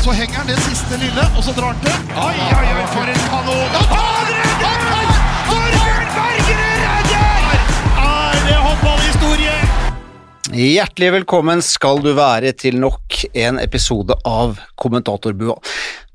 [0.00, 1.96] Så henger han det siste lille, og så drar han til.
[2.16, 3.74] Oi, oi, oi, for en kanon!
[3.90, 5.10] Han redder!
[5.50, 7.58] Torbjørn Bergerud redder!
[8.00, 9.58] Er det håndballhistorie?
[10.56, 15.58] Hjertelig velkommen skal du være til nok en episode av Kommentatorbua.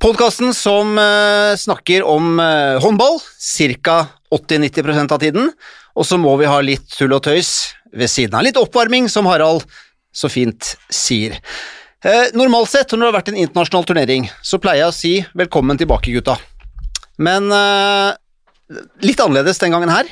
[0.01, 4.01] Podkasten som eh, snakker om eh, håndball ca.
[4.33, 5.53] 80-90% av tiden,
[5.93, 7.53] og så må vi ha litt tull og tøys
[7.93, 8.49] ved siden av.
[8.49, 9.69] Litt oppvarming, som Harald
[10.09, 11.37] så fint sier.
[12.05, 15.13] Eh, normalt sett, når det har vært en internasjonal turnering, så pleier jeg å si
[15.33, 16.35] velkommen tilbake, gutta.
[17.17, 18.11] Men eh,
[19.01, 20.11] litt annerledes den gangen her.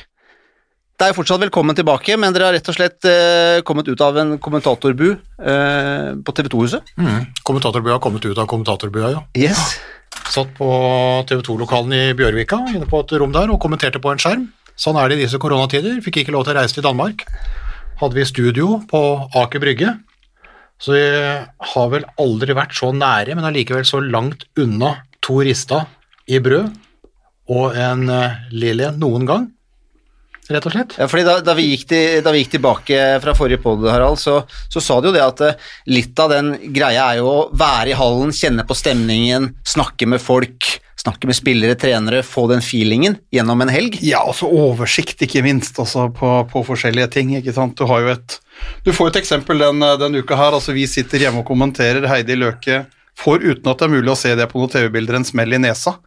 [0.97, 4.01] Det er jo fortsatt velkommen tilbake, men dere har rett og slett eh, kommet ut
[4.01, 6.93] av en kommentatorbu eh, på TV 2-huset.
[6.97, 7.27] Mm.
[7.45, 9.21] Kommentatorbua har kommet ut av kommentatorbua, ja.
[9.37, 9.75] Yes.
[10.33, 10.69] Satt på
[11.29, 14.47] TV 2-lokalen i Bjørvika, inne på et rom der, og kommenterte på en skjerm.
[14.79, 16.01] Sånn er det i disse koronatider.
[16.01, 17.21] Fikk ikke lov til å reise til Danmark.
[18.01, 19.03] Hadde vi studio på
[19.43, 19.93] Aker Brygge,
[20.81, 21.03] så vi
[21.73, 25.85] har vel aldri vært så nære, men allikevel så langt unna to rista
[26.27, 26.71] i brød
[27.53, 29.47] og en uh, Lilly noen gang,
[30.51, 30.95] rett og slett.
[30.99, 34.19] Ja, fordi da, da, vi gikk til, da, vi gikk tilbake fra forrige podd, Harald,
[34.21, 37.45] så, så, sa du jo det at eh, litt av den greia er jo å
[37.55, 42.63] være i hallen, kjenne på stemningen, snakke med folk, snakke med spillere, trenere, få den
[42.63, 43.97] feelingen gjennom en helg.
[44.05, 47.35] Ja, og så oversikt, ikke minst, altså, på, på, forskjellige ting.
[47.37, 47.75] ikke sant?
[47.77, 48.39] Du har jo et
[48.85, 50.55] Du får et eksempel den, den uka her.
[50.55, 52.07] altså Vi sitter hjemme og kommenterer.
[52.07, 52.85] Heidi Løke
[53.19, 55.61] får, uten at det er mulig å se det på noen TV-bilder, en smell i
[55.61, 55.97] nesa.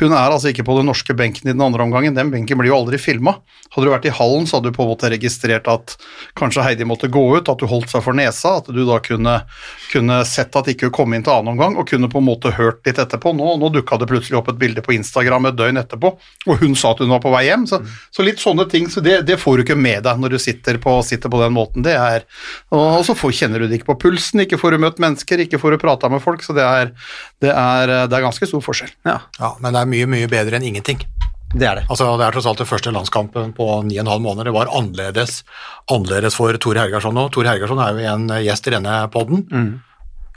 [0.00, 2.14] Hun er altså ikke på den norske benken i den andre omgangen.
[2.16, 3.38] Den benken blir jo aldri filma.
[3.72, 5.94] Hadde du vært i hallen, så hadde du på en måte registrert at
[6.38, 9.38] kanskje Heidi måtte gå ut, at du holdt seg for nesa, at du da kunne,
[9.92, 12.52] kunne sett at ikke hun kom inn til annen omgang, og kunne på en måte
[12.58, 13.32] hørt litt etterpå.
[13.38, 16.12] Nå, nå dukka det plutselig opp et bilde på Instagram et døgn etterpå,
[16.46, 17.64] og hun sa at hun var på vei hjem.
[17.70, 17.80] Så,
[18.12, 20.80] så litt sånne ting, så det, det, får du ikke med deg når du sitter
[20.82, 21.86] på, sitter på den måten.
[21.86, 22.28] Det er,
[22.74, 25.60] og så får, kjenner du det ikke på pulsen, ikke får du møtt mennesker, ikke
[25.62, 26.94] får du prata med folk, så det er,
[27.42, 28.92] det er, det er ganske stor forskjell.
[29.08, 29.20] Ja.
[29.38, 31.02] ja men det er mye, mye bedre enn ingenting.
[31.52, 31.84] Det er det.
[31.92, 34.48] Altså, det er tross alt det første landskampen på ni og en halv måneder.
[34.48, 35.42] Det var annerledes,
[35.92, 37.26] annerledes for Tore Hergarsson nå.
[37.32, 39.44] Tore Hergarsson er jo en gjest i denne poden.
[39.52, 39.72] Mm.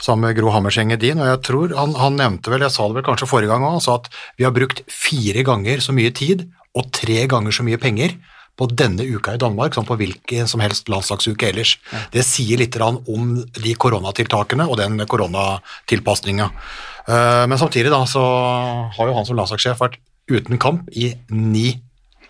[0.02, 2.98] Sammen med Gro Hammerseng Edin, og jeg tror han, han, nevnte vel, jeg sa det
[2.98, 6.44] vel kanskje forrige gang òg, at vi har brukt fire ganger så mye tid
[6.76, 8.12] og tre ganger så mye penger
[8.56, 11.76] på denne uka i Danmark som på hvilken som helst landslagsuke ellers.
[12.12, 16.50] Det sier litt om de koronatiltakene og den koronatilpasninga.
[17.06, 18.22] Eh, men samtidig da, så
[18.96, 21.76] har jo han som landslagssjef vært uten kamp i ni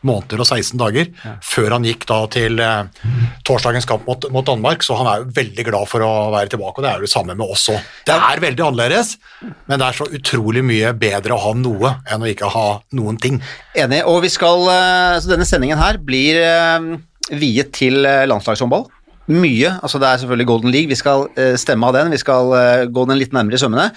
[0.06, 1.36] måneder og 16 dager ja.
[1.44, 3.04] før han gikk da til eh,
[3.46, 6.78] torsdagens kamp mot, mot, Danmark, så han er jo veldig glad for å være tilbake,
[6.78, 7.80] og det er jo det samme med oss òg.
[8.06, 12.24] Det er veldig annerledes, men det er så utrolig mye bedre å ha noe enn
[12.24, 12.66] å ikke ha
[12.98, 13.40] noen ting.
[13.76, 16.92] Enig, og vi skal, eh, så denne sendingen her blir eh,
[17.32, 18.86] viet til eh, landslagshåndball.
[19.32, 21.24] Mye, altså det er selvfølgelig Golden League, vi skal
[21.58, 22.52] stemme av den, vi skal
[22.94, 23.88] gå den litt nærmere i sømmene.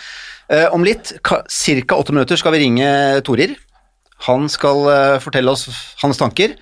[0.74, 1.44] Om litt, ca.
[1.94, 2.88] åtte minutter, skal vi ringe
[3.22, 3.54] Torir.
[4.28, 5.70] Han skal uh, fortelle oss
[6.04, 6.58] hans tanker.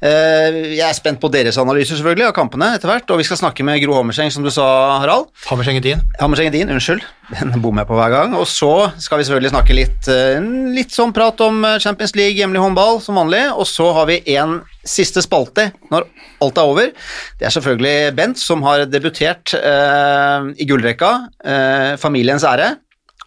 [0.00, 3.36] Uh, jeg er spent på deres analyser selvfølgelig av kampene etter hvert, og vi skal
[3.36, 4.64] snakke med Gro Hammerseng, som du sa,
[5.02, 5.28] Harald.
[5.48, 6.00] Hammerseng Edin.
[6.20, 7.04] Hammerseng Edin, unnskyld.
[7.36, 8.36] Den bommer jeg på hver gang.
[8.36, 10.40] Og så skal vi selvfølgelig snakke litt, uh,
[10.76, 13.46] litt sånn prat om Champions League, hjemlig håndball, som vanlig.
[13.52, 14.58] Og så har vi en
[14.88, 16.08] siste spalte når
[16.40, 16.92] alt er over.
[17.40, 21.10] Det er selvfølgelig Bent, som har debutert i gullrekka,
[22.00, 22.70] Familiens ære.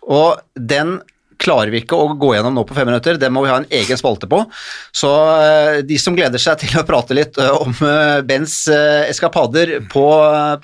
[0.10, 0.98] Og den
[1.44, 3.70] klarer vi ikke å gå gjennom nå på fem minutter, det må vi ha en
[3.82, 4.42] egen spalte på.
[4.96, 9.80] Så eh, de som gleder seg til å prate litt eh, om eh, Bens eskapader
[9.92, 10.08] på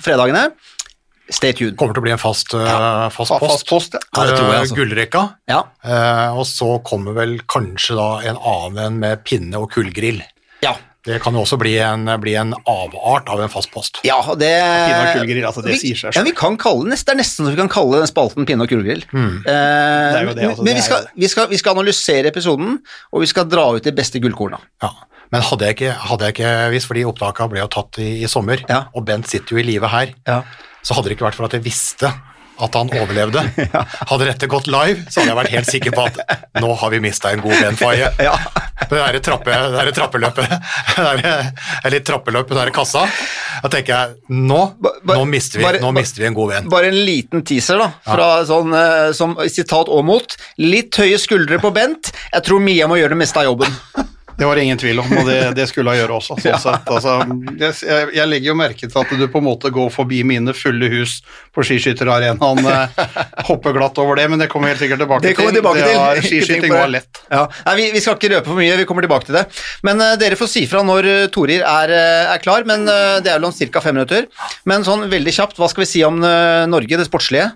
[0.03, 0.49] fredagene,
[1.29, 1.75] Stay tuned.
[1.77, 3.09] Kommer til å bli en fast, ja.
[3.13, 3.43] fast post.
[3.51, 3.99] Fast post ja.
[4.17, 4.77] Ja, jeg, altså.
[4.79, 5.21] Gullrekka.
[5.45, 5.59] Ja.
[6.33, 10.23] og så kommer vel kanskje da en annen med pinne og kullgrill.
[10.65, 10.73] Ja.
[11.07, 14.01] Det kan jo også bli en, bli en avart av en fast post.
[14.03, 16.19] Ja, det, pinne og kullgrill, altså det vi, sier seg selv.
[16.19, 18.71] Ja, vi kan kalle, det er nesten så vi kan kalle den spalten pinne og
[18.71, 19.05] kullgrill.
[19.15, 19.37] Mm.
[19.47, 22.81] Eh, altså, men vi skal, vi, skal, vi skal, analysere episoden,
[23.13, 24.59] og vi skal dra ut de beste gullkorna.
[24.83, 24.91] Ja.
[25.29, 28.31] Men hadde jeg ikke, hadde jeg ikke visst, fordi opptakene ble jo tatt i, i
[28.31, 28.87] sommer, ja.
[28.91, 30.41] og Bent sitter jo i live her, ja.
[30.83, 32.11] så hadde det ikke vært for at jeg visste
[32.59, 33.43] at han overlevde.
[34.11, 36.19] Hadde dette gått live, så hadde jeg vært helt sikker på at
[36.59, 38.11] nå har vi mista en god venn, Faye.
[38.19, 38.35] Ja.
[38.79, 40.53] Det derre trappe, der trappeløpet,
[40.99, 43.05] eller trappeløp på derre kassa,
[43.63, 46.69] da tenker jeg nå, nå, mister vi, bare, nå mister vi en god venn.
[46.71, 48.45] Bare en liten teaser, da, fra ja.
[48.49, 50.37] sånn eh, som sitat og mot.
[50.63, 52.13] Litt høye skuldre på Bent.
[52.31, 53.75] Jeg tror Mia må gjøre det meste av jobben.
[54.39, 56.37] Det var det ingen tvil om, og det, det skulle hun gjøre også.
[56.39, 56.75] Sånn ja.
[56.79, 57.15] altså,
[57.59, 60.87] jeg, jeg, legger jo merke til at du på en måte går forbi mine fulle
[60.93, 61.17] hus
[61.55, 62.61] på skiskytterarenaen.
[62.71, 63.01] Eh,
[63.49, 65.59] hopper glatt over det, men det kommer helt sikkert tilbake det kommer til.
[65.59, 65.99] Tilbake til.
[65.99, 67.23] Har, skiskyting var lett.
[67.27, 67.43] Ja.
[67.67, 69.45] Nei, vi, vi, skal ikke røpe for mye, vi kommer tilbake til det.
[69.87, 73.27] Men uh, dere får si fra når uh, Torir er, uh, er, klar, men det
[73.27, 73.83] er vel om ca.
[73.83, 74.29] fem minutter.
[74.69, 77.51] Men sånn veldig kjapt, hva skal vi si om Norge, det sportslige?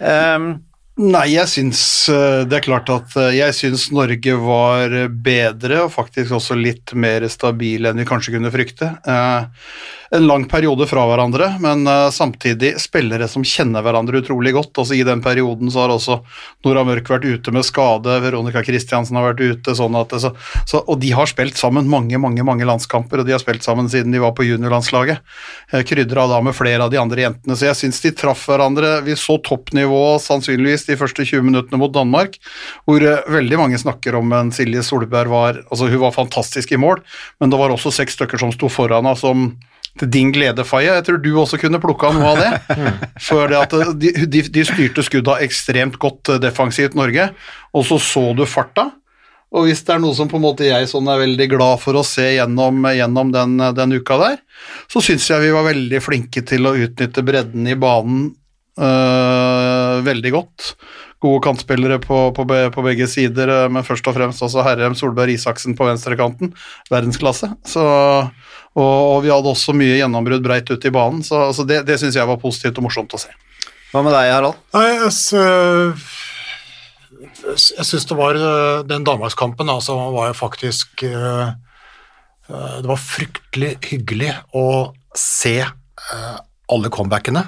[0.00, 0.56] Um,
[0.96, 5.92] Nei, jeg syns eh, Det er klart at eh, jeg syns Norge var bedre og
[5.92, 8.94] faktisk også litt mer stabile enn vi kanskje kunne frykte.
[9.04, 9.66] Eh,
[10.10, 14.72] en lang periode fra hverandre, men eh, samtidig spillere som kjenner hverandre utrolig godt.
[14.78, 16.20] Altså I den perioden så har også
[16.66, 19.74] Nora Mørk vært ute med skade, Veronica Christiansen har vært ute.
[19.76, 20.32] sånn at så,
[20.64, 23.90] så, Og de har spilt sammen mange mange, mange landskamper, og de har spilt sammen
[23.90, 25.22] siden de var på juniorlandslaget.
[25.72, 29.00] Eh, Krydra da med flere av de andre jentene, så jeg syns de traff hverandre.
[29.06, 32.38] Vi så toppnivå sannsynligvis de første 20 minuttene mot Danmark,
[32.88, 36.80] hvor eh, veldig mange snakker om en Silje Solberg var altså Hun var fantastisk i
[36.80, 37.02] mål,
[37.40, 39.48] men det var også seks stykker som sto foran henne som
[39.96, 40.90] til din glede, Faye.
[40.92, 42.76] Jeg tror du også kunne plukka noe av det.
[43.26, 47.30] For det at de, de, de styrte skudda ekstremt godt eh, defensivt, Norge,
[47.72, 48.90] og så så du farta.
[49.56, 51.96] Og hvis det er noe som på en måte jeg sånn er veldig glad for
[51.96, 54.40] å se gjennom, gjennom den, den uka der,
[54.90, 58.26] så syns jeg vi var veldig flinke til å utnytte bredden i banen
[58.76, 59.35] øh,
[60.04, 60.74] veldig godt.
[61.22, 65.32] Gode kantspillere på, på, på, begge sider, øh, men først og fremst også Herrem Solberg
[65.32, 66.52] Isaksen på venstrekanten.
[66.92, 67.50] Verdensklasse.
[67.66, 67.82] Så,
[68.76, 71.98] og, og, vi hadde også mye gjennombrudd breit ut i banen, så, så det, det
[72.02, 73.32] syns jeg var positivt og morsomt å se.
[73.92, 74.60] Hva med deg, Harald?
[74.76, 75.06] Nei, jeg,
[77.56, 84.32] jeg syns det var øh, Den danmarkskampen altså, var jo faktisk Det var fryktelig hyggelig
[84.54, 85.62] å se
[86.70, 87.42] alle comebackene.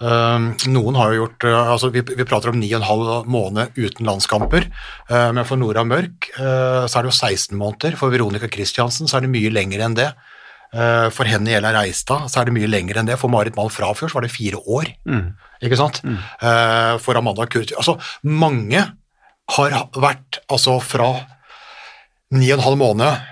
[0.00, 4.64] Uh, noen har jo gjort uh, altså vi, vi, prater om 9,5 måned uten landskamper,
[5.10, 7.98] uh, men for Nora Mørk så er det jo 16 måneder.
[8.00, 10.10] For Veronica Christiansen så er det mye lenger enn det.
[11.10, 13.18] for henne Ella Reistad så er det mye lenger enn det.
[13.18, 14.92] For Marit Mal Frafjord så var det fire år.
[15.04, 15.32] Mm.
[15.66, 16.00] Ikke sant?
[16.04, 16.16] Mm.
[17.02, 18.84] for Amanda Kurti Altså, mange
[19.56, 21.10] har vært altså fra
[22.32, 23.26] 9,5 måned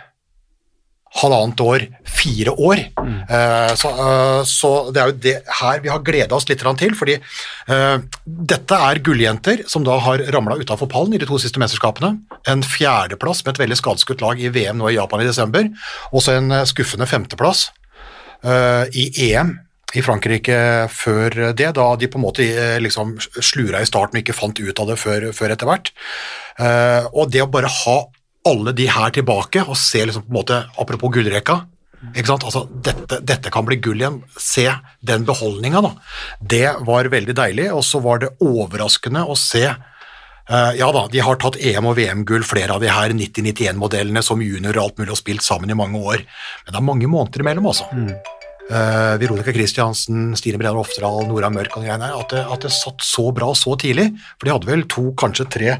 [1.16, 2.82] halvannet år, fire år.
[3.00, 3.20] Mm.
[3.30, 6.96] Uh, så, uh, så, det er jo det her vi har gleda oss litt til,
[6.98, 7.16] fordi
[7.70, 12.14] uh, dette er gulljenter som da har ramla utafor pallen i de to siste mesterskapene.
[12.48, 15.70] En fjerdeplass med et veldig skadeskutt lag i VM nå i Japan i desember,
[16.12, 17.70] og så en skuffende femteplass
[18.94, 19.48] i EM
[19.98, 20.54] i Frankrike
[20.94, 22.44] før det, da de på en måte
[22.78, 25.90] liksom slura i starten og ikke fant ut av det før, før etter hvert.
[27.10, 27.96] og det å bare ha
[28.48, 31.60] alle de her tilbake og se liksom på en måte, Apropos gullrekka.
[32.14, 34.22] ikke sant, altså dette, dette, kan bli gull igjen.
[34.38, 34.68] Se
[35.00, 35.92] den beholdninga, da.
[36.40, 37.68] Det var veldig deilig.
[37.74, 41.98] Og så var det overraskende å se uh, Ja da, de har tatt EM- og
[41.98, 45.78] VM-gull, flere av de her 90-91-modellene som junior og alt mulig og spilt sammen i
[45.78, 46.24] mange år.
[46.64, 47.90] Men det er mange måneder imellom, altså.
[47.92, 48.12] Mm.
[48.68, 53.00] Uh, Veronica Christiansen, Stine Brenner Oftedal, Nora Mørk og greiene at det, at det satt
[53.00, 54.10] så bra så tidlig.
[54.36, 55.78] For de hadde vel to, kanskje tre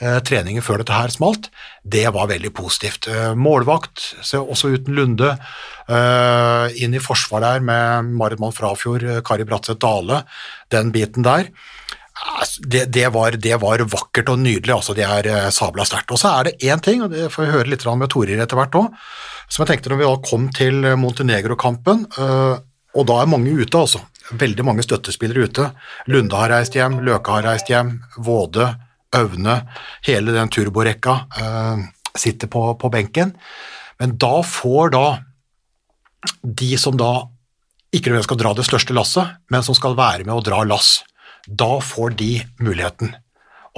[0.00, 1.50] Eh, treninger før dette her smalt,
[1.84, 3.04] det var veldig positivt.
[3.12, 5.34] Eh, målvakt, også uten Lunde,
[5.92, 10.22] eh, inn i forsvar der med Marit Mann Frafjord, Kari Bratseth Dale,
[10.70, 11.50] den biten der.
[12.60, 16.10] Det, det, var, det, var, vakkert og nydelig, altså det er sabla sterkt.
[16.12, 18.56] Og så er det én ting, og det får vi høre litt med Torir etter
[18.56, 18.92] hvert òg,
[19.48, 22.06] som jeg tenkte når vi da kom til Montenegro-kampen,
[22.92, 24.00] og da er mange ute, altså.
[24.30, 25.70] Veldig mange støttespillere ute.
[26.12, 28.68] Lunde har reist hjem, Løke har reist hjem, Våde,
[29.16, 29.56] Aune,
[30.06, 31.82] hele den turborekka uh,
[32.14, 33.34] sitter på, på, benken.
[33.98, 35.06] Men da får da
[36.42, 37.26] de som da
[37.94, 41.00] ikke skal dra det største lasset, men som skal være med å dra lass,
[41.46, 43.10] da får de muligheten.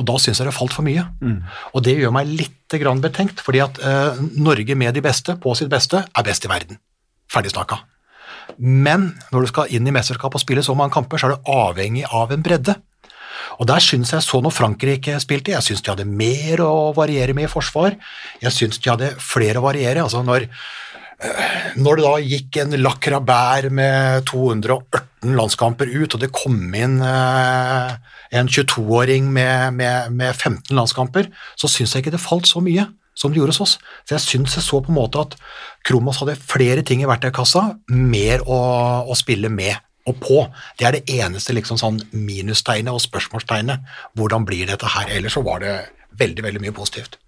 [0.01, 1.05] Og da syns jeg det falt for mye.
[1.21, 1.39] Mm.
[1.77, 5.69] Og det gjør meg litt betenkt, fordi at eh, Norge med de beste, på sitt
[5.69, 6.79] beste, er best i verden.
[7.29, 7.83] Ferdig snakka.
[8.57, 11.53] Men når du skal inn i mesterskap og spille så mange kamper, så er du
[11.53, 12.77] avhengig av en bredde.
[13.61, 17.35] Og Der syns jeg så når Frankrike spilte, jeg syns de hadde mer å variere
[17.37, 17.97] med i forsvar.
[18.43, 20.03] Jeg syns de hadde flere å variere.
[20.03, 26.33] altså når eh, når det da gikk en lakrabær med 218 landskamper ut, og det
[26.35, 27.93] kom inn eh,
[28.33, 32.89] en 22-åring med, med, med, 15 landskamper, så syns jeg ikke det falt så mye
[33.15, 33.79] som det gjorde hos oss.
[34.09, 35.37] Så jeg syns jeg så på en måte at
[35.87, 38.61] Kromos hadde flere ting i verktøykassa, mer å,
[39.05, 39.77] å spille med
[40.09, 40.39] og på.
[40.79, 43.85] Det er det eneste liksom sånn minustegnet og spørsmålstegnet.
[44.19, 45.11] Hvordan blir dette her?
[45.15, 45.77] Ellers så var det
[46.19, 47.22] veldig, veldig mye positivt.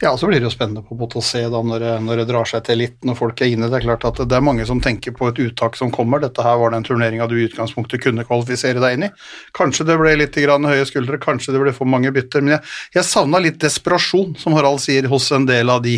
[0.00, 2.46] Ja, så blir det jo spennende på å se da når det, når det, drar
[2.46, 3.66] seg til litt, når folk er inne.
[3.66, 6.22] Det er klart at det er mange som tenker på et uttak som kommer.
[6.22, 9.10] Dette her var den turneringa du i utgangspunktet kunne kvalifisere deg inn i.
[9.58, 12.44] Kanskje det ble litt høye skuldre, kanskje det ble for mange bytter.
[12.46, 15.96] Men jeg, jeg savna litt desperasjon, som Harald sier, hos en del av de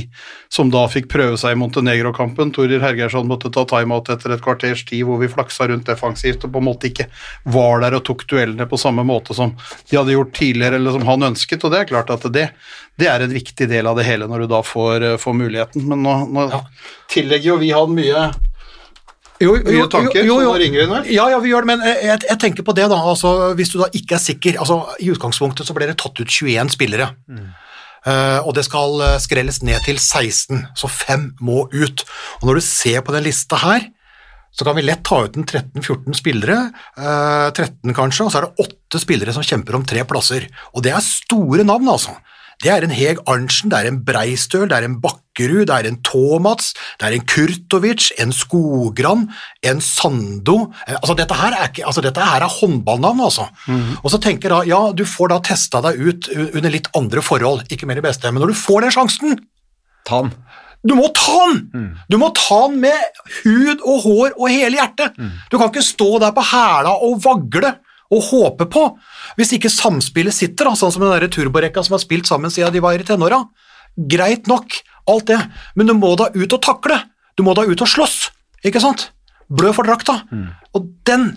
[0.48, 2.54] som da fikk prøve seg i Montenegro-kampen.
[2.56, 6.54] Torir Hergersson måtte ta timeout etter et kvarters tid hvor vi flaksa rundt defensivt og
[6.56, 7.10] på en måte ikke
[7.52, 9.52] var der og tok duellene på samme måte som
[9.90, 11.68] de hadde gjort tidligere, eller som han ønsket.
[11.68, 12.48] Og det er klart at det,
[13.00, 15.86] det er en viktig del av det hele når du da får, eh, får muligheten.
[15.90, 16.62] Men nå, nå ja.
[17.12, 18.28] tillegger jo vi han mye
[19.40, 20.50] Jo, Mye tanker, jo, jo, jo.
[20.50, 21.00] nå ringer vi nå.
[21.08, 23.72] Ja, ja, vi gjør det, men eh, jeg, jeg tenker på det da, altså, hvis
[23.72, 27.10] du da ikke er sikker, altså i utgangspunktet så ble det tatt ut 21 spillere,
[28.00, 32.04] Eh, og det skal skrelles ned til 16, så fem må ut.
[32.40, 33.84] Og når du ser på den lista her,
[34.50, 36.58] så kan vi lett ta ut en 13-14 spillere,
[36.98, 40.48] eh, 13 kanskje, og så er det åtte spillere som kjemper om tre plasser.
[40.74, 42.16] Og det er store navn, altså.
[42.60, 45.86] Det er en Heg Arntzen, det er en Breistøl, det er en Bakkerud, det er
[45.88, 49.22] en Tomats, det er en Kurtovic, en Skogran,
[49.64, 53.46] en Sando Eh, altså dette, her er ikke, altså dette her er håndballnavn, altså.
[54.04, 57.64] Og så tenker da, ja, du får da testa deg ut under litt andre forhold,
[57.72, 59.38] ikke mer i beste, men når du får den sjansen,
[60.08, 60.30] Ta den.
[60.88, 61.90] du må ta den!
[62.08, 65.16] Du må ta den med hud og hår og hele hjertet.
[65.52, 67.74] Du kan ikke stå der på hæla og vagle
[68.10, 68.84] og håpe på,
[69.38, 72.74] hvis ikke samspillet sitter, da, sånn som den der turborekka som har spilt sammen siden
[72.74, 73.44] de var i tenåra.
[74.10, 75.38] Greit nok, alt det,
[75.78, 76.98] men du må da ut og takle.
[77.38, 78.18] Du må da ut og slåss,
[78.66, 79.08] ikke sant?
[79.50, 80.20] Blø for drakta.
[80.74, 81.30] Og den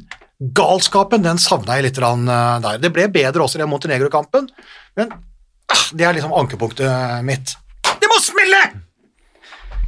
[0.57, 2.23] galskapen, den savna jeg litt eh,
[2.65, 2.79] der.
[2.81, 4.49] Det ble bedre også i den Montenegro-kampen,
[4.99, 7.55] men ah, det er liksom ankepunktet mitt.
[8.01, 8.63] Det må smelle!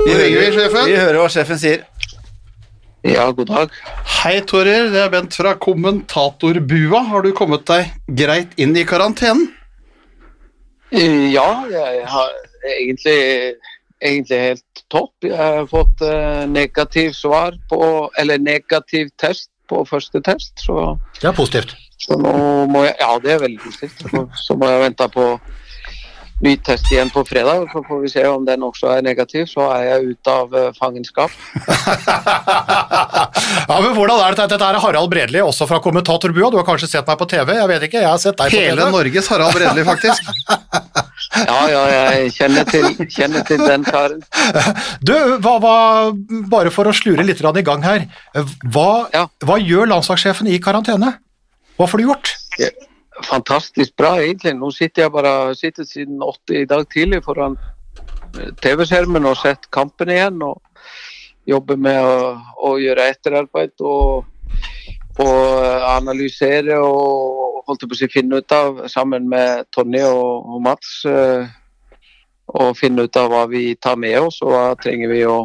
[0.06, 0.86] Vi hører.
[0.86, 1.86] Vi hører hva sjefen sier.
[3.06, 3.70] Ja, god dag.
[4.24, 4.88] Hei, Torer.
[4.94, 7.04] Det er Bent fra Kommentatorbua.
[7.12, 9.48] Har du kommet deg greit inn i karantenen?
[10.92, 12.32] Eh, Ja, jeg har
[12.66, 13.20] egentlig,
[14.02, 15.14] egentlig helt topp.
[15.26, 21.26] Jeg har fått eh, negativ svar på Eller negativ test på første test, så, Det
[21.30, 21.72] er positivt.
[21.98, 22.34] så nå
[22.70, 24.02] må jeg Ja, det er veldig positivt.
[24.12, 25.30] Så, så må jeg vente på
[26.44, 29.46] ny test igjen på fredag, så får vi se om den også er negativ.
[29.48, 31.32] Så er jeg ute av eh, fangenskap.
[33.70, 34.48] ja, men hvordan er det?
[34.56, 36.52] Dette er Harald Bredli, også fra Kommentatorbua.
[36.52, 37.56] Du har kanskje sett meg på TV?
[37.60, 38.92] Jeg vet ikke, jeg har sett deg på Hele TV.
[38.98, 40.22] Norges Harald Bredli, faktisk.
[41.36, 44.22] Ja, ja, jeg kjenner til, kjenner til den karen.
[45.08, 45.14] Du,
[45.44, 45.76] hva, hva,
[46.52, 48.06] bare for å slure litt i gang her.
[48.72, 49.26] Hva, Ja.
[49.44, 51.16] hva gjør landslagssjefen i karantene?
[51.76, 52.36] Hva får du gjort?
[53.24, 54.56] Fantastisk bra, egentlig.
[54.60, 57.56] Nå sitter jeg bare sitter siden åtte i dag tidlig foran
[58.36, 60.42] eh, TV-skjermen og sett kampen igjen.
[60.44, 60.62] og
[61.48, 62.36] Jobber med å,
[62.68, 64.26] å gjøre etterarbeid og,
[65.22, 70.98] og analysere og holdt på å finne ut av, sammen med Tonje og, og Mats,
[71.10, 71.46] eh,
[72.56, 75.40] og finne ut av hva vi tar med oss og hva trenger vi å,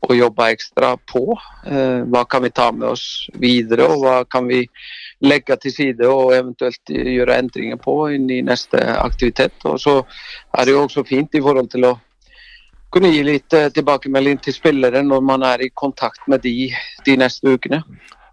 [0.00, 1.26] å jobbe ekstra på.
[1.66, 4.64] Eh, hva kan vi ta med oss videre, og hva kan vi
[5.22, 9.52] legge til side og eventuelt gjøre endringer på inn i neste aktivitet.
[9.68, 9.98] Og så
[10.56, 11.96] er det jo også fint i forhold til å
[12.90, 16.72] kunne gi litt eh, tilbakemelding til spillere når man er i kontakt med de
[17.06, 17.82] de neste ukene.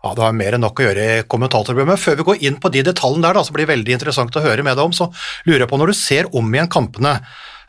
[0.03, 1.99] Ja, Det har mer enn nok å gjøre i kommentatorprogrammet.
[1.99, 4.43] Før vi går inn på de detaljene der, da, så blir det veldig interessant å
[4.45, 5.09] høre med deg om, så
[5.45, 7.15] lurer jeg på når du ser om igjen kampene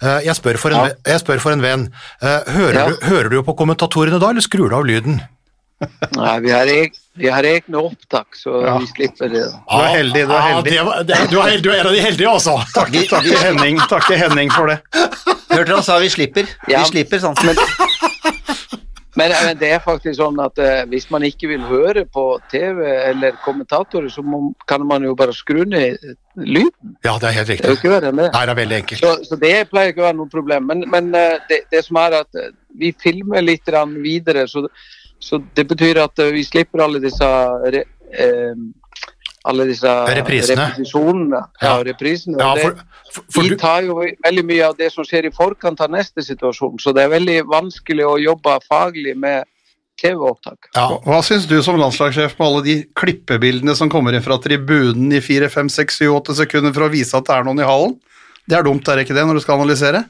[0.02, 1.18] eh, jeg spør, for en, Ja.
[1.18, 1.88] spør for en venn.
[2.22, 2.86] eh, Hører, Ja.
[2.88, 5.20] du, hører du på kommentatorene da, eller skrur du av lyden?
[6.16, 8.78] Nei, vi eg, vi har egne opptak, så Ja.
[8.78, 9.44] vi slipper det.
[9.50, 10.74] Du er heldig, du er heldig.
[10.74, 12.56] Ja, det var, det, du, er heldig, du er en av de heldige, altså.
[12.74, 14.78] Takk til Henning, takke Henning for det.
[15.50, 16.46] Hørte han sa vi slipper.
[16.68, 16.84] Ja.
[16.84, 17.38] Vi slipper, sånn.
[17.42, 17.56] Men,
[19.18, 23.38] men det er faktisk sånn at eh, hvis man ikke vil høre på TV eller
[23.42, 25.98] kommentatorer, så må, kan man jo bare skru ned
[26.38, 26.94] lyden.
[27.02, 27.64] Ja, det er helt riktig.
[27.64, 28.28] Det er jo ikke verre enn det.
[28.36, 29.02] Nei, det er veldig enkelt.
[29.02, 30.68] Så, så det pleier ikke å være noe problem.
[30.70, 33.66] Men, men eh, det, det som er at eh, vi filmer litt
[34.04, 34.62] videre, så,
[35.18, 37.28] så det betyr at eh, vi slipper alle disse
[37.74, 38.60] re, eh,
[39.48, 40.70] alle disse Reprisene.
[41.62, 41.76] Ja.
[41.84, 42.38] reprisene.
[42.40, 42.80] Ja, for,
[43.12, 46.24] for, for vi tar jo veldig mye av det som skjer i forkant av neste
[46.24, 49.48] situasjon, så det er veldig vanskelig å jobbe faglig med
[49.98, 50.68] TV-opptak.
[50.76, 55.10] ja, Hva syns du som landslagssjef med alle de klippebildene som kommer inn fra tribunen
[55.16, 57.66] i 4, 5, 6, 7, 8 sekunder for å vise at det er noen i
[57.66, 57.96] hallen?
[58.48, 60.04] Det er dumt, er det ikke det, når du skal analysere?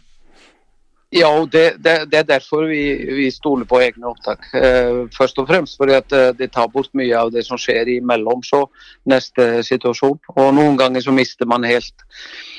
[1.08, 2.82] Ja, og det, det, det er derfor vi,
[3.16, 4.44] vi stoler på egne opptak.
[4.52, 7.88] Eh, først og fremst fordi at eh, det tar bort mye av det som skjer
[7.94, 8.66] imellom så
[9.08, 10.18] neste situasjon.
[10.36, 12.04] Og noen ganger så mister man helt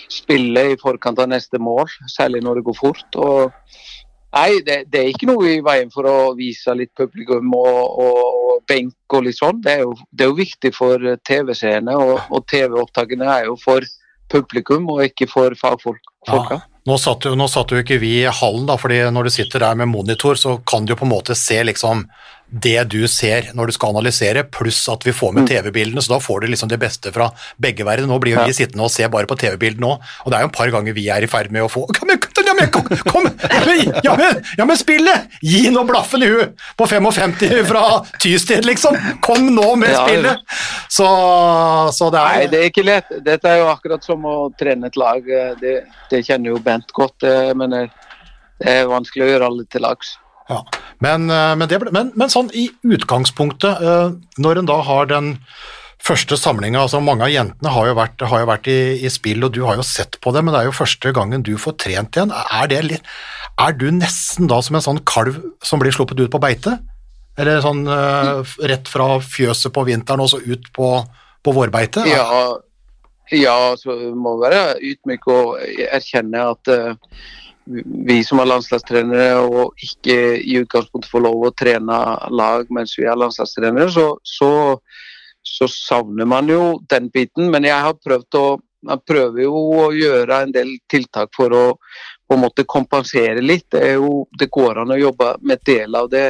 [0.10, 3.20] spillet i forkant av neste mål, særlig når det går fort.
[3.22, 3.54] Og
[4.34, 8.20] nei, det, det er ikke noe i veien for å vise litt publikum og, og,
[8.50, 9.62] og benk og litt sånn.
[9.62, 13.60] Det er jo, det er jo viktig for eh, TV-seerne, og, og TV-opptakene er jo
[13.62, 13.86] for
[14.32, 16.04] publikum og ikke for fagfolk.
[16.28, 16.62] ja.
[16.90, 19.62] Nå satt, jo, nå satt jo ikke vi i hallen, da, fordi når du sitter
[19.62, 22.08] der med monitor, så kan du jo på en måte se liksom
[22.50, 26.20] det du ser når du skal analysere, pluss at vi får med TV-bildene, så da
[26.24, 27.30] får du liksom det beste fra
[27.62, 28.10] begge verdener.
[28.10, 30.50] Nå blir jo vi sittende og se bare på TV-bildene nå, og det er jo
[30.50, 31.86] et par ganger vi er i ferd med å få
[32.60, 33.30] men, kom, kom,
[34.04, 35.30] ja, men, ja, men, spillet!
[35.42, 37.84] Gi nå blaffen i huet på 55 fra
[38.22, 38.98] Tysted, liksom!
[39.26, 40.44] Kom nå med spillet!
[40.90, 41.08] Så,
[41.96, 43.12] så det er Nei, det er ikke lett.
[43.26, 45.26] Dette er jo akkurat som å trene et lag.
[45.62, 45.76] Det,
[46.12, 47.24] det kjenner jo Bent godt.
[47.24, 47.86] eh, Men det
[48.68, 50.18] er vanskelig å gjøre alle til lags.
[50.50, 50.64] Ja.
[51.00, 55.36] Men, eh, men, det men, men sånn i utgangspunktet, eh, når en da har den
[56.04, 59.44] første samlinga altså Mange av jentene har jo vært, har jo vært i, i, spill,
[59.46, 61.78] og du har jo sett på det, men det er jo første gangen du får
[61.84, 62.34] trent igjen.
[62.34, 63.12] Er, litt,
[63.60, 66.78] er du nesten da som en sånn kalv som blir sluppet ut på beite?
[67.40, 70.90] Eller sånn uh, rett fra fjøset på vinteren og så ut på,
[71.46, 72.04] på vårbeite?
[72.10, 72.26] Ja,
[73.36, 77.14] ja så må være ydmyk og erkjenne at uh,
[78.10, 81.98] vi som er landslagstrenere og ikke i utgangspunktet får lov å trene
[82.34, 84.50] lag mens vi er landslagstrenere, så, så,
[85.50, 87.50] så, savner man jo den biten.
[87.54, 88.48] Men jeg har prøvd å
[88.88, 91.64] man prøver jo å gjøre en del tiltak for å
[92.30, 93.66] på en måte kompensere litt.
[93.74, 96.30] Det, jo, det går an å jobbe med del av det.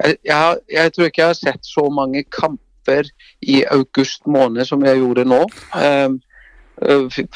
[0.00, 3.06] Jeg, jeg, jeg, tror ikke jeg har sett så mange kamper
[3.46, 5.38] i august måned som jeg gjorde nå.
[5.78, 6.18] Um,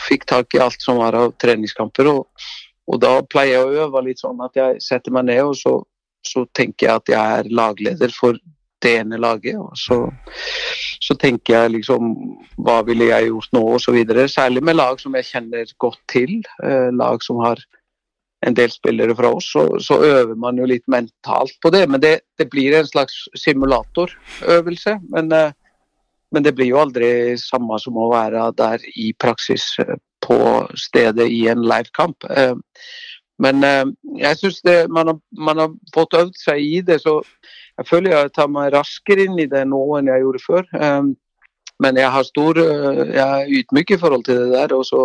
[0.08, 2.10] fikk tak i alt som var av treningskamper.
[2.10, 2.26] og
[2.88, 5.74] og da pleier jeg å øve litt sånn at jeg setter meg ned og så,
[6.24, 8.38] så tenker jeg at jeg er lagleder for
[8.82, 9.58] det ene laget.
[9.58, 9.98] Og så,
[11.02, 12.14] så tenker jeg liksom
[12.64, 13.98] hva ville jeg gjort nå osv.
[14.30, 16.38] Særlig med lag som jeg kjenner godt til.
[16.64, 17.62] Eh, lag som har
[18.46, 21.86] en del spillere fra oss, så, så, øver man jo litt mentalt på det.
[21.90, 24.98] Men det, det blir en slags simulatorøvelse.
[25.14, 25.50] Men, eh,
[26.34, 30.38] men, det blir jo aldri samme som å være der i praksis eh, på
[30.76, 32.26] stedet i en livekamp.
[33.38, 33.62] Men
[34.18, 34.56] jeg syns
[34.90, 37.20] man, man, har fått øvd seg i det, så
[37.78, 40.70] jeg føler jeg tar meg raskere inn i det nå enn jeg gjorde før.
[40.78, 41.02] Eh,
[41.78, 44.72] men jeg, har stor, jeg er ydmyk i forhold til det der.
[44.74, 45.04] og så,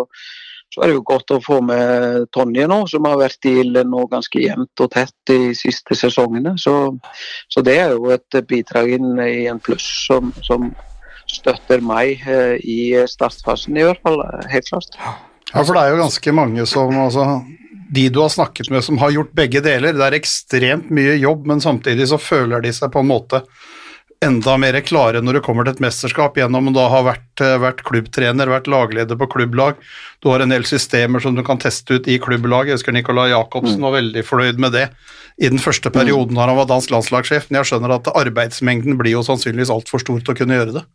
[0.73, 3.91] så er det jo godt å få med Tonje nå, som har vært i ilden
[3.93, 6.55] nå ganske jevnt og tett de siste sesongene.
[6.57, 6.73] Så,
[7.45, 10.71] så, det er jo et bidrag inn i en pluss som, som
[11.29, 14.23] støtter meg eh, i startfasen, i hvert fall.
[14.25, 14.97] Eh, helt klart.
[15.53, 17.27] Ja, for det er jo ganske mange som altså,
[17.93, 19.93] De du har snakket med som har gjort begge deler.
[19.93, 23.43] Det er ekstremt mye jobb, men samtidig så føler de seg på en måte
[24.23, 27.83] enda mer klare når det kommer til et mesterskap, gjennom å ha vært, eh, vært,
[27.87, 29.79] klubbtrener, vært lagleder på klubblag.
[30.23, 32.67] Du har en del systemer som du kan teste ut i klubblag.
[32.67, 33.85] Jeg husker Nicolai Jacobsen mm.
[33.87, 34.87] var veldig fornøyd med det
[35.41, 39.17] i den første perioden da han var dansk landslagssjef, men jeg skjønner at arbeidsmengden blir
[39.17, 40.85] jo sannsynligvis altfor stor til å kunne gjøre det.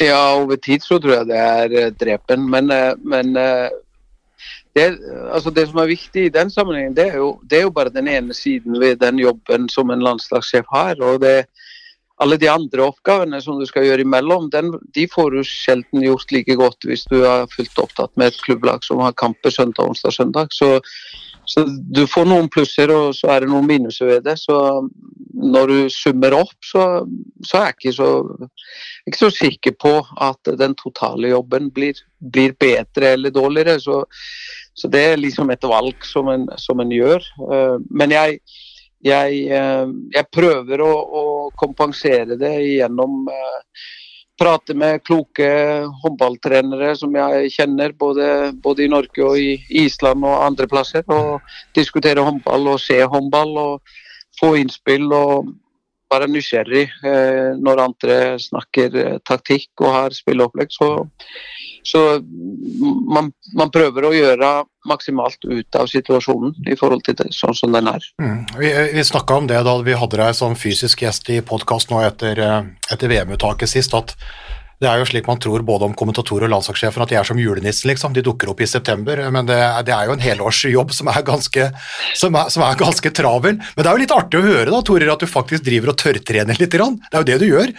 [0.00, 2.46] Ja, over tid så tror jeg det er eh, drepen.
[2.52, 3.34] Men, eh, men
[4.74, 4.86] det,
[5.32, 7.92] altså det, som er viktig i den sammenhengen, det er, jo, det er, jo, bare
[7.92, 10.96] den ene siden ved den jobben som en landslagssjef har.
[11.00, 11.44] og det
[12.22, 16.34] alle de andre oppgavene som du skal gjøre imellom, den, de får du sjelden gjort
[16.34, 20.14] like godt hvis du er fullt opptatt med et klubblag som har kamper søndag, onsdag,
[20.14, 20.54] søndag.
[20.54, 20.76] Så
[21.44, 24.36] så du får noen plusser, og så er det noen minuser ved det.
[24.38, 24.56] Så
[25.32, 26.84] når du summer opp, så,
[27.46, 28.10] så er jeg ikke så,
[29.08, 33.78] ikke så, sikker på at den totale jobben blir, blir bedre eller dårligere.
[33.82, 34.04] Så,
[34.74, 37.26] så, det er liksom et valg som en, som en gjør.
[37.52, 38.38] Eh, men jeg,
[39.02, 41.24] jeg, eh, jeg prøver å, å,
[41.58, 43.88] kompensere det gjennom uh,
[44.42, 45.48] prate med kloke
[46.02, 48.26] håndballtrenere som jeg kjenner, både,
[48.64, 51.06] både, i Norge og i Island og andre plasser.
[51.06, 51.40] Og
[51.76, 53.94] diskutere håndball og se håndball og
[54.40, 55.52] få innspill og
[56.12, 60.72] være nysgjerrig eh, når andre snakker eh, taktikk og har spilleopplegg.
[60.74, 60.88] Så,
[61.86, 64.52] så man, man, prøver å gjøre
[64.88, 68.06] maksimalt ut av situasjonen i forhold til det, sånn som den er.
[68.22, 68.38] Mm.
[68.58, 72.02] Vi, vi snakka om det da vi hadde deg som fysisk gjest i podkast nå
[72.06, 74.16] etter, eh, etter VM-uttaket sist, at
[74.82, 77.38] det er jo slik man tror både om kommentatorer og landslagssjefen, at de er som
[77.38, 78.14] julenissen, liksom.
[78.16, 81.68] De dukker opp i september, men det, det er jo en helårsjobb som er, ganske,
[82.18, 83.60] som, er, som er ganske travel.
[83.62, 86.00] Men det er jo litt artig å høre, da, Torer, at du faktisk driver og
[86.02, 86.74] tørrtrener litt.
[86.74, 87.72] Det er jo det du gjør.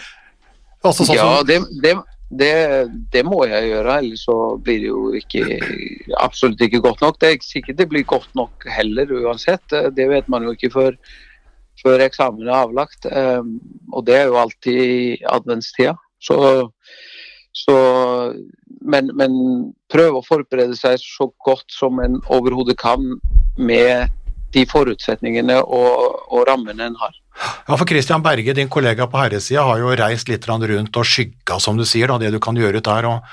[0.84, 1.92] Altså, sånn ja, det, det,
[2.40, 2.54] det,
[3.12, 5.58] det, må jeg gjøre, ellers så blir det jo ikke,
[6.24, 7.20] absolutt ikke godt nok.
[7.20, 9.76] Det er ikke sikkert det blir godt nok heller, uansett.
[9.96, 10.96] Det vet man jo ikke før,
[11.84, 13.08] før eksamen er avlagt.
[13.12, 13.58] Um,
[13.92, 15.98] og det er jo alltid adventstida.
[16.24, 16.38] Så,
[17.52, 17.76] så
[18.80, 19.34] men, men
[19.92, 23.16] prøv å forberede seg så godt som en overhodet kan
[23.56, 24.12] med
[24.54, 27.14] de forutsetningene og, og rammene en har.
[27.66, 31.58] Ja, for Christian Berge, din kollega på herresida, har jo reist litt rundt og skygga,
[31.60, 33.08] som du sier, da, det du kan gjøre ut der.
[33.10, 33.24] og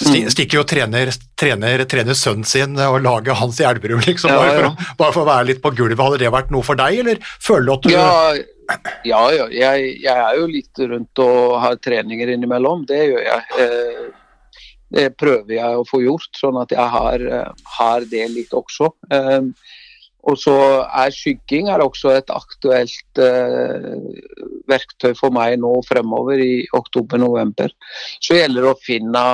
[0.00, 0.30] mm.
[0.32, 4.48] Stikker jo trener, trener, trener sønnen sin og lager hans i Elverum, liksom, ja, ja.
[4.48, 6.00] Bare, for, bare, for, å være litt på gulvet.
[6.00, 8.10] Hadde det vært noe for deg, eller føler du at du Ja,
[9.04, 9.46] ja, ja.
[9.52, 12.84] Jeg, jeg, er jo litt rundt og har treninger innimellom.
[12.88, 13.44] Det gjør jeg.
[13.62, 14.06] Eh,
[14.96, 18.92] det prøver jeg å få gjort, sånn at jeg har, eh, har det litt også.
[19.10, 19.50] Eh,
[20.26, 23.20] og så er skygging er også et aktuelt
[24.66, 27.70] verktøy for meg nå fremover i oktober-november.
[28.18, 29.26] Så gjelder det å finne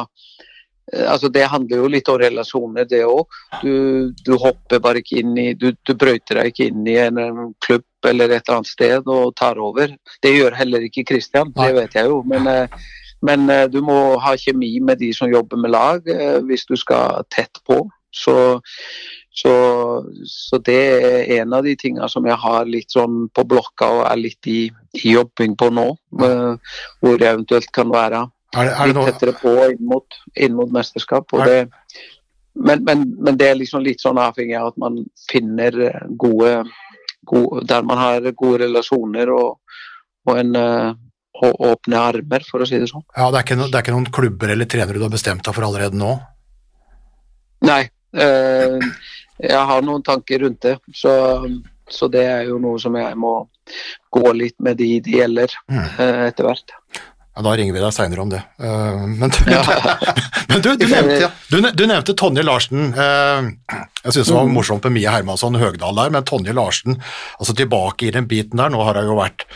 [0.92, 3.36] Altså Det handler jo litt om relasjoner, det òg.
[3.62, 7.20] Du, du, hopper bare ikke inn i Du, du brøyter deg ikke inn i en,
[7.22, 9.94] en klubb eller et eller annet sted og tar over.
[10.22, 12.22] Det gjør heller ikke Christian, det vet jeg jo.
[12.28, 12.90] Men, eh,
[13.22, 16.76] men eh, du må ha kjemi med de som jobber med lag eh, hvis du
[16.78, 17.84] skal tett på.
[18.12, 18.36] Så,
[19.32, 19.54] så,
[20.28, 24.02] så det er en av de tingene som jeg har litt sånn på blokka og
[24.10, 24.66] er litt i,
[25.00, 25.86] i jobbing på nå.
[26.12, 30.58] hvor jeg eventuelt kan være Er det, er det litt tettere på inn mot, inn
[30.58, 31.32] mot mesterskap.
[31.32, 31.62] Og det,
[32.54, 34.98] men, men, men det er liksom litt sånn avhengig av at man
[35.30, 35.76] finner
[36.20, 36.66] gode,
[37.26, 39.58] gode Der man har gode relasjoner og,
[40.26, 40.92] og en eh,
[41.42, 43.02] og åpne armer, for å si det sånn.
[43.16, 45.54] ja, det, er ikke det er ikke noen klubber eller trenere du har bestemt deg
[45.56, 46.12] for allerede nå?
[47.66, 47.82] Nei.
[48.14, 48.78] eh,
[49.42, 51.12] jeg har noen tanker rundt det, så,
[51.90, 53.32] så det er jo noe som jeg må
[54.12, 55.82] gå litt med de det gjelder, Mm.
[55.98, 56.74] eh, etter hvert.
[57.32, 58.42] Ja, Da ringer vi deg seinere om det.
[58.60, 59.62] Eh, men du, Ja.
[60.50, 62.90] men du, du, nevnte, du, du nevnte Tonje Larsen.
[62.92, 63.46] eh,
[64.02, 66.98] jeg syns det var morsomt med Mie Hermansson Høgdal der, men Tonje Larsen
[67.38, 68.72] altså tilbake i den biten der.
[68.74, 69.46] Nå har hun jo vært,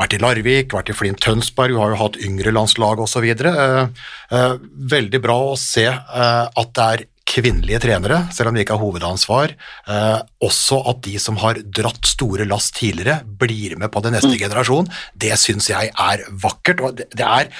[0.00, 3.28] vært i Larvik, vært i Flint Tønsberg, hun har jo hatt yngre landslag osv.
[3.44, 4.56] Uh,
[4.94, 8.82] veldig bra å se eh, at det er kvinnelige trenere, selv om de ikke har
[8.82, 9.54] hovedansvar.
[9.86, 14.34] Eh, også at de som har dratt store lass tidligere, blir med på den neste
[14.40, 14.90] generasjon.
[15.14, 16.82] Det syns jeg er vakkert.
[16.82, 17.50] og det, det er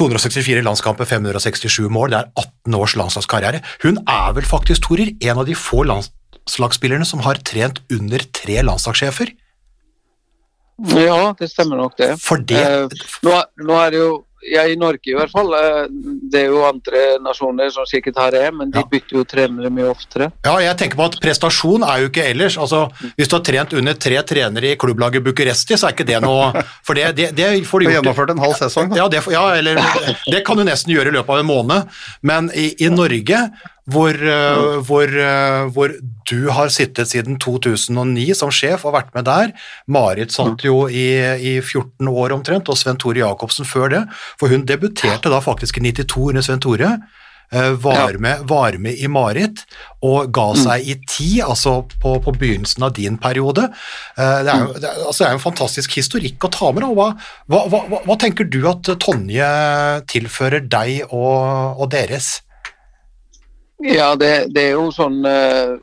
[0.00, 3.60] 264 landskamper, 567 mål, det er 18 års landslagskarriere.
[3.84, 8.60] Hun er vel faktisk, Torer, en av de få landslagsspillerne som har trent under tre
[8.64, 9.34] landslagssjefer.
[10.96, 12.14] Ja, det stemmer nok det.
[12.22, 12.88] For det Eh,
[13.26, 15.52] nå, nå er det jo ja, I Norge i hvert fall.
[15.54, 15.86] eh,
[16.30, 18.84] Det er jo andre nasjoner som sikkert har det, men de Ja.
[18.90, 20.30] bytter jo trenere mye oftere.
[20.44, 22.56] Ja, jeg tenker på at prestasjon er jo ikke ellers.
[22.56, 26.20] Altså, hvis du har trent under tre trenere i klubblaget Bucuresti, så er ikke det
[26.22, 28.04] noe For det, det, det får du gjort.
[28.04, 28.90] gjennomført en halv sesong.
[28.90, 28.96] Da.
[28.96, 29.74] Ja, det, ja, eller
[30.30, 31.88] det kan du nesten gjøre i løpet av en måned.
[32.22, 33.50] Men i, i Norge,
[33.88, 35.94] hvor, eh, hvor, eh, hvor
[36.30, 39.52] du har sittet siden 2009 som sjef og vært med der
[39.88, 41.06] Marit satt jo i,
[41.40, 44.04] i 14 år omtrent, og Sven Tore Jacobsen før det.
[44.38, 46.98] For hun debuterte da faktisk i 92 under Sven Tore.
[47.52, 49.64] eh, Var, med, var med i Marit
[50.06, 53.64] og ga seg i ti, altså på, på begynnelsen av din periode.
[54.16, 54.22] Det
[54.54, 56.84] er, jo, det, er, altså det er en fantastisk historikk å ta med.
[56.94, 57.08] Hva,
[57.50, 59.50] hva, hva- hva tenker du at Tonje
[60.06, 62.42] tilfører deg og, og deres?
[63.80, 65.78] Ja, det, det er jo sånn eh,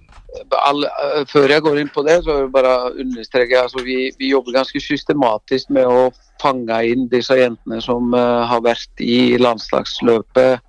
[0.60, 4.12] all, eh, Før jeg går inn på det, så vil jeg bare understreke altså vi,
[4.19, 9.38] vi jobber ganske systematisk med å fange inn disse jentene som uh, har vært i
[9.41, 10.60] landslagsløpet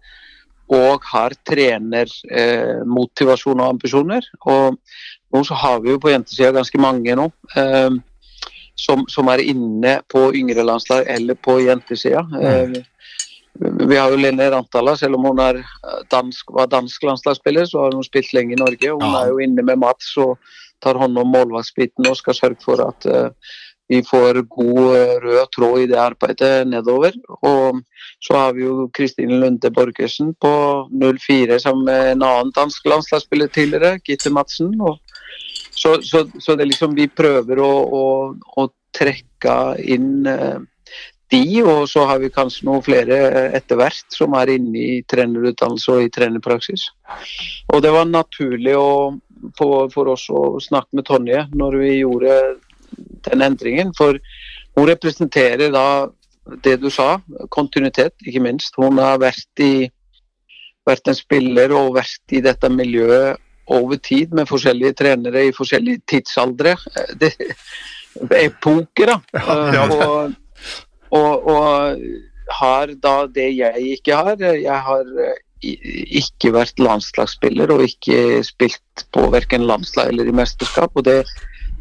[0.73, 4.23] og har trenermotivasjon uh, og ambisjoner.
[4.49, 4.79] Og
[5.35, 7.27] nå så har vi jo på jentesida ganske mange nå.
[7.53, 8.01] Uh,
[8.79, 12.23] som, som er inne på yngre landslag eller på jentesida.
[12.39, 12.79] Eh,
[13.59, 15.63] vi har jo Linné Rantala, selv om hun eh,
[16.11, 18.91] dansk, var dansk landslagsspiller, så har hun spilt lenge i Norge.
[18.91, 19.23] Hun Ja.
[19.25, 20.39] er jo inne med Mats og
[20.81, 23.31] tar hånd om målvaktsbiten og skal sørge for at uh,
[23.89, 27.13] vi får god eh, rød tråd i det arbeidet nedover.
[27.43, 27.81] Og
[28.21, 30.53] så har vi jo Kristine Lunde Borgersen på
[30.93, 34.75] 04 sammen med en annen dansk landslagsspiller tidligere, Gitte Madsen.
[35.73, 38.05] Så, så, så det er liksom vi prøver å, å,
[38.61, 40.59] å trekke inn eh,
[41.33, 45.01] de, og så har vi kanskje noen flere eh, etter hvert som er inne i
[45.09, 46.89] trenerutdannelse og i trenerpraksis.
[47.75, 49.13] Og det var naturlig å,
[49.59, 52.39] for, for oss å snakke med Tonje når vi gjorde
[53.29, 54.17] den endringen, for
[54.79, 56.09] hun representerer da
[56.65, 57.19] det du sa,
[57.53, 58.77] kontinuitet, ikke minst.
[58.81, 59.91] Hun har vært, i,
[60.89, 63.37] vært en spiller og vært i dette miljøet
[63.69, 66.77] over tid med forskjellige trenere i forskjellige tidsaldre.
[67.21, 69.19] Det er epoker, da.
[69.37, 69.83] ja, ja.
[70.09, 70.33] Og,
[71.11, 71.99] og, og
[72.61, 74.37] har da det jeg ikke har.
[74.41, 75.37] Jeg har eh,
[76.21, 80.93] ikke vært landslagsspiller og ikke spilt på verken landslag eller i mesterskap.
[80.95, 81.25] og det,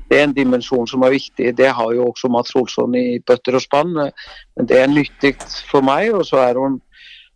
[0.10, 1.54] det er en dimensjon som er viktig.
[1.58, 3.94] Det har jo også Mats Olsson i bøtter og spann.
[3.94, 5.36] Men det er nyttig
[5.70, 6.80] for meg, og så er hun,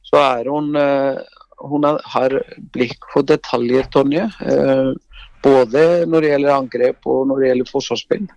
[0.07, 1.21] så er hun eh,
[1.61, 2.41] Hun har-
[2.73, 4.23] blikk for detaljer, Tonje.
[4.41, 4.93] eh,
[5.43, 8.27] Både når det gjelder angrep og når det gjelder forsvarsspill.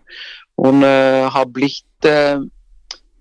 [0.56, 2.06] Hun har blitt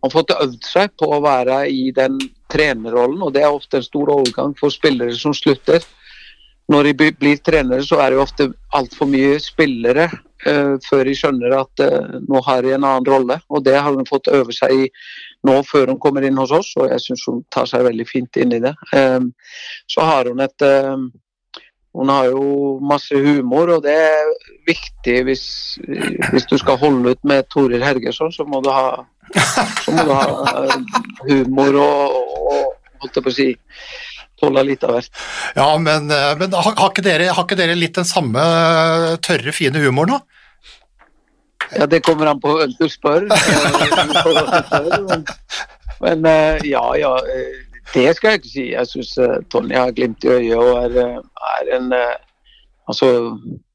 [0.04, 2.20] har fått øvd seg på å være i den
[2.52, 5.84] trenerrollen, og det er ofte en stor overgang for spillere som slutter.
[6.72, 11.56] Når de blir trenere, så er det ofte altfor mye spillere uh, før de skjønner
[11.58, 13.40] at uh, nå har de en annen rolle.
[13.52, 14.88] Og det har hun fått øve seg i
[15.48, 18.40] nå før hun kommer inn hos oss, og jeg syns hun tar seg veldig fint
[18.40, 18.74] inn i det.
[18.96, 19.20] Eh,
[19.92, 20.96] så har hun et eh,
[21.94, 22.44] hun har jo
[22.82, 24.32] masse humor, og det er
[24.68, 25.46] viktig hvis,
[26.34, 29.04] hvis du skal holde ut med Torir Hergersson, så må du ha,
[29.94, 30.26] må du ha
[30.64, 30.80] eh,
[31.28, 32.18] humor og,
[32.50, 32.58] og
[33.04, 33.48] holdt jeg på å si
[34.42, 35.22] tåle litt av hvert.
[35.56, 38.42] Ja, men, eh, men har, har, ikke dere, har ikke dere litt den samme
[39.26, 40.24] tørre, fine humoren, da?
[41.74, 43.30] Ja, det kommer an på hvem du spør.
[45.08, 45.24] Men,
[46.02, 47.12] men eh, ja, ja.
[47.84, 48.68] Eh, Det skal jeg ikke si.
[48.72, 49.14] Jeg syns
[49.52, 51.20] Tonje har glimt i øyet og er, eh,
[51.60, 52.14] er en uh,
[52.90, 53.10] Altså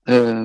[0.08, 0.42] eh,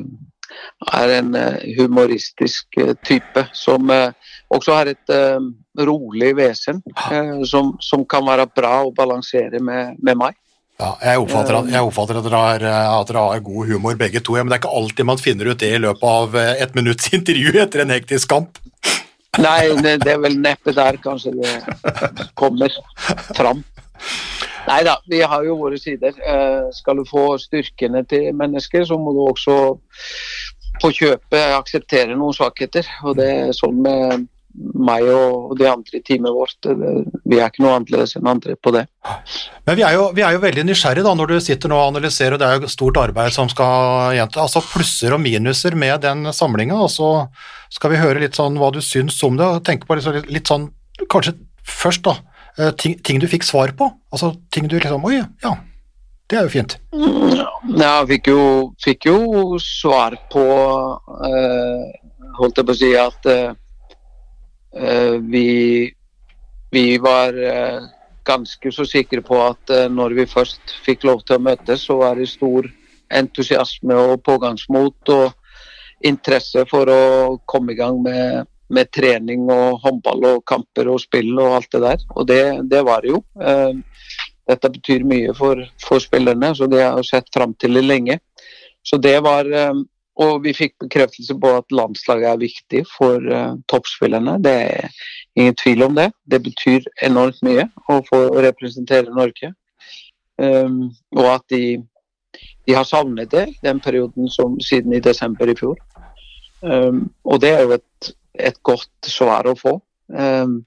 [0.94, 4.14] er en eh, humoristisk eh, type som eh,
[4.54, 5.40] også har et eh,
[5.88, 10.40] rolig vesen eh, som, som kan være bra å balansere med, med meg.
[10.82, 13.98] Ja, jeg oppfatter, at, jeg oppfatter at, dere har, eh, at dere har god humor
[14.00, 16.54] begge to, men det er ikke alltid man finner ut det i løpet av eh,
[16.66, 18.62] et minutts intervju etter en hektisk kamp.
[19.42, 21.54] Nei, det, er vel neppe der kanskje det
[22.38, 22.74] kommer
[23.34, 23.64] fram.
[24.68, 26.14] Nei da, vi har jo våre sider.
[26.16, 29.58] Eh, skal du få styrkene til mennesker, så må du også
[30.82, 32.88] på kjøpet akseptere noen svakheter.
[33.04, 36.68] Og det er sånn med meg og de andre i teamet vårt.
[36.70, 38.84] Vi er ikke noe annerledes enn andre på det.
[39.66, 41.94] Men vi er jo, vi er jo veldig nysgjerrige da, når du sitter nå og
[41.94, 46.30] analyserer, og det er jo stort arbeid som skal altså plusser og minuser med den
[46.36, 47.10] samlinga, og så
[47.74, 50.30] skal vi høre litt sånn hva du syns om det, og tenke på litt, sånn-
[50.30, 50.70] litt sånn,
[51.10, 51.34] kanskje
[51.66, 52.18] først da,
[52.60, 55.56] eh, ting, ting du fikk svar på, altså ting du liksom, oi, ja,
[56.30, 56.78] det er jo fint.
[56.94, 58.44] Ja, jeg fikk jo,
[58.84, 59.18] fikk jo
[59.62, 60.44] svar på
[61.26, 62.00] eh,
[62.34, 63.52] Holdt jeg på å si at eh,
[64.74, 65.92] vi,
[66.74, 67.84] vi var eh,
[68.24, 72.00] ganske så sikre på at eh, når vi først fikk lov til å møtes, så
[72.00, 72.68] var det stor
[73.14, 75.34] entusiasme og pågangsmot og
[76.04, 77.04] interesse for å
[77.50, 81.84] komme i gang med, med trening og håndball og kamper og spill og alt det
[81.84, 82.06] der.
[82.16, 83.24] Og det, det var det jo.
[83.40, 83.76] Eh,
[84.50, 88.20] dette betyr mye for, for spillerne, så det har jeg sett fram til det lenge.
[88.84, 89.76] Så det var eh,
[90.22, 94.38] Og vi fikk bekreftelse på at landslaget er viktig for uh, toppspillerne.
[94.46, 94.92] Det er
[95.36, 96.12] ingen tvil om det.
[96.30, 99.54] Det betyr enormt mye å få representere Norge.
[100.38, 101.82] Um, og at de,
[102.68, 105.82] de har savnet det den perioden som siden i desember i fjor.
[106.62, 109.80] Um, og det er jo et, et godt svar å få.
[110.14, 110.62] Um,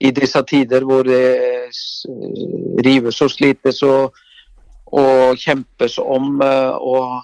[0.00, 1.70] I disse tider hvor det
[2.84, 4.16] rives og slites og,
[4.90, 7.20] og kjempes om uh, å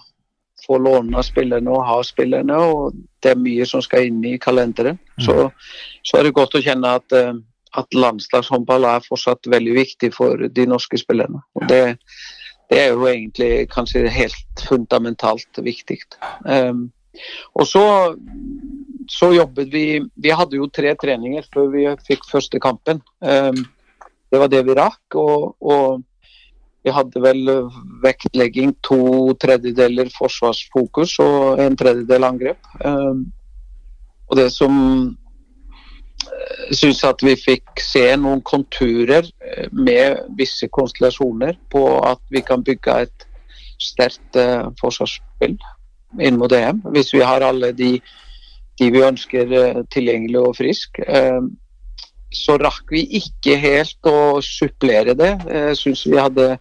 [0.66, 4.98] få låne spillerne og ha spillerne, og det er mye som skal inn i kalenderen.
[5.22, 5.50] Så,
[6.06, 7.38] så er det godt å kjenne at, uh,
[7.78, 11.42] at landslagshåndball er fortsatt veldig viktig for de norske spillerne.
[11.58, 11.82] Og det,
[12.72, 16.00] det er jo egentlig kanskje helt fundamentalt viktig.
[16.44, 16.88] Um,
[17.56, 17.84] og så,
[19.08, 19.86] så jobbet vi
[20.20, 23.00] Vi hadde jo tre treninger før vi fikk første kampen.
[23.20, 23.64] Um,
[24.32, 25.16] det var det vi rakk.
[25.16, 26.02] Og, og
[26.86, 27.48] vi hadde vel
[28.04, 32.60] vektlegging to tredjedeler forsvarsfokus og en tredjedel angrep.
[32.86, 33.24] Um,
[34.30, 34.76] og det som
[36.66, 42.42] jeg syns at vi fikk se noen konturer eh, med visse konstellasjoner på at vi
[42.42, 43.26] kan bygge et
[43.82, 45.56] sterkt eh, forsvarsspill
[46.22, 46.82] inn mot EM.
[46.94, 47.92] Hvis vi har alle de,
[48.80, 51.02] de vi ønsker eh, tilgjengelig og frisk.
[52.32, 55.32] Så rakk vi ikke helt å supplere det.
[55.46, 56.56] Jeg syns vi hadde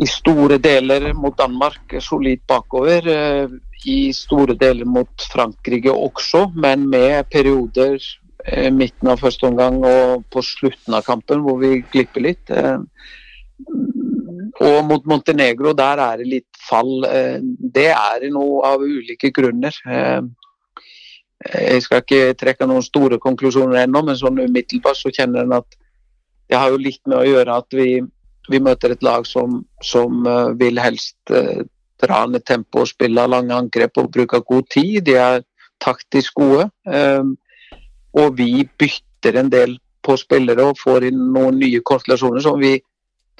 [0.00, 3.06] i store deler mot Danmark solid bakover.
[3.06, 3.48] eh,
[3.84, 7.98] I store deler mot Frankrike også, men med perioder
[8.46, 12.50] eh, midten av første omgang og på slutten av kampen hvor vi glipper litt.
[12.50, 12.78] Eh,
[14.62, 17.02] Og mot Montenegro, der er det litt fall.
[17.74, 19.74] Det er noe av ulike grunner.
[21.46, 25.58] Eh, Jeg skal ikke trekke noen store konklusjoner ennå, men sånn umiddelbart så kjenner en
[25.60, 25.78] at
[26.48, 28.02] det har jo litt med å gjøre at vi,
[28.50, 31.62] vi møter et lag som, som eh, vil helst eh,
[32.02, 35.04] dra ned tempo og spille lange angrep og bruke god tid.
[35.06, 35.44] De er
[35.82, 36.68] taktisk gode.
[36.86, 37.22] eh,
[38.12, 42.74] Og vi bytter en del på spillere og får inn noen nye konstellasjoner som vi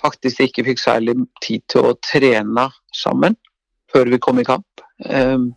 [0.00, 3.36] faktisk ikke fikk særlig tid til å trene sammen
[3.92, 4.64] før vi kom i kamp.
[5.04, 5.50] Um,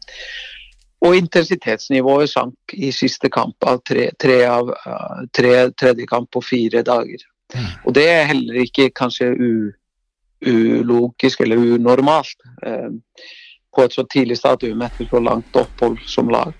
[1.05, 6.41] og intensitetsnivået sank i siste kamp av tre, tre av uh, tre tredje kamp på
[6.41, 7.23] fire dager.
[7.85, 9.51] Og det er heller ikke kanskje u,
[10.45, 12.89] ulogisk eller unormalt eh,
[13.75, 16.53] på et så tidlig stadium etter så langt opphold som lag.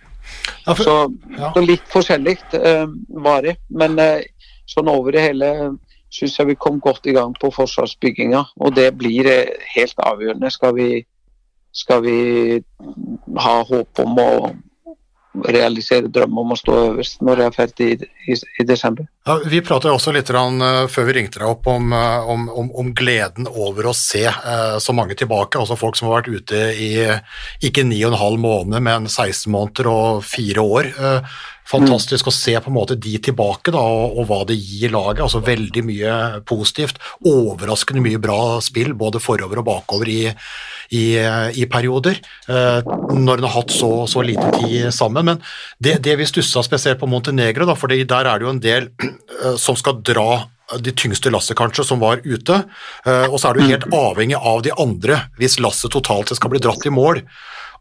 [0.66, 0.96] Ja, for, Så,
[1.38, 1.52] ja.
[1.54, 2.86] så litt forskjellig eh,
[3.26, 3.58] var det.
[3.70, 4.26] Men eh,
[4.70, 5.50] sånn over det hele
[6.14, 8.46] syns jeg vi kom godt i gang på forsvarsbygginga.
[8.62, 10.52] Og det blir eh, helt avgjørende.
[10.54, 10.90] Skal vi,
[11.76, 12.20] skal vi
[13.36, 14.32] ha håp om å
[15.44, 19.08] realisere drømmen om å stå øverst når det er ferdig i, i, i desember.
[19.28, 22.46] Ja, vi pratet også litt rann, eh, før vi ringte deg opp om, eh, om,
[22.70, 26.62] om, gleden over å se eh, så mange tilbake, altså folk som har vært ute
[26.80, 26.92] i
[27.66, 30.92] ikke ni og en men 16 måneder og fire år.
[30.94, 31.36] Eh,
[31.66, 35.26] fantastisk å se på en måte de tilbake da, og, og hva det gir laget.
[35.26, 36.16] altså Veldig mye
[36.48, 37.02] positivt.
[37.26, 40.22] Overraskende mye bra spill, både forover og bakover i,
[40.90, 41.06] i,
[41.56, 42.20] i perioder.
[42.50, 45.26] Eh, når en har hatt så, så, lite tid sammen.
[45.32, 45.42] Men
[45.80, 48.90] det, det vi stussa spesielt på Montenegro, da, for der er det jo en del
[49.00, 50.46] eh, som skal dra
[50.82, 52.62] de tyngste lasset, kanskje, som var ute.
[53.06, 56.64] Eh, og så er du helt avhengig av de andre hvis lasset totalt skal bli
[56.64, 57.22] dratt i mål.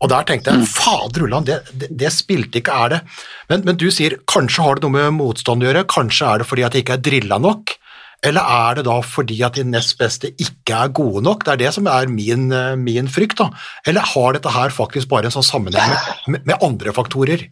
[0.03, 3.01] Og der tenkte jeg fader ulland, det, det, det, spilte ikke, er det.
[3.49, 6.49] Men, men, du sier kanskje har det noe med motstand å gjøre, kanskje er det
[6.51, 7.77] fordi at jeg ikke er drilla nok.
[8.25, 11.45] Eller er det da fordi at de nest beste ikke er gode nok?
[11.45, 12.49] Det er det som er min,
[12.81, 13.39] min frykt.
[13.43, 13.51] da.
[13.87, 15.93] Eller har dette her faktisk bare en sånn sammenheng
[16.33, 17.45] med, med andre faktorer?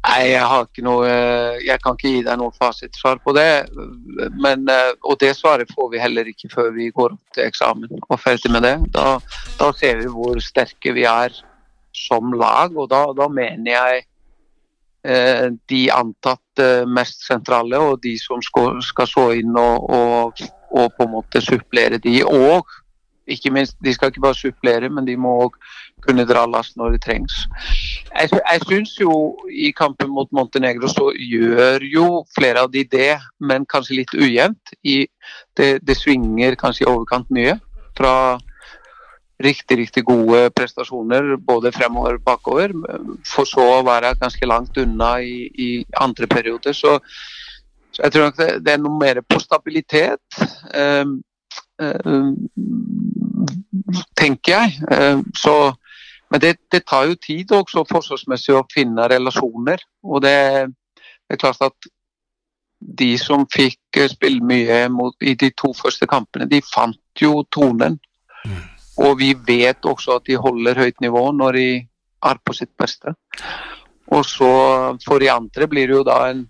[0.00, 3.68] Nei, jeg har ikke noe eh, Jeg kan ikke gi deg noe fasitsvar på det.
[4.40, 8.00] Men, eh, og det svaret får vi heller ikke før vi går opp til eksamen
[8.00, 8.76] og ferdig med det.
[8.96, 9.18] Da,
[9.60, 11.36] da ser vi hvor sterke vi er
[11.96, 14.09] som lag, og da, da mener jeg eh,
[15.02, 21.06] de antatt eh, mest sentrale og de som skal så inn og, og, og, på
[21.06, 22.20] en måte supplere de.
[22.24, 22.68] Og
[23.30, 25.56] ikke minst, de skal ikke bare supplere, men de må òg
[26.04, 27.36] kunne dra last når det trengs.
[28.10, 29.14] Jeg, jeg syns jo
[29.52, 34.74] i kampen mot Montenegro så gjør jo flere av de det, men kanskje litt ujevnt.
[34.82, 35.04] I,
[35.56, 37.56] det, det, svinger kanskje i overkant mye
[37.98, 38.14] fra
[39.44, 42.74] riktig, riktig gode prestasjoner både fremover og bakover,
[43.26, 46.76] for så å være ganske langt unna i, i andre perioder.
[46.76, 46.98] Så,
[47.90, 50.40] så, jeg tror nok det, det, er noe mer på stabilitet.
[50.74, 51.04] Eh,
[51.82, 52.32] eh,
[54.20, 54.90] tenker jeg.
[54.90, 55.56] Eh, så
[56.30, 59.82] men det, det, tar jo tid også forsvarsmessig å finne relasjoner.
[60.06, 60.36] Og det,
[61.02, 61.88] det, er klart at
[63.00, 67.98] de som fikk spille mye mot, i de to første kampene, de fant jo tonen.
[68.46, 68.62] Mm.
[69.00, 71.68] Og vi vet også at de holder høyt nivå når de
[72.30, 73.14] er på sitt beste.
[74.10, 74.50] Og så
[75.04, 76.44] for de andre blir det jo da en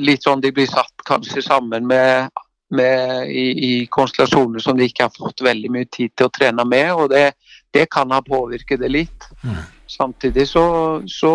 [0.00, 2.30] litt sånn de blir satt kanskje sammen med,
[2.72, 6.64] med i, i, konstellasjoner som de ikke har fått veldig mye tid til å trene
[6.66, 6.90] med.
[6.94, 7.26] og det
[7.74, 9.24] det kan ha påvirket det litt.
[9.42, 9.62] Mm.
[9.86, 10.66] Samtidig så,
[11.06, 11.34] så,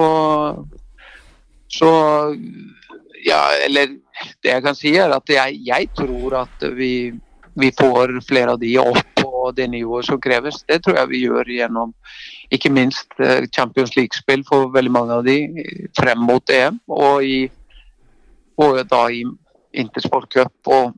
[1.68, 1.90] så
[3.26, 3.98] Ja, eller
[4.44, 7.12] det jeg kan si, er at jeg, jeg tror at vi,
[7.60, 10.64] vi, får flere av de opp på det nivået som kreves.
[10.68, 11.94] Det tror jeg vi gjør gjennom
[12.52, 15.38] ikke minst eh, Champions League-spill for veldig mange av de
[15.98, 17.50] frem mot EM, og, i,
[18.60, 19.24] og da i
[19.80, 20.96] Intersport Cup og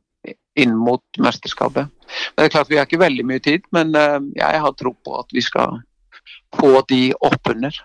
[0.60, 1.88] inn mot mesterskapet.
[1.88, 4.94] Men det er klart Vi har ikke veldig mye tid, men eh, jeg har tro
[4.94, 5.82] på at vi skal
[6.58, 7.76] få de oppunder.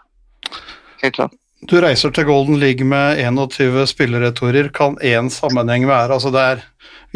[1.03, 1.37] Helt klart.
[1.67, 4.69] Du reiser til Golden League med 21 spilleretorer.
[4.75, 6.65] Kan én sammenheng være altså det er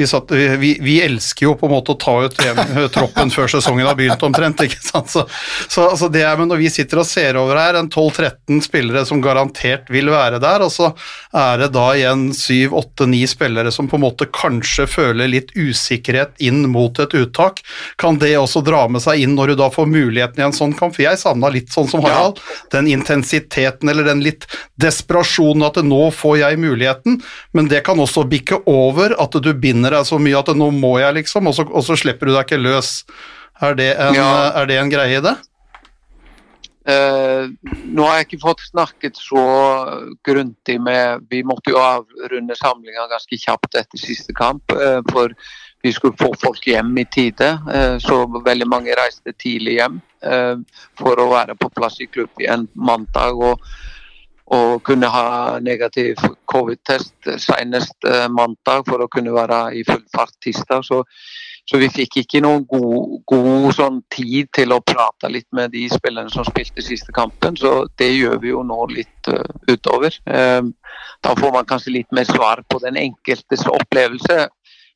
[0.01, 2.37] vi, satt, vi, vi, elsker jo på en måte å ta ut
[2.95, 4.63] troppen før sesongen har begynt, omtrent.
[4.65, 5.11] ikke sant?
[5.13, 5.27] Så,
[5.69, 9.05] så altså det er, men Når vi sitter og ser over her, en 12-13 spillere
[9.09, 10.93] som garantert vil være der, og så
[11.37, 16.65] er det da igjen 7-8-9 spillere som på en måte kanskje føler litt usikkerhet inn
[16.73, 17.61] mot et uttak,
[18.01, 20.75] kan det også dra med seg inn når du da får muligheten i en sånn
[20.79, 20.97] kamp?
[20.97, 22.41] For jeg savna litt sånn som Harald,
[22.73, 24.49] den intensiteten eller den litt
[24.81, 27.21] desperasjonen at nå får jeg muligheten,
[27.53, 30.96] men det kan også bikke over at du binder deg så mye at nå må
[31.03, 33.01] jeg, liksom, og så, og så slipper du deg ikke løs.
[33.61, 34.29] Er det en, ja.
[34.57, 35.37] er det en greie i det?
[36.88, 37.53] Uh,
[37.92, 39.42] nå har jeg ikke fått snakket så
[40.25, 44.64] grundig med Vi måtte jo avrunde samlinga ganske kjapt etter siste kamp.
[44.73, 45.35] Uh, for
[45.85, 47.53] vi skulle få folk hjem i tide.
[47.68, 50.01] Uh, så veldig mange reiste tidlig hjem
[51.01, 53.38] for å være på plass i klubb igjen mandag.
[53.40, 53.62] og
[54.51, 56.18] og kunne ha negativ
[56.51, 60.85] covid-test senest eh, mandag for å kunne være i full fart tirsdag.
[60.87, 61.03] Så,
[61.69, 65.87] så vi fikk ikke noen god, god sånn tid til å prate litt med de
[65.93, 70.17] spillerne som spilte siste kampen, så det gjør vi jo nå litt uh, utover.
[70.27, 70.73] Um,
[71.25, 74.49] da får man kanskje litt mer svar på den enkeltes opplevelse.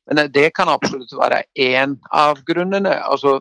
[0.05, 2.99] Men det kan absolutt være én av grunnene.
[3.01, 3.39] altså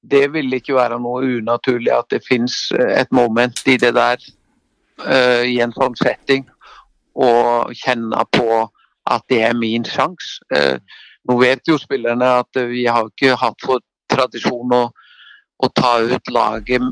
[0.00, 4.22] det vil ikke være noe unaturlig at det finnes et moment i det der
[5.04, 6.46] uh, i en sånn setting
[7.14, 8.64] og kjenne på
[9.10, 10.40] at det er min sjanse.
[10.54, 10.78] Eh,
[11.28, 14.84] nå vet jo spillerne at vi har ikke hatt for tradisjon å,
[15.60, 16.86] å ta ut laget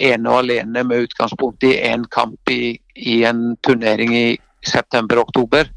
[0.00, 5.68] ene og alene med utgangspunkt i én kamp i, i, en turnering i september-oktober.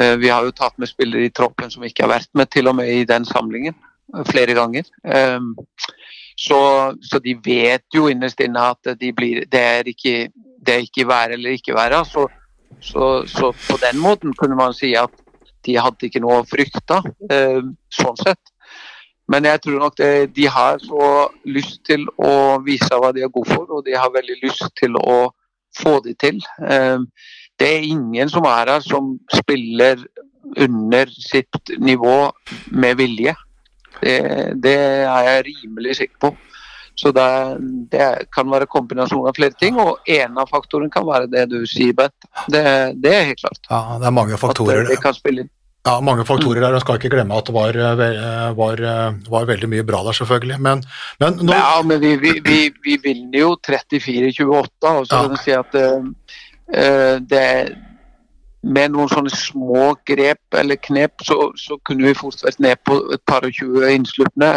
[0.00, 2.70] Eh, vi har jo tatt med spillere i troppen som ikke har vært med til
[2.70, 3.76] og med i den samlingen
[4.28, 4.88] flere ganger.
[5.04, 5.40] Eh,
[6.36, 6.60] så,
[7.00, 10.28] så, de vet jo innerst inne at de blir, det, er ikke,
[10.66, 12.02] det ikke være eller ikke være.
[12.04, 12.26] Så,
[12.80, 15.12] så, så, på den måten kunne man si at
[15.66, 17.00] de hadde ikke noe å frykte,
[17.30, 18.52] eh, sånn sett.
[19.26, 21.06] Men jeg tror nok det, de har så
[21.50, 24.94] lyst til å vise hva de er gode for, og de har veldig lyst til
[25.00, 25.32] å
[25.76, 26.38] få det til.
[26.62, 27.02] Eh,
[27.58, 30.04] det er ingen som er her som spiller
[30.62, 32.30] under sitt nivå
[32.70, 33.34] med vilje.
[33.98, 34.18] Det,
[34.62, 36.32] det er jeg rimelig sikker på.
[36.96, 37.26] Så det,
[37.92, 41.58] det, kan være kombinasjon av flere ting, og en av faktorene kan være det du
[41.68, 42.28] sier, Bent.
[42.48, 42.64] Det,
[43.02, 43.60] det er helt klart.
[43.68, 44.86] Ja, det er mange faktorer.
[44.86, 45.52] At det kan spille inn.
[45.86, 46.74] Ja, mange faktorer der.
[46.74, 50.16] Jeg skal ikke glemme at det var, eh, var, eh, var veldig mye bra der,
[50.18, 50.56] selvfølgelig.
[50.58, 50.82] Men,
[51.22, 51.52] men nå...
[51.54, 55.76] Ja, men vi, vi, vi, vi vinner jo 34-28, og så kan du si at
[55.78, 57.46] uh, det
[58.66, 62.98] med noen sånne små grep eller knep, så, så kunne vi fort vært ned på
[63.14, 64.56] et par og tjue innslupne.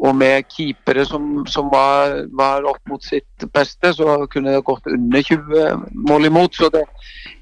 [0.00, 4.88] Og med keepere som, som var, var, opp mot sitt beste, så kunne det gått
[4.88, 6.56] under 20 mål imot.
[6.56, 6.86] Så det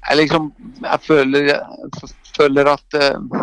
[0.09, 0.51] jeg liksom
[0.81, 3.41] Jeg føler, jeg føler at, eh,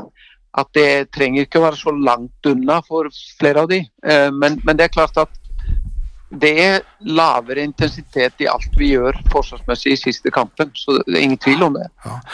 [0.60, 3.08] at, det trenger ikke å være så langt unna for
[3.40, 3.82] flere av de.
[4.04, 5.32] Eh, men, men det er klart at
[6.30, 10.72] det er lavere intensitet i alt vi gjør forsvarsmessig i siste kampen.
[10.74, 11.86] Så det er ingen tvil om det.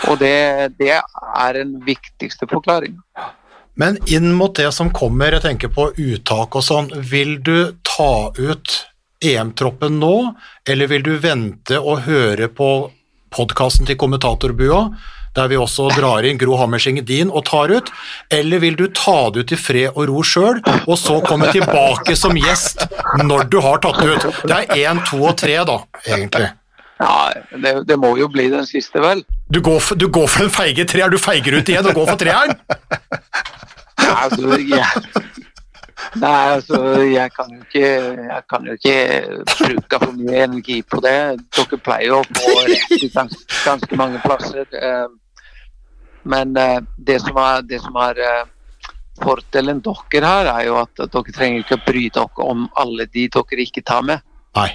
[0.09, 0.35] Og det,
[0.81, 3.03] det er den viktigste forklaringen.
[3.75, 8.33] Men inn mot det som kommer, jeg tenker på uttak og sånn, vil du ta
[8.37, 8.75] ut
[9.23, 10.17] EM-troppen nå,
[10.69, 12.69] eller vil du vente og høre på
[13.33, 14.85] podkasten til kommentatorbua,
[15.33, 17.89] der vi også drar inn Gro Hammerseng din og tar ut,
[18.29, 22.17] eller vil du ta det ut i fred og ro sjøl, og så komme tilbake
[22.19, 22.85] som gjest
[23.25, 24.43] når du har tatt det ut?
[24.45, 26.51] Det er én, to og tre, da, egentlig.
[27.03, 29.25] Ja, det, det, må jo bli den siste, vel.
[29.51, 32.13] Du går for, du går for en feige treer, du feiger ut igjen og går
[32.13, 32.55] for treeren?
[34.13, 34.87] Altså, jeg,
[36.23, 37.89] nei, altså, jeg kan jo ikke
[38.29, 38.97] Jeg kan jo ikke
[39.59, 41.19] bruke for mye energi på det.
[41.57, 44.67] Dere pleier å få rett i ganske, mange plasser.
[44.73, 45.09] Eh,
[46.23, 48.45] men eh, det som er, det som er eh,
[49.23, 53.29] fordelen dere har, er jo at dere trenger ikke å bry dere om alle de
[53.33, 54.25] dere ikke tar med.
[54.57, 54.71] Nei.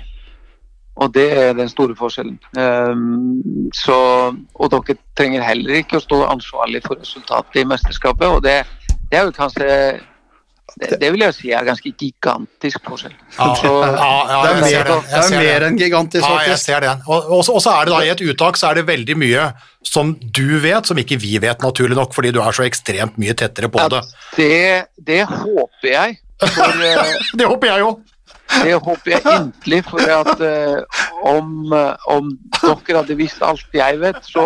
[0.98, 2.40] Og det er den store forskjellen.
[2.58, 3.98] Um, så,
[4.34, 8.28] og dere trenger heller ikke å stå ansvarlig for resultatet i mesterskapet.
[8.28, 8.64] og det
[9.12, 9.68] det er jo kanskje
[10.78, 13.14] det, det, vil jeg si er ganske gigantisk forskjell.
[13.38, 16.44] Ja, så, ja, ja, det er mer, det er mer enn gigantisk, faktisk.
[16.44, 16.92] Ja, jeg ser det.
[17.08, 19.48] Og, så er det da i et uttak så er det veldig mye
[19.88, 23.34] som du vet, som ikke vi vet, naturlig nok, fordi du er så ekstremt mye
[23.38, 24.04] tettere på det.
[24.36, 24.60] Det,
[25.08, 26.20] det håper jeg.
[26.44, 28.06] For, eh, det håper jeg òg.
[28.48, 32.30] Det håper jeg inderlig, for at uh, om, uh, om
[32.62, 34.46] dere hadde visst alt jeg vet, så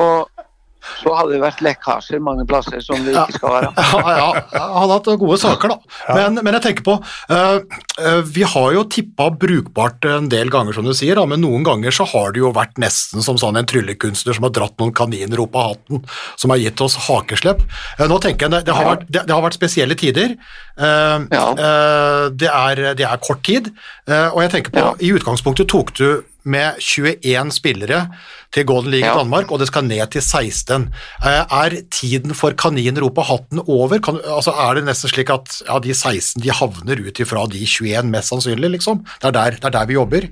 [1.02, 3.72] så hadde det vært lekkasjer mange plasser som det ikke skal være.
[3.92, 6.16] Ja, ja, ja hadde hatt gode saker, da.
[6.16, 7.60] Men, men jeg tenker på uh,
[8.02, 11.66] uh, Vi har jo tippa brukbart en del ganger, som du sier, da, men noen
[11.68, 14.94] ganger så har det jo vært nesten som sånn en tryllekunstner som har dratt noen
[14.96, 16.04] kaniner opp av hatten,
[16.40, 17.64] som har gitt oss hakeslepp.
[18.00, 20.36] Uh, nå tenker jeg det, det, har vært, det, det, har vært, spesielle tider.
[20.82, 23.68] Det er, det, er, kort tid,
[24.08, 26.06] og jeg tenker på I utgangspunktet tok du
[26.44, 28.06] med 21 spillere
[28.54, 30.88] til Golden League i Danmark, og det skal ned til 16.
[31.26, 34.00] Eh, er tiden for kaniner opp av hatten over?
[34.04, 37.62] Kan, altså er det nesten slik at ja, de 16 de havner ut ifra de
[37.66, 38.72] 21, mest sannsynlig?
[38.78, 39.06] liksom?
[39.22, 40.28] Det er der, det er der vi jobber?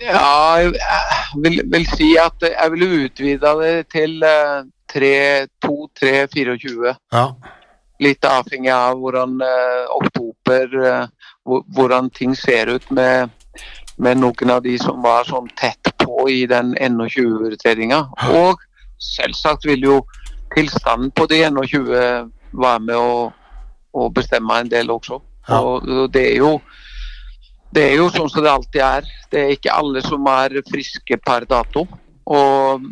[0.00, 0.72] Ja, jeg
[1.44, 4.24] vil, vil, si at jeg ville utvida det til
[4.96, 6.88] 2-3-24.
[6.88, 7.26] Eh, ja.
[8.00, 10.72] Litt avhengig av hvordan uh, oktober
[11.44, 13.28] Hvordan ting ser ut med
[14.00, 18.00] med noen av de som var sånn tett på i den NO20-vurderinga.
[18.36, 18.60] Og
[19.00, 19.96] selvsagt vil jo
[20.54, 22.30] tilstanden på de NO20
[22.60, 23.30] være med å,
[23.92, 25.20] å bestemme en del også.
[25.50, 26.54] Og, det er jo
[27.70, 29.10] det er jo sånn som det alltid er.
[29.30, 31.84] Det er ikke alle som er friske per dato.
[32.30, 32.82] Og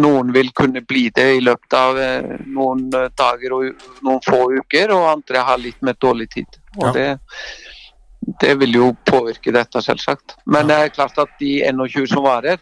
[0.00, 4.90] noen vil kunne bli det i løpet av eh, noen dager og noen få uker,
[4.94, 6.58] og andre har litt mer dårlig tid.
[6.78, 6.92] Og ja.
[6.96, 7.06] det,
[8.40, 10.36] det vil jo påvirke dette, selvsagt.
[10.46, 12.60] Men det er klart at de 21 som varer,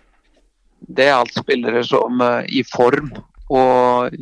[0.79, 3.11] det er alt spillere som er i form
[3.51, 4.15] og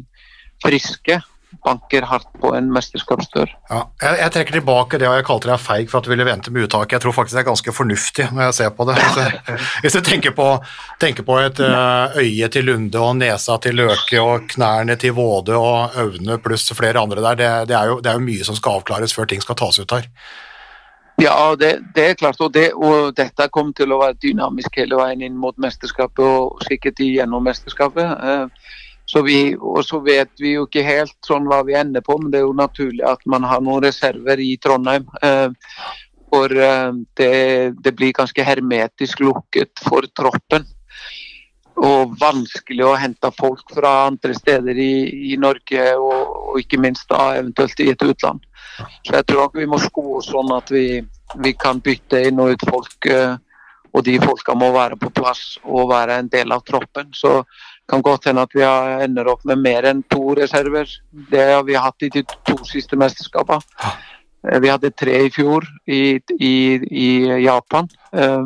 [0.65, 1.21] friske
[1.65, 3.51] banker hardt på en mesterskapsdør.
[3.71, 6.27] Ja, jeg, jeg, trekker tilbake det og jeg kalte deg feig for at du ville
[6.27, 6.97] vente med uttaket.
[6.97, 8.97] Jeg tror faktisk det er ganske fornuftig når jeg ser på det.
[9.01, 10.49] Hvis jeg, hvis jeg tenker, på,
[11.03, 15.57] tenker, på, et eh, øye til Lunde og nesa til Løke og knærne til Våde
[15.59, 18.59] og øvne pluss flere andre der, det, det, er jo, det er jo mye som
[18.59, 20.11] skal avklares før ting skal tas ut her.
[21.17, 22.41] Ja, det, det, er klart.
[22.41, 26.61] Og, det, og, dette kommer til å være dynamisk hele veien inn mot mesterskapet og
[26.69, 28.05] sikkert igjennom mesterskapet.
[28.05, 28.75] Eh,
[29.07, 32.33] så vi, og så vet vi jo ikke helt sånn hva vi ender på, men
[32.33, 35.07] det er jo naturlig at man har noen reserver i Trondheim.
[35.25, 35.49] Eh,
[36.29, 37.33] for eh, det,
[37.81, 40.69] det blir ganske hermetisk lukket for troppen.
[41.77, 44.93] Og vanskelig å hente folk fra andre steder i,
[45.33, 48.41] i Norge, og, og ikke minst da eventuelt i et utland.
[49.05, 51.03] Så jeg tror vi må sko oss sånn at vi,
[51.43, 53.37] vi, kan bytte inn og ut folk uh,
[53.97, 57.09] og de folka må være på plass og være en del av troppen.
[57.17, 57.41] Så
[57.89, 58.65] kan godt hende at vi
[59.07, 60.91] ender opp med mer enn to reserver.
[61.31, 63.65] Det har vi hatt i de to siste mesterskapene.
[64.47, 66.55] Eh, Vi hadde tre i fjor i, i,
[67.07, 67.09] i
[67.47, 67.89] Japan.
[68.13, 68.45] Eh,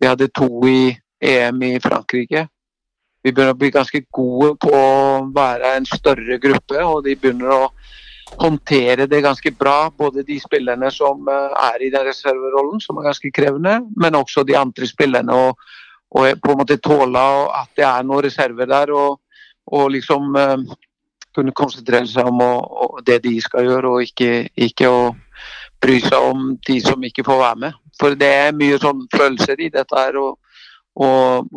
[0.00, 2.48] Vi hadde to i EM i Frankrike.
[3.22, 7.54] Vi begynner å bli ganske gode på å være en større gruppe, og de begynner
[7.54, 7.62] å
[8.40, 9.92] håndtere det ganske bra.
[9.94, 14.42] Både de spillerne som eh, er i den reserverollen, som er ganske krevende, men også
[14.48, 15.36] de andre spillerne.
[15.36, 15.76] Og,
[16.18, 17.26] og på en måte tåle
[17.62, 19.20] at det er noen reserver der, og,
[19.72, 20.56] og liksom uh,
[21.32, 25.04] kunne konsentrere seg om å, å, det de skal gjøre, og ikke, ikke å
[25.82, 27.78] bry seg om de som ikke får være med.
[28.00, 30.36] For det er mye sånn følelser i dette her, og,
[30.98, 31.48] og,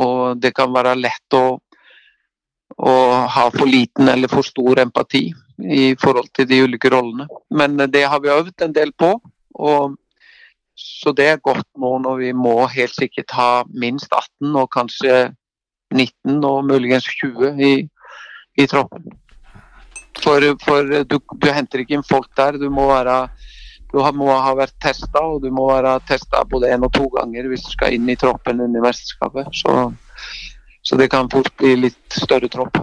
[0.00, 1.44] og, det kan være lett å,
[2.80, 2.94] å
[3.36, 5.28] ha for liten eller for stor empati
[5.60, 7.26] i forhold til de ulike rollene.
[7.52, 9.14] Men det har vi øvd en del på.
[9.60, 9.98] og
[10.80, 15.16] så det er godt nå når vi må helt sikkert ha minst 18 og kanskje
[15.92, 17.72] 19 og muligens 20 i,
[18.56, 19.10] i troppen.
[20.20, 22.56] For, for du, du henter ikke inn folk der.
[22.60, 23.16] Du må være
[23.92, 27.48] du må ha vært testa, og du må være testa både én og to ganger
[27.50, 29.50] hvis du skal inn i troppen under mesterskapet.
[29.52, 29.92] Så,
[30.82, 32.78] så det kan fort bli litt større tropp.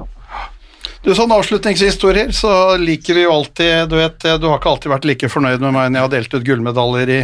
[1.05, 5.05] Du, sånn avslutningshistorier så liker vi jo alltid Du vet, du har ikke alltid vært
[5.08, 7.20] like fornøyd med meg når jeg har delt ut gullmedaljer i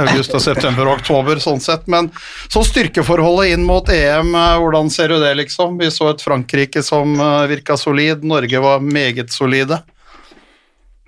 [0.00, 2.08] august, og september og oktober, sånn sett, men
[2.50, 5.78] så styrkeforholdet inn mot EM, eh, hvordan ser du det, liksom?
[5.82, 9.80] Vi så et Frankrike som eh, virka solid, Norge var meget solide.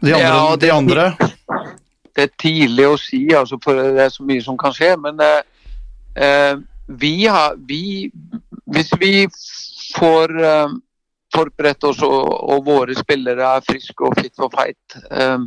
[0.02, 1.04] De andre, Ja, det- de andre
[2.16, 4.92] det er tidlig å si, altså, for det er så mye som kan skje.
[5.00, 5.40] Men eh,
[6.16, 6.54] eh,
[6.86, 8.10] vi har vi,
[8.72, 9.26] Hvis vi
[9.96, 10.74] får eh,
[11.34, 15.38] forberedt oss og, og våre spillere er friske og fit for fight, eh,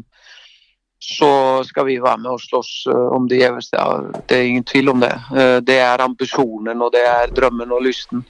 [1.06, 1.32] så
[1.68, 3.86] skal vi være med og slåss eh, om det gjeveste.
[4.26, 5.14] Det er ingen tvil om det.
[5.38, 8.26] Eh, det er ambisjonen og det er drømmen og lysten.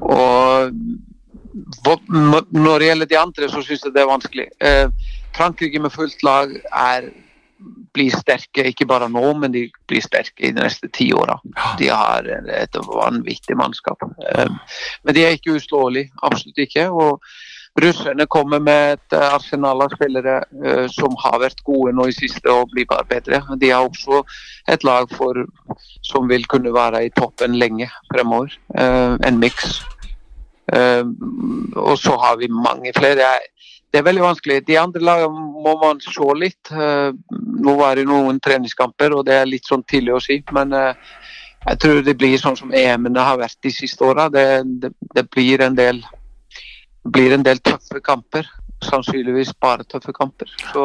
[0.00, 0.74] Og
[1.70, 4.46] når det gjelder de andre, så syns jeg det er vanskelig.
[5.36, 7.10] Frankrike med fullt lag er,
[7.94, 11.36] blir sterke, ikke bare nå, men de blir sterke i de neste ti åra.
[11.78, 12.24] De har
[12.56, 14.00] et vanvittig mannskap.
[14.32, 14.48] Eh,
[15.04, 16.86] Men de er ikke uslåelige, absolutt ikke.
[16.90, 17.20] Og
[17.80, 22.48] russerne kommer med et arsenal av spillere eh, som har vært gode nå i siste
[22.50, 23.42] og blir bare bedre.
[23.60, 24.22] De har også
[24.68, 25.44] et lag for,
[26.02, 28.56] som vil kunne være i toppen lenge fremover.
[28.74, 29.82] Eh, En miks.
[30.70, 33.18] Og så har vi mange flere.
[33.18, 33.48] Jeg-
[33.90, 34.60] Det er veldig vanskelig.
[34.66, 36.70] De andre lagene må man se litt.
[36.70, 37.10] Eh,
[37.64, 40.38] nå var det noen treningskamper, og det er litt sånn tidlig å si.
[40.54, 41.10] Men eh,
[41.66, 44.28] jeg tror det blir sånn som EM-ene har vært de siste åra.
[44.30, 44.46] Det,
[44.82, 46.02] det, det blir en del
[47.10, 48.46] blir en del tøffe kamper.
[48.84, 50.52] Sannsynligvis bare tøffe kamper.
[50.72, 50.84] Så,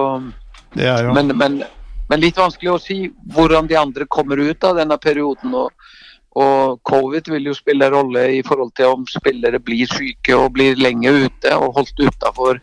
[0.76, 1.62] men, men,
[2.10, 2.98] men litt vanskelig å si
[3.36, 5.54] hvordan de andre kommer ut av denne perioden.
[5.54, 5.72] og
[6.36, 10.50] og covid vil jo spille en rolle i forhold til om spillere blir syke og
[10.58, 12.60] blir lenge ute og holdt utafor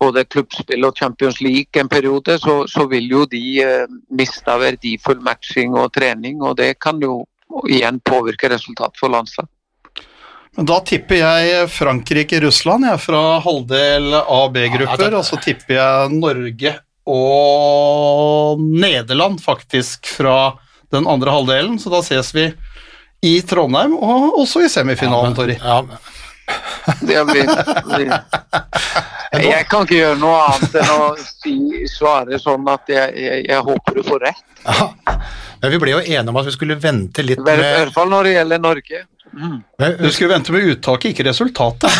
[0.00, 3.86] både klubbspill og Champions League en periode, så, så vil jo de eh,
[4.16, 6.40] miste verdifull matching og trening.
[6.40, 7.24] Og det kan jo
[7.68, 9.52] igjen påvirke resultatet for landslaget.
[10.58, 15.76] Men da tipper jeg Frankrike-Russland, jeg, fra halvdel A- og B-grupper, Ja, og så tipper
[15.76, 16.72] jeg Norge
[17.10, 20.56] og Nederland faktisk fra
[20.90, 22.48] den andre halvdelen, så da ses vi
[23.22, 25.54] i Trondheim og også i semifinalen, Tori.
[25.60, 25.82] Ja,
[27.08, 27.50] Det blir,
[27.86, 28.14] blir.
[29.40, 31.54] Jeg kan ikke gjøre noe annet enn å si,
[31.90, 34.44] svare sånn at jeg, jeg, jeg håper du får rett.
[34.66, 34.90] ja.
[35.60, 37.92] Men vi ble jo enige om at vi skulle vente litt I hvert i hvert
[37.96, 39.02] fall når det gjelder Norge.
[39.30, 39.58] Mm.
[40.00, 41.92] Du skulle vente med uttaket, ikke resultatet.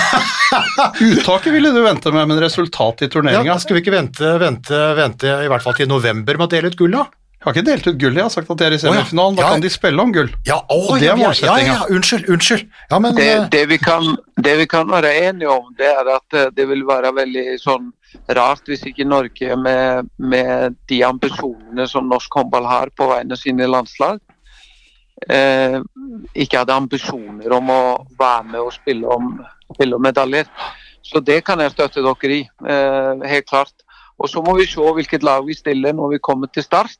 [1.13, 4.81] Uttaket ville du vente med, men resultatet i ja, Skulle Skal vi ikke vente, vente,
[4.99, 7.07] vente i hvert fall til november med å dele ut gull, da?
[7.41, 9.37] Jeg har ikke delt ut gull, jeg har sagt at de er i semifinalen.
[9.39, 9.51] Da Ja.
[9.55, 10.29] kan de spille om gull.
[10.45, 11.73] Ja, å, Og det er ja, ja, ja, målsettinga.
[11.73, 12.67] ja, unnskyld, unnskyld.
[12.91, 16.11] Ja, men Det, eh, det, vi kan, det vi kan være enige om, det er
[16.17, 17.93] at eh, det vil være veldig sånn
[18.37, 23.39] rart hvis ikke Norge med, med de ambisjonene som norsk håndball har på vegne av
[23.41, 24.21] sine landslag,
[25.31, 25.81] eh,
[26.35, 27.81] ikke hadde ambisjoner om å
[28.19, 29.33] være med og spille om,
[29.75, 30.45] spille om medaljer.
[31.03, 33.73] Så det kan jeg støtte dere i, eh, helt klart.
[34.21, 36.99] Og så må vi se hvilket lag vi stiller når vi kommer til start.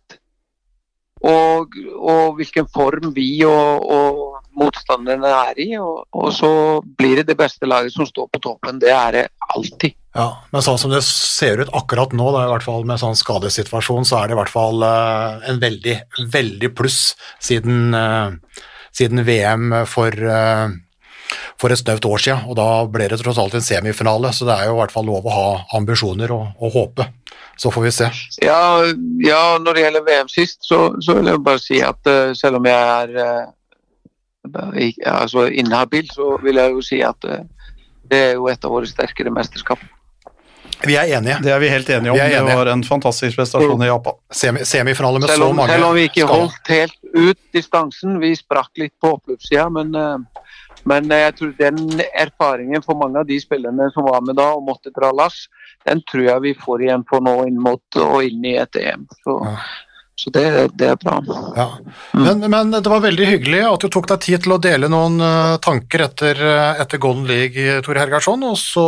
[1.29, 5.71] Og, og hvilken form vi og, og motstanderne er i.
[5.81, 6.53] Og, og så
[6.99, 8.81] blir det det beste laget som står på toppen.
[8.83, 9.97] Det er det alltid.
[10.17, 13.19] Ja, men sånn som det ser ut akkurat nå, da, i hvert fall med sånn
[13.19, 15.97] skadesituasjon, så er det i hvert fall uh, en veldig,
[16.33, 18.35] veldig pluss siden, uh,
[18.97, 20.73] siden VM for, eh,
[21.61, 24.57] for et snaut år siden, og da ble det tross alt en semifinale, så det
[24.57, 27.07] er jo i hvert fall lov å ha ambisjoner og, og håpe.
[27.61, 28.11] Så får vi se.
[28.41, 28.81] Ja,
[29.21, 32.61] ja, når det gjelder VM sist, så, så vil jeg bare si at uh, selv
[32.61, 37.43] om jeg er uh, altså inhabil, så vil jeg jo si at uh,
[38.11, 39.83] det er jo et av våre sterkere mesterskap.
[40.87, 41.37] Vi er enige.
[41.45, 42.17] Det er vi helt enige om.
[42.17, 44.17] Vi er Det var en fantastisk prestasjon i Japan.
[44.33, 48.21] Semi, semifinale med Selv så om, mange selv om vi ikke holdt helt ut distansen,
[48.21, 50.45] vi sprakk litt på oppløpssida, men, eh,
[50.89, 54.65] men jeg tror den erfaringen for mange av de spillerne som var med da og
[54.69, 55.45] måtte dra lass,
[55.89, 59.07] den tror jeg vi får igjen for nå inn mot og inn i et EM.
[59.25, 59.55] Så, Ja.
[60.21, 60.45] så det,
[60.77, 61.19] det er bra.
[61.57, 61.69] Ja.
[62.13, 65.21] Men, men det var veldig hyggelig at du tok deg tid til å dele noen
[65.25, 68.45] eh, tanker etter, eh, etter Golden League, Tore Hergardsson.
[68.45, 68.87] Og så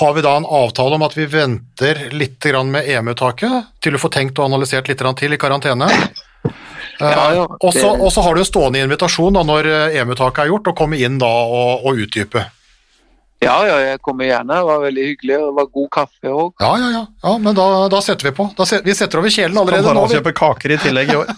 [0.00, 4.00] har vi da en avtale om at vi venter litt grann med EM-uttaket til du
[4.00, 5.90] får tenkt og analysert litt grann til i karantene.
[7.00, 10.44] Ja, ja, og så- det- og så har du stående invitasjon da, når eh, EM-uttaket
[10.44, 12.44] er gjort, å komme inn da og, og utdype.
[13.42, 14.54] Ja, ja, jeg kommer gjerne.
[14.56, 15.36] Det var veldig hyggelig.
[15.36, 16.52] Det var god kaffe òg.
[16.62, 18.46] Ja, ja, ja, ja men da, da setter vi på.
[18.56, 19.90] Da set, vi setter over kjelen allerede nå.
[19.92, 20.16] Harald vi.
[20.20, 21.32] kjøpe kaker i tillegg i år?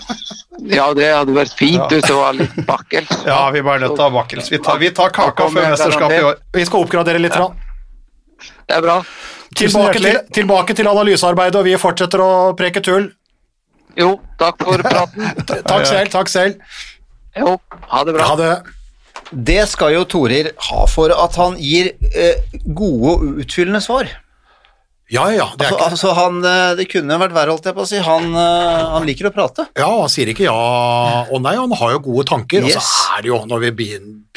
[0.66, 1.86] Ja, det hadde vært fint Ja.
[1.92, 3.10] hvis det var litt bakkels.
[3.28, 4.48] Ja, vi bare nødt til å ha bakkels.
[4.50, 6.38] Vi tar, vi tar kaka før mesterskapet i år.
[6.54, 7.36] Vi skal oppgradere litt.
[7.36, 7.50] Ja.
[8.66, 8.96] Det er bra.
[9.56, 13.10] Tilbake til, tilbake til analysearbeidet, og vi fortsetter å preke tull.
[13.96, 15.30] Jo, takk for praten.
[15.70, 16.60] Takk selv, takk selv.
[17.36, 17.56] Jo,
[17.92, 18.26] ha det bra.
[18.28, 18.50] Ha det.
[19.32, 22.42] Det skal jo Torir ha for at han gir eh,
[22.76, 24.10] gode og utfyllende svar.
[25.06, 27.76] Ja, ja, det er Altså, ikke altså han, eh, det kunne vært verre, holdt jeg
[27.76, 28.00] på å si.
[28.02, 29.68] Han, eh, han liker å prate.
[29.78, 30.56] Ja, han sier ikke ja
[31.30, 32.66] og nei, han har jo gode tanker.
[32.66, 32.82] Og så
[33.14, 33.86] er det jo, når vi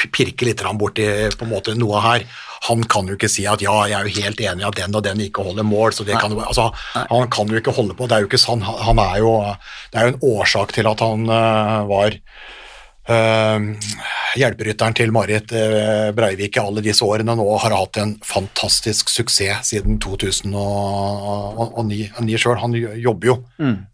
[0.08, 2.28] pirker litt borti på en måte noe her,
[2.68, 5.04] han kan jo ikke si at ja, jeg er jo helt enig at den og
[5.06, 8.18] den ikke holder mål, så det kan altså, Han kan jo ikke holde på, det
[8.18, 8.62] er jo ikke sånn.
[8.68, 9.34] Han han er jo
[9.92, 12.18] Det er jo en årsak til at han uh, var
[13.10, 19.72] hjelperytteren til Marit uh, Breivik i alle disse årene nå har hatt en fantastisk suksess
[19.72, 20.54] siden 2009
[22.38, 22.62] sjøl.
[22.62, 23.36] Han jobber jo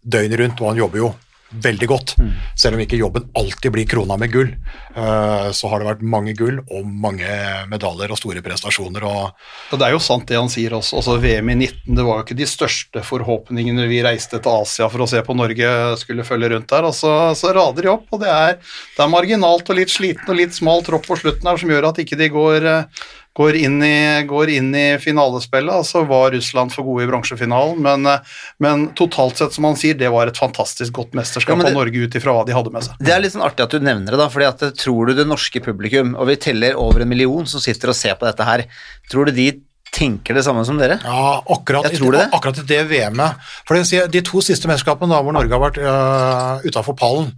[0.02, 1.08] døgnet rundt, og han jobber jo
[1.50, 2.14] veldig godt.
[2.58, 4.50] Selv om ikke jobben alltid blir krona med gull,
[4.96, 7.28] eh, så har det vært mange gull og mange
[7.70, 9.04] medaljer og store prestasjoner.
[9.04, 9.30] og
[9.72, 10.98] Og det er jo sant det han sier også.
[11.00, 14.88] Altså VM i 19, det var jo ikke de største forhåpningene vi reiste til Asia
[14.90, 15.70] for å se på Norge
[16.00, 18.58] skulle følge rundt der, og så, så rader de opp, og det er,
[18.96, 21.90] det er marginalt og litt sliten og litt smal tropp på slutten her som gjør
[21.90, 23.06] at ikke de går, eh,
[23.36, 25.72] går, inn, i, går inn i finalespillet.
[25.74, 29.98] Altså var Russland for gode i bronsefinalen, men, eh, men totalt sett, som han sier,
[29.98, 32.86] det var et fantastisk godt mesterskap Ja, av Norge ut ifra hva de hadde med
[32.86, 32.96] seg.
[32.96, 35.28] Det er litt sånn artig at du nevner det, da, fordi at tror du det
[35.28, 38.64] norske publikum, og vi teller over en million som sitter og ser på dette her,
[39.12, 39.50] tror du de
[39.92, 40.96] tenker det samme som dere?
[41.04, 42.26] Ja, akkurat, i, det.
[42.32, 43.48] akkurat i det VM-et.
[43.68, 47.34] For det si, De to siste mesterskapene da, hvor Norge har vært uh, utafor pallen,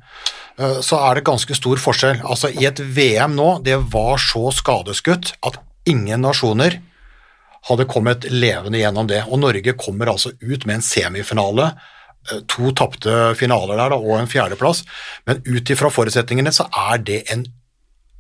[0.59, 2.17] så er det ganske stor forskjell.
[2.27, 5.61] Altså I et VM nå, det var så skadeskutt at
[5.91, 6.79] ingen nasjoner
[7.69, 9.25] hadde kommet levende gjennom det.
[9.29, 11.73] Og Norge kommer altså ut med en semifinale.
[12.33, 14.85] øh, To tapte finaler der da, og en fjerdeplass,
[15.27, 17.47] men ut ifra forutsetningene så er det en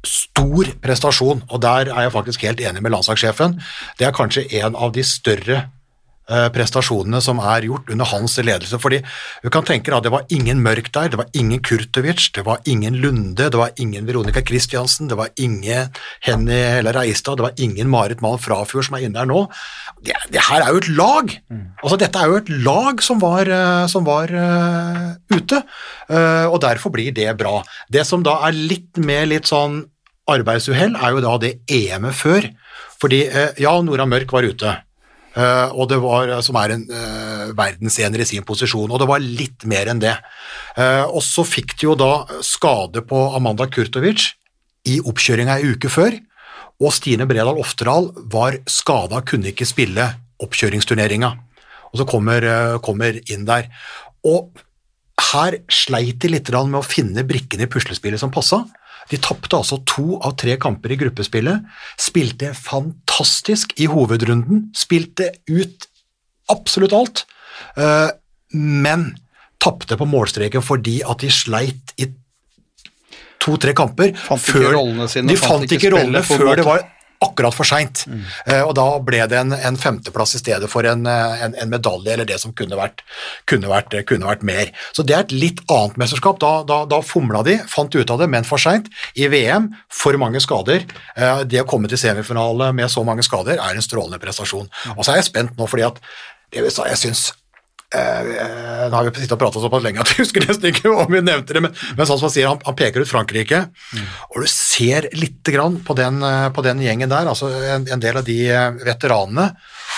[0.06, 3.58] stor prestasjon, og der er jeg faktisk helt enig med landslagssjefen.
[3.98, 5.77] Det er kanskje en av de større eh,
[6.28, 8.78] prestasjonene som er gjort under hans ledelse.
[8.78, 8.98] fordi
[9.42, 12.44] du kan tenke deg at Det var ingen Mørk der, det var ingen Kurtovic, det
[12.44, 15.88] var ingen Lunde, det var ingen Veronica Christiansen, det var ingen
[16.20, 19.46] Henny eller Reistad, det var ingen Marit Malm Frafjord som er inne her nå.
[20.04, 21.34] Det, det her er jo et lag!
[21.82, 25.62] Altså Dette er jo et lag som var, eh, som var uh, ute,
[26.10, 27.60] uh, og derfor blir det bra.
[27.92, 29.82] Det som da er litt med litt sånn
[30.28, 32.50] arbeidsuhell, er jo da det EM-et før.
[33.00, 34.74] Fordi uh, ja, Nora Mørk var ute.
[35.38, 39.22] Eh, og det var, som er en uh, verdensener i sin posisjon, og det var
[39.22, 40.16] litt mer enn det.
[40.74, 42.12] Eh, og så fikk de jo da
[42.44, 44.32] skade på Amanda Kurtovic
[44.88, 46.16] i oppkjøringa ei uke før,
[46.78, 50.06] og Stine Bredal Oftedal var skada, kunne ikke spille
[50.42, 51.32] oppkjøringsturneringa.
[51.92, 53.70] Og så kommer, eh, kommer inn der.
[54.26, 54.50] Og
[55.32, 58.64] her sleit de litt med å finne brikkene i puslespillet som passa.
[59.08, 61.64] De tapte altså to av tre kamper i gruppespillet,
[62.00, 65.88] spilte fantastisk i hovedrunden, spilte ut
[66.52, 67.24] absolutt alt,
[67.76, 68.10] eh,
[68.52, 69.10] men
[69.58, 72.08] tapte på målstreken fordi at de sleit i
[73.42, 74.14] to-tre kamper.
[74.28, 74.42] Fant
[75.10, 76.86] sine, De fant ikke rollene før det var
[77.24, 78.04] akkurat for seint.
[78.62, 82.12] og da ble det en, en femteplass i stedet for en, eh, en, en medalje,
[82.12, 83.02] eller det som kunne vært,
[83.48, 84.72] kunne, vært, kunne vært mer.
[84.96, 86.40] Så det er et litt annet mesterskap.
[86.42, 88.90] Da, da, da fomla de, fant ut av det, men for seint.
[89.18, 90.86] I VM, for mange skader.
[91.16, 94.70] Eh, det å komme til semifinale med så mange skader er en strålende prestasjon.
[94.96, 96.02] Og så er jeg spent nå, fordi at
[96.54, 97.36] jeg syns eh,
[97.94, 101.22] Nå har vi sittet og pratet såpass lenge at jeg husker nesten ikke om vi
[101.24, 103.62] nevnte det, men, men sånn som han sier, han, han peker ut Frankrike,
[104.28, 108.02] og du ser lite grann på den, eh, på den gjengen der, altså en, en
[108.04, 109.46] del av de eh, veteranene,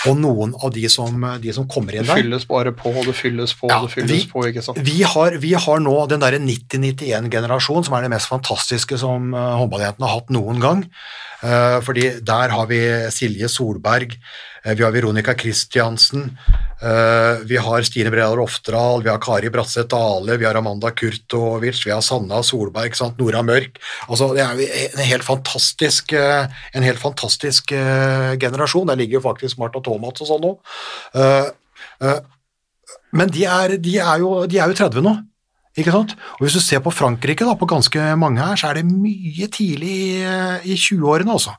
[0.09, 2.15] og noen av de som, de som kommer inn der.
[2.15, 4.79] Det fylles bare på, det fylles på, Ja, det fylles vi- på, ikke sant.
[4.87, 10.07] Vi har, vi har nå den derre 90-91-generasjonen som er det mest fantastiske som håndballjentene
[10.07, 10.85] har hatt noen gang.
[11.43, 12.79] Eh, fordi der har vi
[13.13, 16.37] Silje Solberg, eh, vi har Veronica Christiansen,
[16.81, 21.85] eh, vi har Stine Bredal Oftedal, vi har Kari Bratseth Dale, vi har Amanda Kurtovic,
[21.85, 22.93] vi har Sanna Solberg?
[23.17, 23.79] Nora Mørk.
[24.07, 28.87] Altså, det er en helt fantastisk, eh, en helt fantastisk eh, generasjon.
[28.87, 30.53] Der ligger jo faktisk Martha Thomas og sånn nå.
[31.15, 31.49] Eh,
[32.05, 32.21] eh,
[33.11, 35.17] men de er, de, er jo, de er jo 30 nå,
[35.77, 36.15] ikke sant?
[36.35, 39.47] Og hvis du ser på Frankrike, da, på ganske mange her, så er det mye
[39.53, 40.09] tidlig i,
[40.73, 41.53] i 20-årene, altså.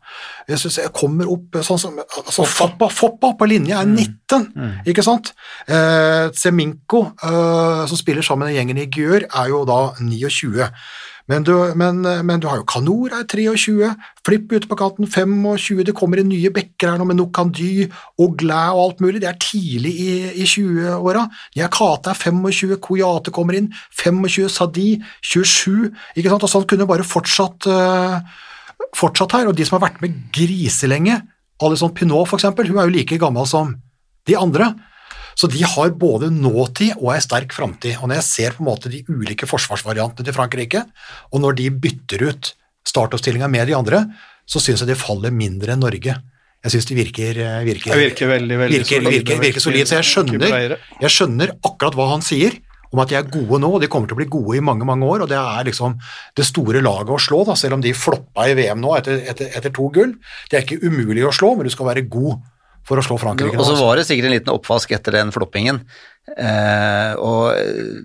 [0.48, 4.44] Hvis du ser, kommer opp sånn som altså, Foppa, Foppa på linje er 19,
[4.92, 5.32] ikke sant?
[5.64, 10.68] Eh, Seminko, eh, som spiller sammen med gjengen i Gjør, er jo da 29.
[11.30, 13.90] Men du, men, men du har jo Kanor er 23,
[14.26, 17.88] Flipp ute på kanten 25, det kommer inn nye bekker her nå med Nokandy
[18.22, 20.12] og Glæ og alt mulig, det er tidlig i,
[20.42, 21.24] i 20-åra.
[21.56, 24.88] Niakate er 25, Koyate kommer inn, 25, Sadi
[25.20, 28.22] 27, ikke sant, og sånn kunne bare fortsatt, uh,
[28.98, 31.18] fortsatt her, og de som har vært med griselenge,
[31.62, 33.74] Alison Pinot eksempel, hun er jo like gammel som
[34.26, 34.72] de andre,
[35.38, 37.96] så de har både nåtid og ei sterk framtid.
[38.00, 40.84] Og når jeg ser på en måte de ulike forsvarsvariantene til Frankrike,
[41.32, 42.52] og når de bytter ut
[42.88, 44.04] startoppstillinga med de andre,
[44.48, 46.18] så syns jeg de faller mindre enn Norge.
[46.62, 49.88] Jeg syns de virker, virker, Det virker veldig, veldig virker, solid, virker, virker solid.
[49.88, 52.60] Så jeg skjønner, jeg skjønner akkurat hva han sier
[52.92, 54.86] om at de er gode nå, og de kommer til å bli gode i mange
[54.86, 55.24] mange år.
[55.24, 55.96] og Det er liksom
[56.36, 59.48] det store laget å slå, da, selv om de floppa i VM nå etter, etter,
[59.56, 60.12] etter to gull.
[60.50, 62.42] Det er ikke umulig å slå, men du skal være god
[62.86, 63.56] for å slå Frankrike.
[63.56, 63.84] Og så altså.
[63.86, 65.82] var det sikkert en liten oppvask etter den floppingen.
[66.22, 67.50] Eh, og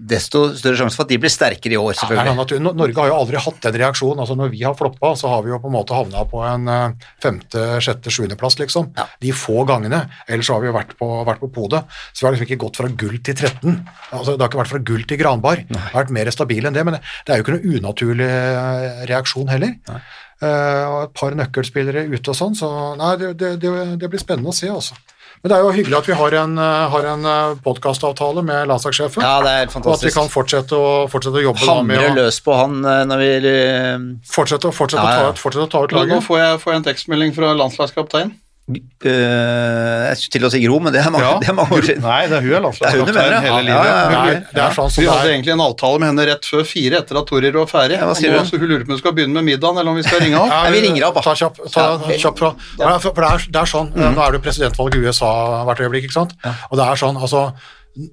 [0.09, 2.35] desto større sjanse for at de blir sterkere i år, Ja, selvfølgelig.
[2.39, 2.73] naturlig.
[2.79, 4.19] Norge har jo aldri hatt den reaksjonen.
[4.19, 6.67] altså Når vi har floppa, så har vi jo på en måte havna på en
[6.67, 8.89] eh, femte, sjette, sjuendeplass, liksom.
[9.21, 10.09] De få gangene.
[10.27, 11.83] Ellers har vi jo vært på, vært på podet.
[12.11, 13.85] Så vi har liksom ikke gått fra gull til 13.
[14.11, 15.61] Altså, det har ikke vært fra gull til Granbar.
[15.69, 19.05] Det har vært mer stabil enn det, men det, er jo ikke noen unaturlig eh,
[19.13, 19.77] reaksjon heller.
[19.93, 20.01] Eh,
[20.37, 22.67] og et par nøkkelspillere ute og sånn, så
[22.99, 24.93] nei, det, det, det, blir spennende å se, altså.
[25.41, 27.27] Men det er jo hyggelig at vi har en, eh, har en
[27.61, 29.21] podkastavtale med landslagssjefen.
[29.21, 32.01] Ja, det er helt Og at vi kan fortsette å, fortsette å jobbe Hamre med
[32.01, 35.27] Hamre å løs på han eh, når vi eh, fortsette, fortsette, Ja, ja.
[35.27, 37.53] Å ta ut, fortsette å ta ut Nå får jeg, får jeg en tekstmelding fra
[37.53, 38.33] landslagskaptein.
[38.67, 41.85] Eh, Jeg skulle til å si Gro, men det er mange, det er mange år
[41.87, 42.03] siden.
[42.03, 43.87] Nei, det er hun du landslagskaptein hele livet.
[43.87, 44.23] ja, ja.
[44.33, 46.67] Er, det er sånn som Vi det hadde egentlig en avtale med henne rett før
[46.67, 47.97] fire, etter at Torir var ferdig.
[47.99, 48.49] Ja, nå, hun?
[48.49, 50.41] så hun lurer på om hun skal begynne med middagen, eller om vi skal ringe
[50.41, 50.51] opp.
[50.57, 51.19] Ja, Nei, vi ringer opp.
[51.23, 52.51] Ta kjapp, ta, kjapp fra.
[52.79, 55.31] Ja, For for det er, det er sånn, Nå er det presidentvalg i USA
[55.67, 56.33] hvert øyeblikk, ikke sant?
[56.71, 57.43] Og det er sånn, altså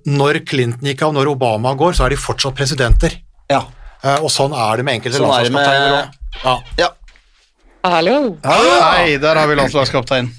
[0.09, 3.18] Når Clinton gikk av, når Obama går, så er de fortsatt presidenter.
[3.52, 3.64] Ja.
[4.05, 6.20] Uh, Og sånn er det med enkelte Sånn er landslagskapteiner òg.
[6.44, 6.55] Ja.
[6.84, 6.92] ja.
[7.84, 8.16] Hallo.
[8.44, 10.30] Hei, der har vi landslagskaptein.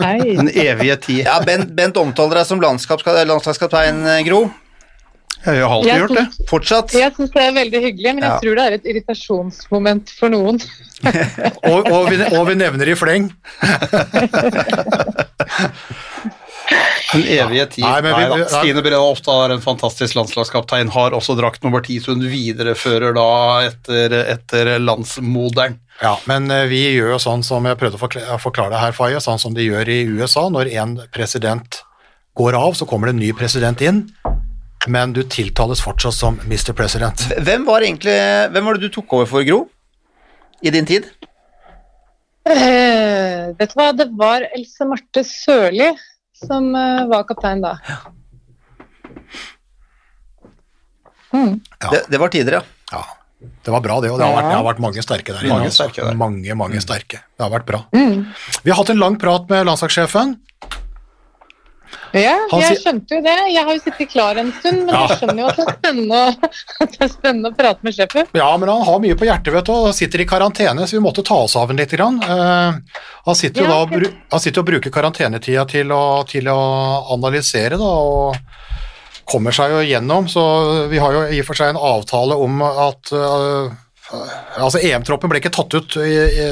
[0.00, 0.36] Hei.
[0.36, 1.24] Den evige tid.
[1.26, 4.40] ja Bent, Bent omtaler deg som landslagskaptein, eh, Gro.
[5.46, 6.26] Jeg har alltid Jeg gjort det.
[6.50, 6.94] Fortsatt.
[6.96, 10.56] Jeg syns det er veldig hyggelig, men jeg tror det er et irritasjonsmoment for noen.
[11.70, 13.26] Og, og, vi, og vi nevner i fleng.
[17.12, 17.84] Den evige tid.
[17.84, 18.48] Nei, men vi- Neida.
[18.50, 23.14] Stine Bredal Oftad er en fantastisk landslagskaptein, har også drakt nummer ti, så hun viderefører
[23.14, 23.26] da
[23.68, 25.78] etter, etter landsmoderen.
[26.02, 28.80] Ja, men eh, vi gjør jo sånn som jeg prøvde å forklare, å forklare det
[28.82, 30.48] her, Faye, sånn som de gjør i USA.
[30.52, 31.78] Når en president
[32.36, 34.02] går av, så kommer det en ny president inn,
[34.88, 36.74] men du tiltales fortsatt som Mr.
[36.76, 37.16] President.
[37.38, 38.12] Hvem var egentlig
[38.52, 39.62] Hvem var det du tok over for, Gro?
[40.62, 41.06] I din tid?
[42.46, 45.88] Eh, vet du hva, det var Else Marte Sørli
[46.42, 47.76] som eh, var kaptein da.
[51.32, 51.60] Mm.
[51.82, 51.90] Ja.
[51.90, 52.62] Det, det var tider, ja.
[52.92, 53.02] Ja,
[53.64, 55.42] det var bra det, og det har vært, det har vært mange sterke der.
[55.44, 55.84] inne, Mange altså.
[55.88, 56.18] sterke der.
[56.20, 57.20] Mange, mange sterke.
[57.36, 57.82] Det har vært bra.
[57.96, 58.22] Mm.
[58.62, 60.36] Vi har hatt en lang prat med landslagssjefen.
[62.16, 63.34] Ja, jeg skjønte jo det.
[63.52, 65.02] Jeg har jo sittet klar en stund, men Ja.
[65.10, 65.70] jeg skjønner jo at det
[66.82, 68.28] at det er spennende å prate med sjefen.
[68.36, 71.02] Ja, men han har mye på hjertet, vet du, og sitter i karantene, så vi
[71.04, 71.92] måtte ta oss av ham litt.
[71.96, 72.18] Grann.
[72.22, 76.02] Eh, han, sitter jo Ja, da, og bru- han sitter og bruker karantenetida til å,
[76.28, 76.58] til å
[77.14, 78.36] analysere, da, og
[79.26, 80.42] kommer seg jo gjennom, så
[80.90, 83.72] vi har jo i og for seg en avtale om at uh,
[84.62, 86.44] Altså, EM-troppen ble ikke tatt ut i, i,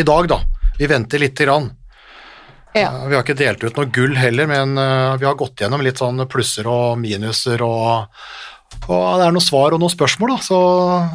[0.00, 0.38] i dag, da.
[0.78, 1.66] Vi venter lite grann.
[2.76, 2.90] Ja.
[3.08, 6.00] Vi har ikke delt ut noe gull heller, men eh, vi har gått gjennom litt
[6.02, 8.10] sånn plusser og minuser og,
[8.90, 10.42] og det er noen svar og noen spørsmål, da.
[10.44, 10.58] Så,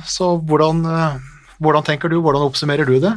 [0.10, 1.20] så hvordan, eh,
[1.62, 3.14] hvordan tenker du, hvordan oppsummerer du det?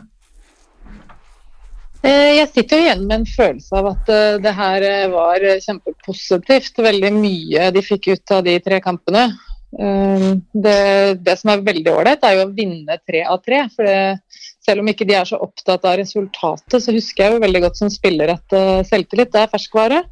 [2.04, 4.14] Eh, Jeg sitter jo igjen med en følelse av at
[4.44, 6.84] det her var kjempepositivt.
[6.84, 9.30] Veldig mye de fikk ut av de tre kampene.
[9.74, 10.80] Det,
[11.26, 13.64] det som er veldig ålreit, er jo å vinne tre av tre.
[13.74, 14.20] For det,
[14.64, 17.80] selv om ikke de er så opptatt av resultatet, så husker jeg jo veldig godt
[17.80, 20.02] som spiller at eh, selvtillit det er ferskvare.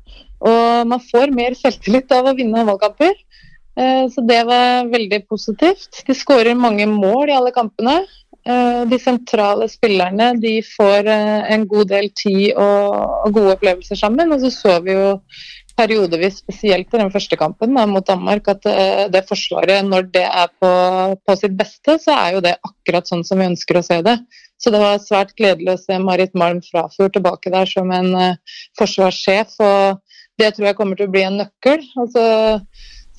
[0.42, 3.14] Og man får mer selvtillit av å vinne håndballkamper.
[3.78, 6.02] Eh, Så det var veldig positivt.
[6.06, 8.02] De skårer mange mål i alle kampene.
[8.44, 14.34] Eh, De sentrale spillerne de får en god del tid og gode opplevelser sammen.
[14.34, 15.20] Og så så vi jo
[15.82, 20.52] periodevis, spesielt i den første kampen mot Danmark, at eh, det forsvaret, når det er
[20.62, 20.70] på,
[21.26, 24.16] på sitt beste, så er jo det akkurat sånn som vi ønsker å se det.
[24.62, 28.58] Så det var svært gledelig å se Marit Malm Frafjord tilbake der som en eh,
[28.78, 29.58] forsvarssjef.
[29.58, 30.02] og
[30.40, 31.84] det tror jeg kommer til å bli en nøkkel.
[32.00, 32.24] Og så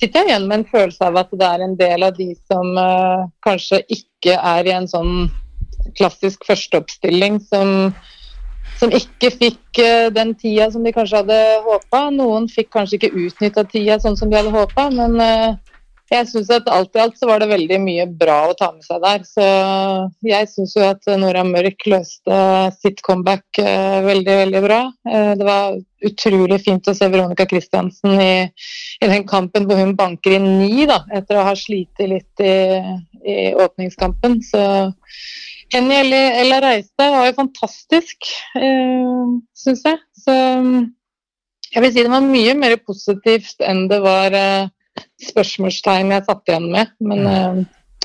[0.00, 2.80] sitter jeg igjen med en følelse av at det er en del av de som
[2.80, 5.14] eh, kanskje ikke er i en sånn
[5.98, 7.92] klassisk førsteoppstilling, som,
[8.84, 12.08] som ikke fikk eh, den tida som de kanskje hadde håpa.
[12.14, 15.54] Noen fikk kanskje ikke utnytta tida sånn som de hadde håpa, men eh,
[16.12, 18.84] jeg syns at alt i alt så var det veldig mye bra å ta med
[18.84, 19.22] seg der.
[19.26, 19.46] Så
[20.28, 22.40] jeg syns jo at Nora Mørk løste
[22.76, 24.82] sitt comeback eh, veldig, veldig bra.
[25.04, 28.34] Det var utrolig fint å se Veronica Christiansen i,
[29.00, 32.54] i den kampen hvor hun banker inn ni, da, etter å ha slitt litt i,
[33.24, 34.38] i åpningskampen.
[34.44, 34.62] Så
[35.72, 40.00] Henny eller, eller Reiste var jo fantastisk, eh, syns jeg.
[40.24, 40.34] Så
[41.74, 44.68] jeg vil si det var mye mer positivt enn det var eh,
[45.24, 46.92] spørsmålstegn jeg satt igjen med.
[47.02, 47.64] Men eh,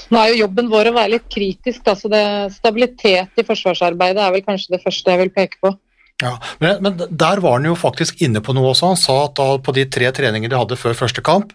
[0.10, 1.84] nå er jo jobben vår å være litt kritisk.
[1.92, 2.24] Altså det,
[2.56, 5.76] stabilitet i forsvarsarbeidet er vel kanskje det første jeg vil peke på.
[6.20, 8.92] Ja, men, men der var han jo faktisk inne på noe også.
[8.92, 11.54] Han sa at da på de tre treningene de hadde før første kamp,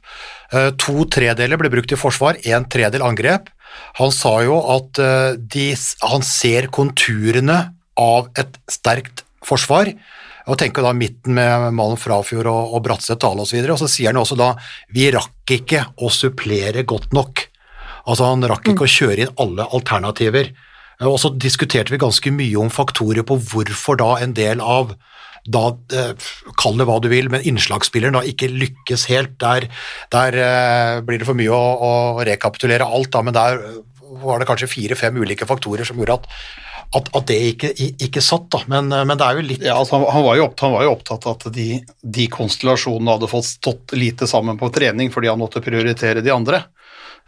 [0.57, 3.51] eh, to tredeler ble brukt i forsvar, en tredel angrep.
[4.01, 5.69] Han sa jo at eh, de,
[6.07, 7.59] han ser konturene
[8.01, 9.93] av et sterkt forsvar,
[10.45, 13.61] og tenker da midten med Malen Frafjord og, og Bratseth Dale osv.
[13.65, 14.51] Og så sier han også da
[14.93, 17.47] vi rakk ikke å supplere godt nok.
[18.05, 20.51] Altså Han rakk ikke å kjøre inn alle alternativer.
[21.01, 24.95] Eh, Og så diskuterte vi ganske mye om faktorer på hvorfor da en del av
[25.45, 26.15] da, eh,
[26.57, 29.37] Kall det hva du vil, men innslagsspilleren da ikke lykkes helt.
[29.43, 29.69] Der,
[30.15, 33.61] der eh, blir det for mye å, å rekapitulere alt, da, men der
[34.25, 36.29] var det kanskje fire-fem ulike faktorer som gjorde at,
[36.97, 37.73] at, at det ikke,
[38.07, 38.47] ikke satt.
[38.55, 40.87] da, men, men det er jo litt Ja, altså, han, var jo opptatt, han var
[40.87, 41.69] jo opptatt av at de,
[42.01, 46.63] de konstellasjonene hadde fått stått lite sammen på trening fordi han måtte prioritere de andre.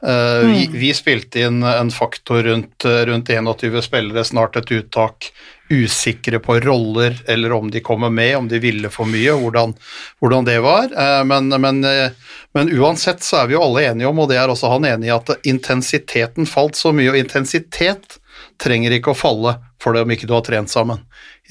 [0.03, 5.31] Eh, vi, vi spilte inn en faktor rundt, rundt 21 spillere, snart et uttak,
[5.69, 9.73] usikre på roller eller om de kommer med, om de ville for mye, hvordan,
[10.21, 10.93] hvordan det var.
[10.93, 12.13] Eh, men, men, eh,
[12.55, 15.11] men uansett så er vi jo alle enige om, og det er også han enig
[15.11, 18.21] i, at intensiteten falt så mye, og intensitet
[18.61, 21.03] trenger ikke å falle for det om ikke du har trent sammen.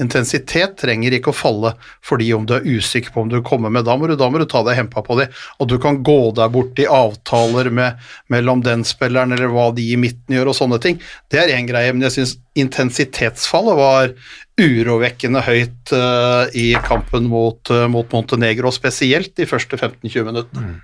[0.01, 1.74] Intensitet trenger ikke å falle
[2.06, 4.41] fordi om du er usikker på om du kommer med, da må du, da må
[4.41, 5.28] du ta deg hempa på det.
[5.62, 8.01] Og du kan gå deg bort i avtaler med,
[8.34, 10.99] mellom den spilleren eller hva de i midten gjør og sånne ting.
[11.32, 14.16] Det er én greie, men jeg syns intensitetsfallet var
[14.62, 20.78] urovekkende høyt uh, i kampen mot, uh, mot Montenegro, spesielt de første 15-20 minuttene.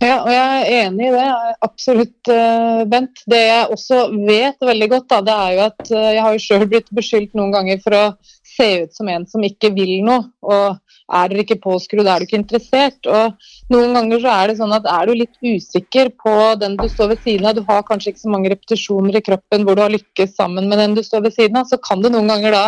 [0.00, 1.24] Ja, og jeg er enig i det.
[1.60, 3.20] Absolutt, eh, Bent.
[3.28, 6.44] Det jeg også vet veldig godt, da, det er jo at eh, jeg har jo
[6.44, 8.04] sjøl blitt beskyldt noen ganger for å
[8.48, 10.22] se ut som en som ikke vil noe.
[10.40, 10.78] Og
[11.20, 13.10] er dere ikke påskrudd, er du ikke interessert.
[13.12, 16.86] Og noen ganger så er det sånn at er du litt usikker på den du
[16.88, 19.84] står ved siden av, du har kanskje ikke så mange repetisjoner i kroppen hvor du
[19.84, 22.56] har lykkes sammen med den du står ved siden av, så kan det noen ganger
[22.56, 22.64] da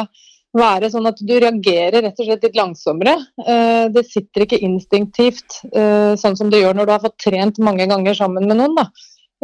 [0.56, 3.14] være sånn at du reagerer rett og slett litt langsommere.
[3.40, 7.58] Eh, Det sitter ikke instinktivt eh, sånn som det gjør når du har fått trent
[7.58, 8.76] mange ganger sammen med noen.
[8.76, 8.86] Da.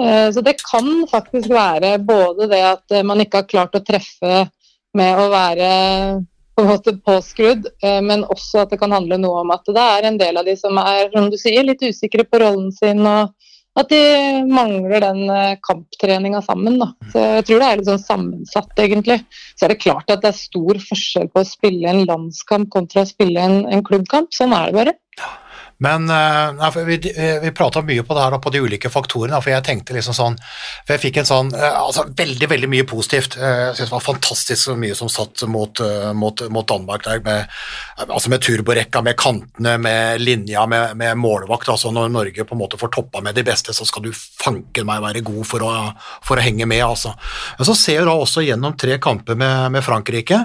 [0.02, 4.48] Eh, Så det kan faktisk være både det at man ikke har klart å treffe
[4.96, 5.70] med å være
[6.58, 7.68] på en måte påskrudd,
[8.02, 10.56] men også at det kan handle noe om at det er en del av de
[10.58, 13.30] som er som du sier, litt usikre på rollen sin, og
[13.78, 14.00] at de
[14.50, 16.78] mangler den eh, kamptreninga sammen.
[16.80, 16.90] Da.
[17.12, 19.20] Så jeg tror det er litt sånn sammensatt, egentlig.
[19.54, 23.04] Så er det klart at det er stor forskjell på å spille en landskamp kontra
[23.04, 24.32] å spille en, en klubbkamp.
[24.34, 24.96] Sånn er det bare.
[25.84, 26.96] Men eh, vi,
[27.42, 30.16] vi prata mye på det her da, på de ulike faktorene, for jeg tenkte liksom
[30.16, 33.36] sånn For jeg fikk en sånn eh, altså Veldig, veldig mye positivt.
[33.38, 37.04] Eh, Jeg synes det var fantastisk så mye som satt mot, eh, mot, mot Danmark
[37.06, 37.54] der, med,
[38.08, 41.70] altså med turborekka, med kantene, med linja, med, med målvakt.
[41.70, 44.88] altså Når Norge på en måte får toppa med de beste, så skal du fanken
[44.88, 45.72] meg være god for å,
[46.26, 47.14] for å henge med, altså.
[47.58, 50.42] Men så ser du da også gjennom tre kamper med, med Frankrike.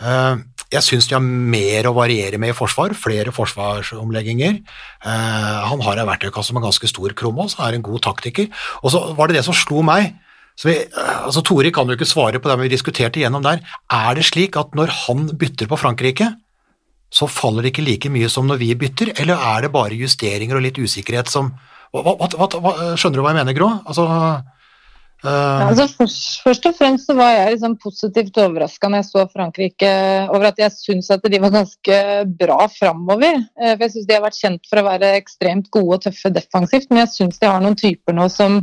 [0.00, 0.34] Eh,
[0.70, 4.60] Jeg syns de har mer å variere med i forsvar, flere forsvarsomlegginger.
[5.02, 8.46] Eh, han har en verktøykasse med ganske stor krom også, er en god taktiker.
[8.84, 10.12] Og så var det det som slo meg.
[10.60, 13.64] Vi, altså Tore kan jo ikke svare på det vi diskuterte igjennom der.
[13.90, 16.28] Er det slik at når han bytter på Frankrike,
[17.10, 20.58] så faller det ikke like mye som når vi bytter, eller er det bare justeringer
[20.58, 21.50] og litt usikkerhet som
[21.90, 23.70] hva, hva, hva, Skjønner du hva jeg mener, Grå?
[23.82, 24.04] Altså,
[25.20, 29.24] Ja, altså først, først og fremst så var jeg liksom positivt overraska når jeg så
[29.28, 29.90] Frankrike,
[30.32, 31.98] over at jeg syns at de var ganske
[32.40, 33.42] bra framover.
[33.60, 36.32] Eh, For jeg syns de har vært kjent for å være ekstremt gode og tøffe
[36.32, 38.62] defensivt, men jeg syns de har noen typer nå som,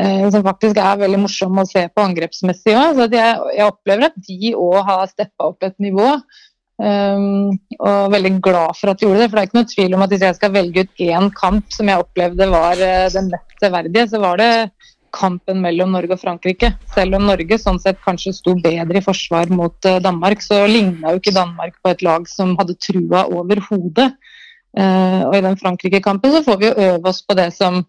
[0.00, 2.96] eh, som faktisk er veldig morsomme å se på angrepsmessig òg.
[2.96, 6.14] Så jeg, jeg opplever at de òg har steppa opp et nivå.
[6.80, 9.26] Um, og veldig glad for at de gjorde det.
[9.28, 11.74] For det er ikke noe tvil om at hvis jeg skal velge ut én kamp
[11.76, 14.48] som jeg opplevde var den mest verdige, så var det
[15.14, 16.72] kampen mellom Norge og Frankrike.
[16.94, 21.14] Selv om Norge sånn sett kanskje sto bedre i forsvar mot eh, Danmark, så ligna
[21.14, 24.10] jo ikke Danmark på et lag som hadde trua overhodet.
[24.78, 27.82] Eh, og i den Frankrike-kampen så får vi jo øve oss på det som,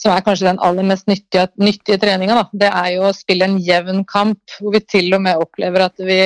[0.00, 2.44] som er kanskje den aller mest nyttige, nyttige treninga.
[2.52, 6.04] Det er jo å spille en jevn kamp, hvor vi til og med opplever at
[6.04, 6.22] vi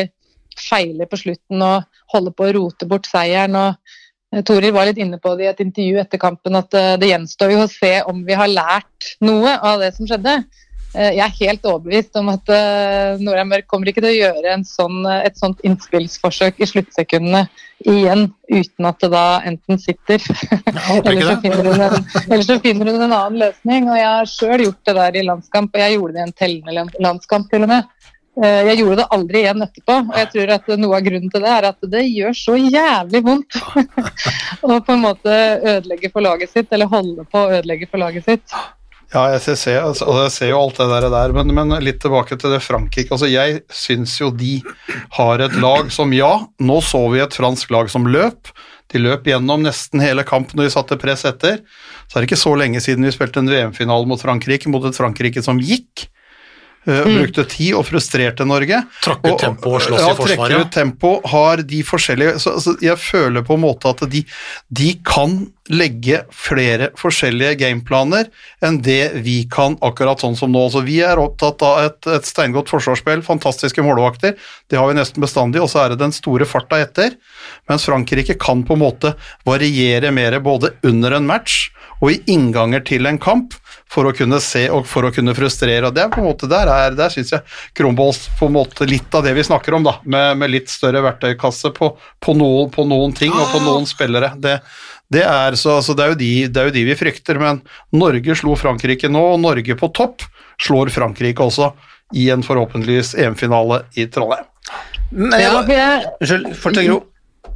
[0.59, 3.57] feiler på slutten og holder på å rote bort seieren.
[3.57, 4.01] og
[4.49, 7.53] Toril var litt inne på det i et intervju etter kampen at eh, det gjenstår
[7.53, 10.41] jo å se om vi har lært noe av det som skjedde.
[10.93, 14.53] Eh, Jeg er helt overbevist om at eh, Nora Mørk kommer ikke til å gjøre
[14.53, 17.47] en sånn, eh, et sånt innspillsforsøk i sluttsekundene
[17.89, 20.21] igjen uten at det da enten sitter
[21.09, 21.97] eller, så en,
[22.29, 23.89] eller så finner hun en annen løsning.
[23.89, 26.37] Og jeg har sjøl gjort det der i landskamp, og jeg gjorde det i en
[26.43, 27.89] tellende landskamp til og med.
[28.41, 31.43] Eh, Jeg gjorde det aldri igjen etterpå, og jeg tror at noe av grunnen til
[31.45, 33.59] det er at det gjør så jævlig vondt
[34.65, 35.41] å på en måte
[35.75, 38.57] ødelegge for laget sitt, eller holde på å ødelegge for laget sitt.
[39.13, 41.99] Ja, jeg ser, altså, og jeg ser jo alt det der, der men, men litt
[42.01, 43.13] tilbake til det Frankrike.
[43.13, 44.55] Altså, jeg syns jo de
[45.19, 46.31] har et lag som ja,
[46.65, 48.49] nå så vi et fransk lag som løp.
[48.93, 51.61] De løp gjennom nesten hele kampen når de satte press etter.
[52.09, 54.97] Så er det ikke så lenge siden vi spilte en VM-finale mot Frankrike, mot et
[54.97, 56.07] Frankrike som gikk.
[56.87, 58.83] Eh, Brukte tid og frustrerte Norge.
[59.05, 60.39] Trakk ut tempo og slåss ja, i forsvaret.
[60.43, 64.25] trekker ut tempo, har de forskjellige så, så Jeg føler på en måte at de,
[64.69, 68.27] de kan legge flere forskjellige gameplaner
[68.67, 70.65] enn det vi kan akkurat sånn som nå.
[70.75, 74.35] Så vi er opptatt av et, et steingodt forsvarsspill, fantastiske målvakter,
[74.71, 77.15] det har vi nesten bestandig, og så er det den store farta etter.
[77.71, 79.15] Mens Frankrike kan på en måte
[79.47, 81.69] variere mer både under en match
[82.03, 83.55] og i innganger til en kamp
[83.93, 85.85] for å kunne se og for å kunne frustrere.
[85.87, 87.43] og det er på en måte Der, er- der syns jeg
[87.77, 91.03] Kronbolls på en måte litt av det vi snakker om, da, med, med litt større
[91.05, 94.33] verktøykasse på, på, noen, på noen ting og på noen spillere.
[94.41, 94.57] Det,
[95.13, 97.63] det, er, så, altså, det, er jo de, det er jo de vi frykter, men
[97.95, 100.27] Norge slo Frankrike nå, og Norge på topp
[100.63, 101.73] slår Frankrike også
[102.17, 104.49] i en forhåpentligvis EM-finale i Trondheim.
[105.13, 107.01] Men jeg, Ja, jeg, Unnskyld, fortsett, Gro.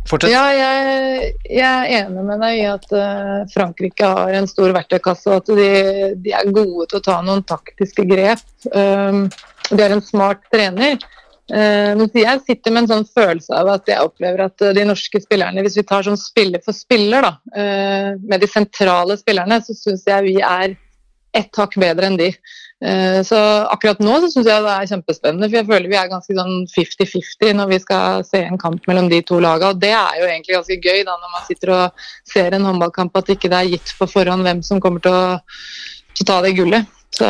[0.06, 0.30] Fortsett.
[0.30, 5.32] Ja, jeg, jeg er enig med deg i at uh, Frankrike har en stor verktøykasse,
[5.32, 5.70] og at de,
[6.22, 8.44] de er gode til å ta noen taktiske grep.
[8.70, 9.26] Um,
[9.72, 11.00] de er en smart trener.
[11.52, 15.20] Men jeg sitter med en sånn følelse av at jeg opplever at eh, de norske
[15.22, 19.76] spillerne, hvis vi tar sånn spiller for spiller, da, eh, med de sentrale spillerne, så
[19.78, 20.74] syns jeg vi er
[21.36, 22.32] ett hakk bedre enn de.
[22.84, 23.38] Eh, Så
[23.72, 26.66] akkurat nå så syns jeg det er kjempespennende, for jeg føler vi er ganske sånn
[26.74, 29.70] 50-50 når vi skal se en kamp mellom de to lagene.
[29.70, 33.16] Og det er jo egentlig ganske gøy da når man sitter og ser en håndballkamp
[33.16, 35.26] at ikke det er gitt på forhånd hvem som kommer til å,
[36.12, 36.94] til å ta det gullet.
[37.16, 37.28] Så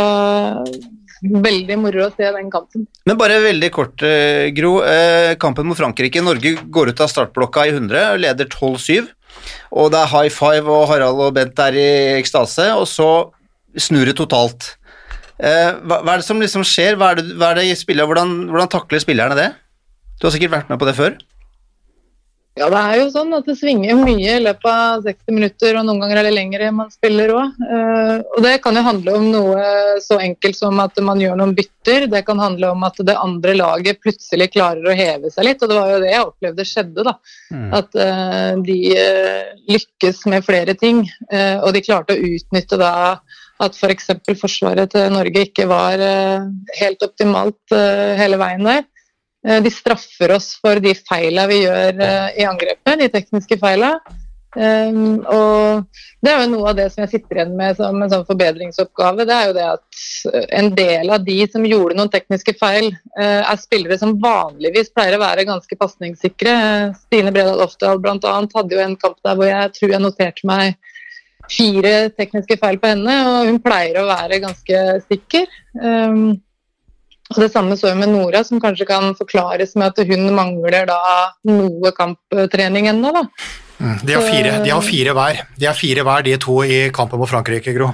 [1.31, 2.87] veldig moro å se den kampen.
[3.07, 4.83] Men bare veldig kort, eh, Gro.
[4.83, 6.22] Eh, kampen mot Frankrike.
[6.22, 9.09] Norge går ut av startblokka i 100 og leder 12-7.
[9.72, 11.89] Og det er high five, og Harald og Bent er i
[12.20, 13.31] ekstase, og så
[13.77, 14.77] snur det totalt.
[15.39, 16.97] Eh, hva, er det som liksom skjer?
[16.97, 17.95] Hva er det, hva er det i?
[18.01, 19.51] Hvordan, hvordan takler spillerne det?
[20.20, 21.18] Du har sikkert vært med på det før?
[22.57, 25.85] Ja, det er jo sånn at det svinger mye i løpet av 60 minutter, og
[25.85, 27.59] noen ganger er det lengre man spiller òg.
[28.33, 29.67] og det kan jo handle om noe
[30.01, 32.07] så enkelt som at man gjør noen bytter.
[32.09, 35.69] Det kan handle om at det andre laget plutselig klarer å heve seg litt, og
[35.69, 37.05] det var jo det jeg opplevde skjedde.
[37.11, 37.15] da.
[37.77, 42.95] At eh, de eh, lykkes med flere ting, eh, og de klarte å utnytte da
[43.63, 44.11] at f.eks.
[44.27, 46.49] For forsvaret til Norge ikke var eh,
[46.81, 48.85] helt optimalt eh, hele veien der.
[49.47, 53.97] Eh, De straffer oss for de feila vi gjør eh, i angrepet, de tekniske feila.
[54.57, 55.83] Um, og
[56.25, 59.27] det er jo noe av det som jeg sitter igjen med som en sånn forbedringsoppgave.
[59.29, 59.99] Det er jo det at
[60.31, 62.89] eh, en del av de som gjorde noen tekniske feil,
[63.21, 66.57] er spillere som vanligvis pleier å være ganske pasningssikre.
[67.05, 68.35] Stine Bredal Oftedal bl.a.
[68.57, 70.81] hadde jo en kamp der hvor jeg tror jeg noterte meg
[71.53, 75.47] fire tekniske feil på henne, og hun pleier å være ganske sikker.
[75.79, 76.41] Um,
[77.35, 80.87] og Det samme så vi med Nora, som kanskje kan forklares med at hun mangler
[80.87, 81.01] da
[81.49, 83.12] noe kamptrening ennå.
[83.12, 83.24] da.
[83.79, 86.79] Mm, De har fire, de har fire hver, de har fire hver, de to i
[86.95, 87.91] kampen mot Frankrike, Gro.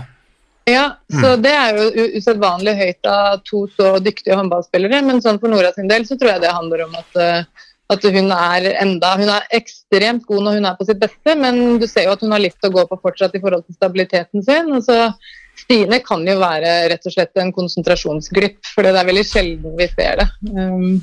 [0.69, 5.01] Ja, så det er jo usedvanlig høyt av to så dyktige håndballspillere.
[5.03, 8.07] Men sånn for Nora sin del så tror jeg det handler om at, eh, at
[8.15, 11.87] hun er enda Hun er ekstremt god når hun er på sitt beste, men du
[11.91, 14.71] ser jo at hun har litt å gå på fortsatt i forhold til stabiliteten sin.
[14.73, 15.11] Og så
[15.59, 19.89] Stine kan jo være rett og slett en konsentrasjonsglipp, for det er veldig sjelden vi
[19.93, 20.29] ser det.
[20.53, 21.01] Um,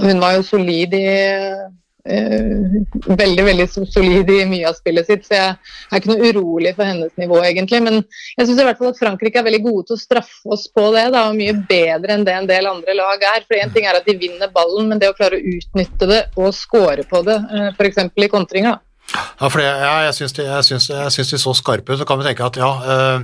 [0.00, 1.08] hun var jo solid i
[2.08, 2.76] eh,
[3.06, 6.88] veldig veldig solid i mye av spillet sitt, så jeg er ikke noe urolig for
[6.88, 7.82] hennes nivå, egentlig.
[7.84, 8.00] Men
[8.38, 11.38] jeg syns at Frankrike er veldig gode til å straffe oss på det, da, og
[11.38, 13.44] mye bedre enn det en del andre lag er.
[13.48, 16.24] For én ting er at de vinner ballen, men det å klare å utnytte det
[16.38, 18.04] og score på det, eh, f.eks.
[18.16, 18.93] i kontringer, da.
[19.12, 20.64] Ja, for det, ja, jeg syns de, jeg
[21.30, 21.98] de så skarpe ut.
[22.00, 23.18] Så kan vi tenke at ja, eh,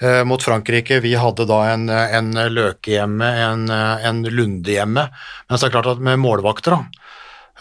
[0.00, 4.86] eh, mot Frankrike vi hadde da en, en Løke en, eh, en Lunde.
[4.86, 5.08] Men
[5.52, 6.80] så er det klart at med målvakter, da.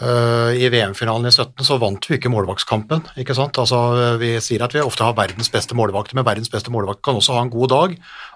[0.02, 3.02] eh, I VM-finalen i 17 så vant vi ikke målvaktskampen.
[3.20, 3.56] ikke sant?
[3.62, 3.78] Altså,
[4.22, 7.34] Vi sier at vi ofte har verdens beste målvakter, men verdens beste målvakt kan også
[7.38, 7.90] ha en god dag.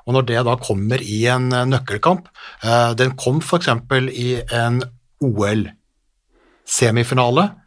[0.06, 2.28] Og når det da kommer i en eh, nøkkelkamp
[2.64, 3.68] eh, Den kom f.eks.
[4.12, 4.84] i en
[5.24, 7.63] OL-semifinale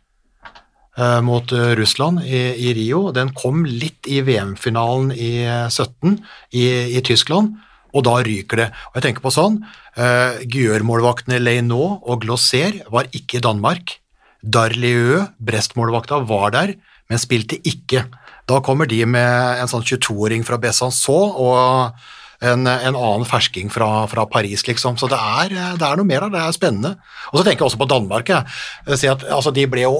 [1.21, 3.11] mot eh, Russland i, i Rio.
[3.13, 6.17] Den kom litt i VM-finalen i eh, 17
[6.57, 6.67] i,
[6.97, 7.57] i Tyskland,
[7.93, 8.71] og da ryker det.
[8.91, 9.61] Og jeg tenker på sånn,
[9.97, 13.95] uh, Gyør-målvaktene Leinot og Glosser var ikke i Danmark.
[14.43, 16.75] Darlieu, Brest-målvakta, var der,
[17.09, 18.05] men spilte ikke.
[18.51, 21.97] Da kommer de med en sånn 22-åring fra Besançon og
[22.45, 24.99] en, en annen fersking fra, fra Paris, liksom.
[25.01, 26.93] Så det er, det er noe mer der, det er spennende.
[27.33, 28.29] Og så tenker jeg også på Danmark.
[28.29, 28.45] Jeg.
[28.93, 29.97] Sier at, altså, de ble jo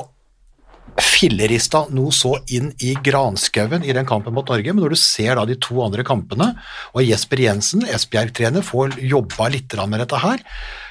[1.03, 5.37] fillerista noe så inn i granskauen i den kampen mot Norge, men når du ser
[5.37, 6.53] da de to andre kampene,
[6.95, 10.43] og Jesper Jensen, Esbjerg-trener, får jobba litt med dette her,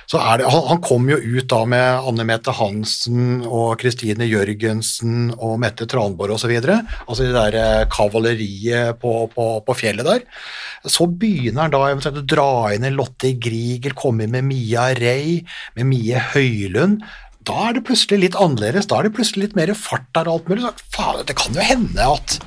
[0.05, 5.31] så er det, han, kom jo ut da med Anne Mette Hansen og Kristine Jørgensen
[5.33, 10.25] og Mette Tranborg osv., altså det der eh, kavaleriet på, på, på fjellet der.
[10.85, 14.91] Så begynner han da eventuelt å dra inn en Lotte Griegel, komme inn med Mia
[14.97, 15.39] Rey,
[15.77, 17.01] med Mie Høylund,
[17.45, 20.39] da er det plutselig litt annerledes, da er det plutselig litt mer fart der og
[20.39, 20.65] alt mulig.
[20.65, 22.39] Så, faen, det kan jo hende at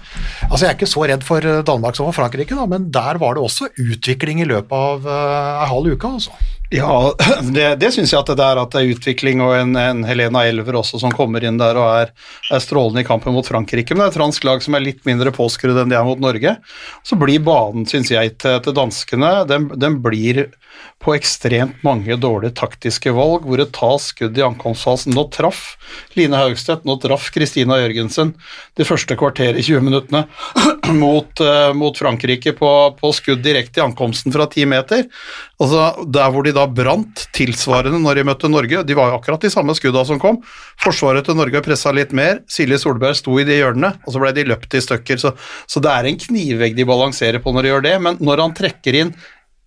[0.49, 3.19] Altså, jeg er ikke så redd for eh, Danmark som for Frankrike, da, men der
[3.21, 6.33] var det også utvikling i løpet av uh, halv uke, altså.
[6.73, 7.15] Ja,
[7.57, 10.45] det, det syns jeg at det er at det er utvikling, og en, en Helena
[10.49, 12.13] Elver også som kommer inn der og er,
[12.53, 13.95] er strålende i kampen mot Frankrike.
[13.95, 16.21] Men det er et fransk lag som er litt mindre påskrudd enn de er mot
[16.21, 16.59] Norge.
[17.09, 20.47] Så blir banen, syns jeg, til, til danskene den, den blir
[20.99, 25.15] på ekstremt mange dårlige taktiske valg, hvor det tas skudd i ankomstfasen.
[25.15, 25.77] Nå traff
[26.19, 28.33] Line Haugstedt, nå traff Kristina Jørgensen
[28.79, 30.25] det første kvarteret i 20 minuttene
[31.03, 35.07] mot, eh, mot Frankrike på, på skudd direkte i ankomsten fra ti meter.
[35.63, 39.47] Altså, der hvor de da brant tilsvarende når de møtte Norge, de var jo akkurat
[39.47, 40.43] de samme skudda som kom.
[40.83, 44.35] Forsvaret til Norge pressa litt mer, Silje Solberg sto i de hjørnene, og så ble
[44.35, 45.23] de løpt i stykker.
[45.23, 45.35] Så,
[45.71, 48.57] så det er en knivvegg de balanserer på når de gjør det, men når han
[48.59, 49.17] trekker inn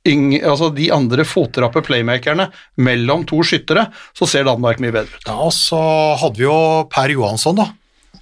[0.08, 2.48] altså de andre fotrappe playmakerne
[2.82, 3.88] mellom to skyttere,
[4.18, 5.28] så ser Danmark mye bedre ut.
[5.28, 5.82] Ja, og så
[6.22, 7.70] hadde vi jo Per Johansson, da.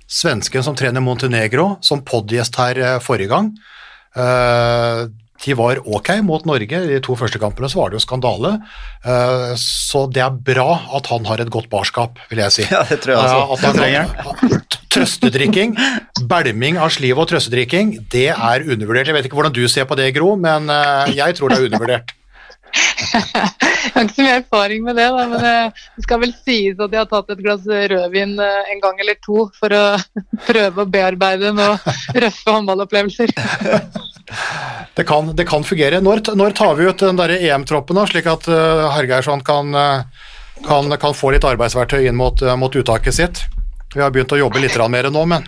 [0.10, 3.52] Svensken som trener Montenegro, som podgjest her eh, forrige gang.
[4.18, 5.06] Eh,
[5.46, 6.80] de var ok mot Norge.
[6.84, 8.56] I de to første kampene så var det jo skandale.
[9.06, 10.68] Eh, så det er bra
[11.00, 12.68] at han har et godt barskap, vil jeg si.
[12.72, 13.40] Ja, det tror jeg også.
[13.40, 15.76] Ja, at han- trenger Trøstedrikking,
[16.28, 19.08] bælming av sliv og trøstedrikking, det er undervurdert.
[19.12, 21.68] Jeg vet ikke hvordan du ser på det, Gro, men eh, jeg tror det er
[21.70, 22.16] undervurdert.
[22.70, 23.22] Jeg
[23.94, 26.92] har ikke så mye erfaring med det, da, men eh, det skal vel sies at
[26.94, 29.84] jeg har tatt et glass rødvin eh, en gang eller to for å
[30.50, 31.80] prøve å bearbeide noen
[32.18, 33.34] røffe håndballopplevelser.
[34.96, 36.02] Det kan, det kan fungere.
[36.02, 40.26] Når, når tar vi ut den der EM-troppen, da, slik at uh, Hergeirsson kan, eh,
[40.68, 43.42] kan, kan få litt arbeidsverktøy inn mot, eh, mot uttaket sitt?
[43.96, 45.48] Vi har begynt å jobbe litt mer nå, men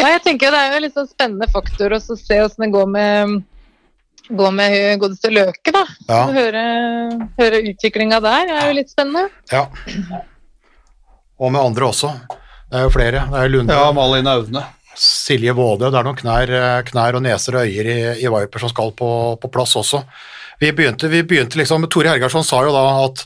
[0.00, 2.70] Ja, jeg tenker Det er jo en litt sånn spennende faktor å se hvordan det
[2.72, 3.34] går med,
[4.40, 5.74] går med godeste Løke.
[5.74, 5.82] da.
[6.08, 6.22] Ja.
[6.32, 6.62] Høre,
[7.38, 9.28] høre utviklinga der er jo litt spennende.
[9.52, 9.66] ja.
[11.42, 12.12] Og med andre også.
[12.70, 13.26] Det er jo flere.
[13.32, 14.62] Det er Lunde, Ja, Malin Aune.
[14.98, 15.90] Silje Våde.
[15.90, 18.92] Det er noen knær, eh, knær og neser og øyer i, i Viper som skal
[18.98, 19.08] på,
[19.40, 20.02] på plass også.
[20.62, 23.24] Vi begynte, vi begynte liksom, Tore Hergarsson sa jo da at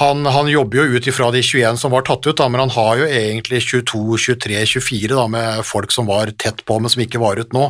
[0.00, 2.72] han, han jobber jo ut ifra de 21 som var tatt ut, da, men han
[2.74, 7.04] har jo egentlig 22, 23, 24 da, med folk som var tett på, men som
[7.04, 7.68] ikke var ut nå,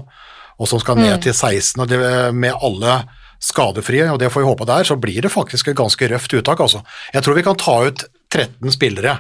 [0.55, 1.83] og som skal ned til 16.
[1.83, 2.01] og det,
[2.33, 3.03] Med alle
[3.45, 6.37] skadefrie, og det får vi håpe det er, så blir det faktisk et ganske røft
[6.39, 6.63] uttak.
[6.65, 6.81] Altså.
[7.13, 9.19] Jeg tror vi kan ta ut 13 spillere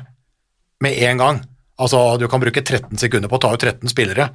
[0.85, 1.43] med en gang.
[1.74, 4.28] Altså, Du kan bruke 13 sekunder på å ta ut 13 spillere.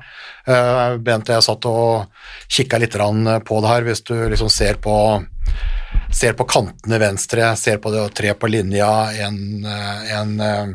[0.48, 2.10] Uh, Bent, jeg satt og
[2.52, 4.96] kikka litt på det her, hvis du liksom ser på
[6.14, 8.90] ser på kantene venstre, ser på det tre på linja,
[9.26, 10.68] en, eh, en, eh,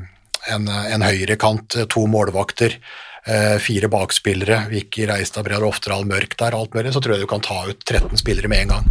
[0.54, 2.78] en, en høyrekant, to målvakter.
[3.26, 7.30] eh, fire bakspillere, Vicky Reistad, Breder Oftedal, Mørk der, alt mulig, så tror jeg du
[7.30, 8.90] kan ta ut 13 spillere med en gang.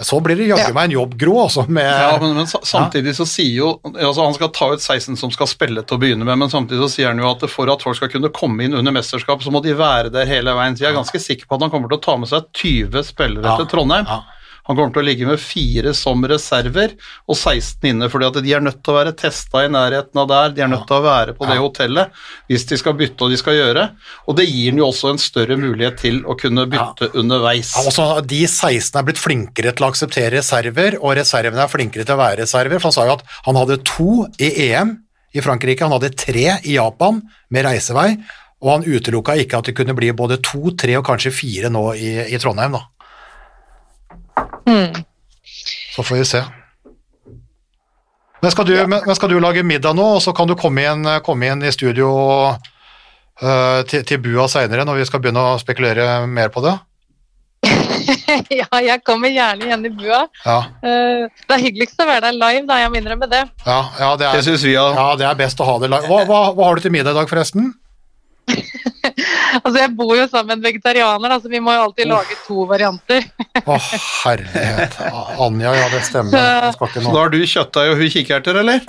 [0.00, 3.12] Så blir det jaggu meg en jobb, Gro, altså, med Ja, men, men sa- samtidig
[3.14, 6.26] så sier jo altså Han skal ta ut 16 som skal spille til å begynne
[6.26, 8.74] med, men samtidig så sier han jo at for at folk skal kunne komme inn
[8.74, 10.74] under mesterskap, så må de være der hele veien.
[10.74, 13.04] Så jeg er ganske sikker på at han kommer til å ta med seg 20
[13.06, 13.56] spillere Ja.
[13.62, 14.04] til Trondheim.
[14.10, 14.20] Ja.
[14.64, 16.94] Han kommer til å ligge med fire som reserver
[17.28, 20.30] og 16 inne, fordi at de er nødt til å være testa i nærheten av
[20.30, 20.54] der.
[20.56, 23.40] De er nødt til å være på det hotellet hvis de skal bytte og de
[23.40, 23.86] skal gjøre.
[24.24, 27.74] Og det gir han jo også en større mulighet til å kunne bytte underveis.
[27.76, 32.08] Ja, også, de 16 er blitt flinkere til å akseptere reserver, og reservene er flinkere
[32.08, 32.80] til å være reserver.
[32.80, 34.96] For han sa jo at han hadde to i EM
[35.34, 37.20] i Frankrike, han hadde tre i Japan
[37.52, 38.14] med reisevei,
[38.64, 41.88] og han utelukka ikke at det kunne bli både to, tre og kanskje fire nå
[42.00, 42.86] i, i Trondheim, da.
[44.68, 45.04] Hmm.
[45.94, 46.44] Så får vi se.
[48.44, 48.86] Men skal, du, ja.
[48.86, 51.72] men skal du lage middag nå, og så kan du komme inn, komme inn i
[51.72, 52.08] studio
[52.52, 56.74] uh, til, til bua seinere når vi skal begynne å spekulere mer på det?
[58.60, 60.26] ja, jeg kommer gjerne igjen i bua.
[60.44, 62.76] Ja, Uh, Det er hyggeligst å være der live, da.
[62.82, 63.46] Jeg må innrømme det.
[63.64, 66.10] ja, ja det er Det vi Ja, det er best å ha det live.
[66.10, 67.72] Hva, hva, hva har du til middag i dag, forresten?
[69.54, 72.36] Altså, Jeg bor jo sammen med en vegetarianer, så altså, vi må jo alltid lage
[72.46, 73.26] to varianter.
[73.62, 73.76] Å,
[74.24, 74.96] herlighet.
[75.44, 76.70] Anja, ja, det stemmer.
[76.74, 78.80] Så, Så da har du kjøttdeig og hun kikerter, eller?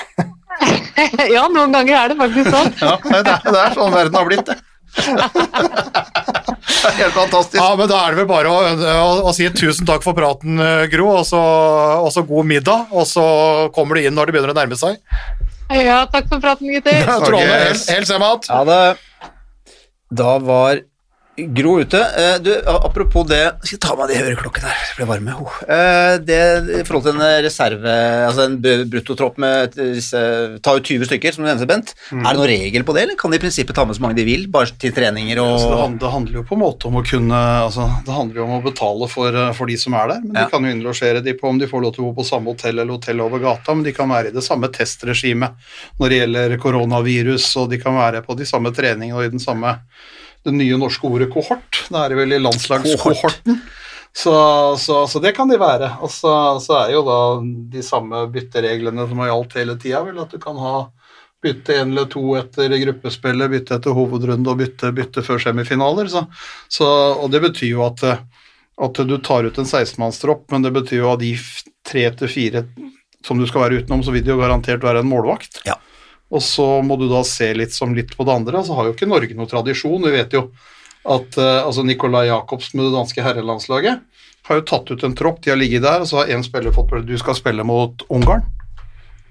[1.36, 2.72] ja, noen ganger er det faktisk sånn.
[2.82, 4.57] Ja, det er, det er sånn verden har blitt, det.
[4.95, 7.60] det er helt fantastisk.
[7.60, 10.56] Ja, men Da er det vel bare å, å, å si tusen takk for praten,
[10.64, 11.41] eh, Gro, og så,
[11.99, 12.94] og så god middag.
[12.95, 13.26] Og så
[13.76, 15.02] kommer du inn når det begynner å nærme seg.
[15.73, 17.03] Ja, takk for praten, gutter.
[17.03, 17.73] Strålende.
[17.73, 18.49] hils hjem igjen.
[18.53, 18.80] Ha det
[20.11, 20.82] Da var
[21.36, 21.99] Gro ute.
[21.99, 25.34] Eh, Du, apropos det Skal jeg ta meg de høreklokkene her, det ble varme.
[25.36, 25.57] Oh.
[25.68, 26.38] Eh, Det
[26.80, 27.95] i forhold til en reserve,
[28.30, 30.22] altså en bruttotropp med disse
[30.64, 31.91] Ta ut 20 stykker, som du nevnte, Bent.
[32.14, 34.16] Er det noen regel på det, eller kan de i prinsippet ta med så mange
[34.16, 37.03] de vil, bare til treninger og Altså, det, handler, jo på en måte om å
[37.06, 40.22] kunne altså, Det handler jo om å betale for, eh, for de som er der,
[40.24, 40.45] men Ja.
[40.45, 42.53] de kan jo innlosjere de på om de får lov til å bo på samme
[42.56, 45.52] hotell eller hotell over gata, men de kan være i det samme testregimet
[45.99, 49.40] når det gjelder koronavirus, og de kan være på de samme treningene og i den
[49.44, 49.80] samme
[50.46, 51.86] det nye norske ordet kohort.
[51.90, 53.60] Det er det vel i landslagskohorten.
[54.16, 54.34] Så,
[54.80, 55.90] så, så det kan de være.
[56.06, 56.32] Og så,
[56.64, 57.20] så er jo da
[57.74, 60.78] de samme byttereglene som har gjaldt hele tida, vel at du kan ha
[61.46, 66.08] bytte én eller to etter gruppespillet, bytte etter hovedrunde og bytte, bytte før semifinaler.
[66.10, 66.24] Så,
[66.72, 66.88] så,
[67.20, 71.12] og det betyr jo at, at du tar ut en 16-mannstropp, men det betyr jo
[71.12, 71.36] at de
[71.86, 72.66] tre til fire
[73.26, 75.60] som du skal være utenom, så vil det jo garantert være en målvakt.
[75.68, 75.78] Ja.
[76.34, 78.64] Og så må du da se litt som litt på det andre.
[78.65, 80.02] Så har jo ikke Norge noe tradisjon.
[80.07, 80.47] Vi vet jo
[81.06, 84.02] at uh, altså Nicolai Jacobsen med det danske herrelandslaget
[84.45, 86.73] har jo tatt ut en tropp, de har ligget der, og så har én spiller
[86.73, 88.45] fått Du skal spille mot Ungarn.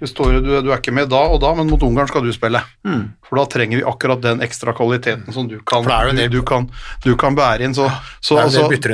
[0.01, 2.33] Du, står, du, du er ikke med da og da, men mot Ungarn skal du
[2.35, 2.59] spille.
[2.85, 3.05] Mm.
[3.25, 6.67] For da trenger vi akkurat den ekstra kvaliteten som du kan, del- du, kan,
[7.07, 7.77] du kan bære inn.
[7.79, 7.87] Så,
[8.19, 8.91] så altså, bytter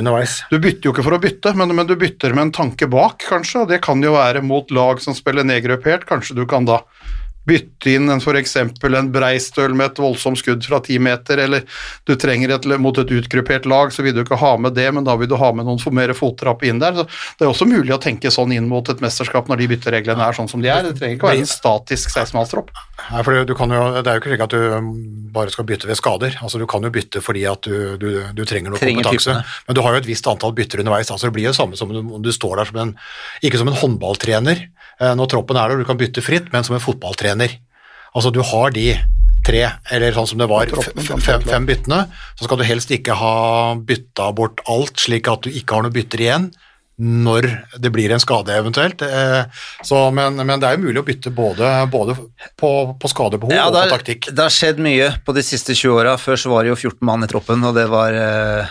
[0.51, 3.25] du bytter jo ikke for å bytte, men, men du bytter med en tanke bak,
[3.25, 3.65] kanskje.
[3.65, 6.05] Og det kan jo være mot lag som spiller nedgruppert.
[6.09, 6.83] Kanskje du kan da
[7.47, 8.55] bytte inn en f.eks.
[8.61, 11.65] en breistøl med et voldsomt skudd fra ti meter, eller
[12.07, 15.07] du trenger et mot et utgruppert lag, så vil du ikke ha med det, men
[15.07, 16.99] da vil du ha med noen mer fottrapp inn der.
[16.99, 17.07] Så
[17.39, 20.37] det er også mulig å tenke sånn inn mot et mesterskap når de byttereglene er
[20.37, 20.85] sånn som de er.
[20.85, 22.71] Det trenger ikke være en statisk 16-mannstropp.
[23.09, 24.91] Nei, for du kan jo, det er jo ikke slik at du
[25.33, 26.37] bare skal bytte ved skader.
[26.43, 29.33] Altså, du kan jo bytte fordi at du, du, du trenger noe Trenger kompetanse.
[29.33, 29.65] typene.
[29.67, 31.09] Men du har jo et visst antall bytter underveis.
[31.09, 32.93] Altså, det blir jo samme som om du, står der som en
[33.43, 36.77] Ikke som en håndballtrener eh, når troppen er der, du kan bytte fritt, men som
[36.77, 37.30] en fotballtrener.
[38.15, 38.89] Altså, du har de
[39.45, 42.03] tre, eller sånn som det var, fem, fem byttene,
[42.37, 45.95] så skal du helst ikke ha bytta bort alt, slik at du ikke har noe
[45.95, 46.51] bytter igjen
[47.01, 47.47] når
[47.81, 49.01] det blir en skade eventuelt.
[49.01, 49.45] Eh,
[49.81, 52.13] Så, men, men det er jo mulig å bytte både, både
[52.59, 52.69] på,
[53.01, 54.27] på skadebehov Ja, og på taktikk.
[54.29, 56.17] det har skjedd mye på de siste 20 åra.
[56.21, 58.69] Før så var det jo 14 mann i troppen, og det var eh,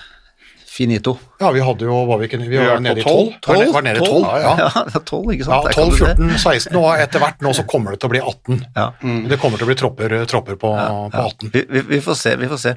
[0.81, 1.19] finito.
[1.41, 3.35] Ja, vi hadde jo, var vi ikke, vi var nede i 12.
[3.45, 3.59] 12.
[3.59, 4.53] Var, var nede i 12, ja.
[4.61, 5.69] Ja, det er 12, ikke Ja, sant?
[5.69, 8.63] Ja, 12, 14, 16, og etter hvert nå så kommer det til å bli 18.
[8.79, 8.87] Ja.
[9.33, 10.73] Det kommer til å bli tropper, tropper på,
[11.13, 11.53] på 18.
[11.53, 12.75] Vi, vi, vi får se, vi får se.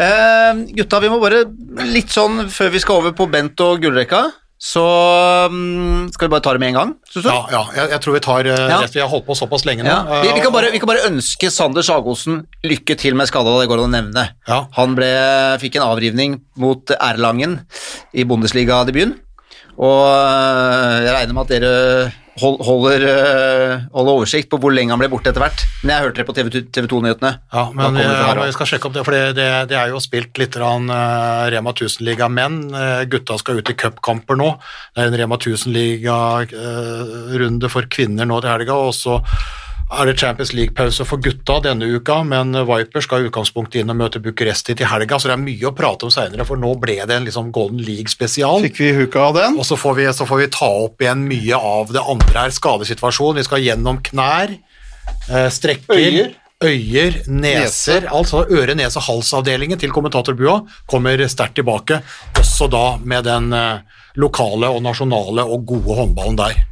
[0.00, 1.44] Uh, gutta, vi må bare
[1.90, 4.24] litt sånn før vi skal over på Bent og gullrekka,
[4.64, 4.82] så
[5.52, 7.28] mm, skal vi bare ta det med en gang, syns du?
[7.28, 8.78] Ja, ja jeg, jeg tror vi tar uh, Ja.
[8.94, 9.90] Vi har holdt på såpass lenge nå.
[9.92, 10.22] Ja.
[10.22, 13.68] Vi, vi, kan bare, vi kan bare ønske Sander Sagosen lykke til med skada, det
[13.68, 14.24] går an å nevne.
[14.48, 14.62] Ja.
[14.78, 15.10] Han ble,
[15.60, 17.58] fikk en avrivning mot Erlangen
[18.16, 19.18] i Bundesliga-debuten,
[19.74, 21.74] og øh, jeg regner med at dere
[22.40, 25.60] hold, holder, øh, holder oversikt på hvor lenge han ble borte etter hvert.
[25.82, 26.46] Men jeg hørte det på TV
[26.90, 27.32] 2-nyhetene.
[27.54, 29.22] Ja, men vi, kommer vi ja, skal sjekke opp det, for det,
[29.70, 32.56] det, er jo spilt litt rann, uh, Rema 1000-liga menn.
[32.74, 34.48] Uh, gutta skal ut i cupkamper nå.
[34.94, 39.14] Det er en Rema 1000-liga-runde for kvinner nå til helga, og så
[40.00, 43.96] er det Champions League-pause for gutta denne uka, men Viper skal i utgangspunktet inn og
[44.00, 46.96] møte Bucuresti til helga, så det er mye å prate om seinere, for nå ble
[47.06, 48.62] det en liksom Golden League-spesial.
[48.66, 49.58] Fikk vi huka av den?
[49.60, 52.54] Og så får, vi, så får vi ta opp igjen mye av det andre her,
[52.56, 53.40] skadesituasjonen.
[53.42, 54.54] Vi skal gjennom knær,
[55.30, 56.34] eh, strekker, Øyer.
[56.64, 60.60] øyer, neser, altså øre-, nese- halsavdelingen til kommentatorbua
[60.90, 62.00] kommer sterkt tilbake,
[62.40, 63.78] også da med den eh,
[64.16, 66.62] lokale og nasjonale og gode håndballen der.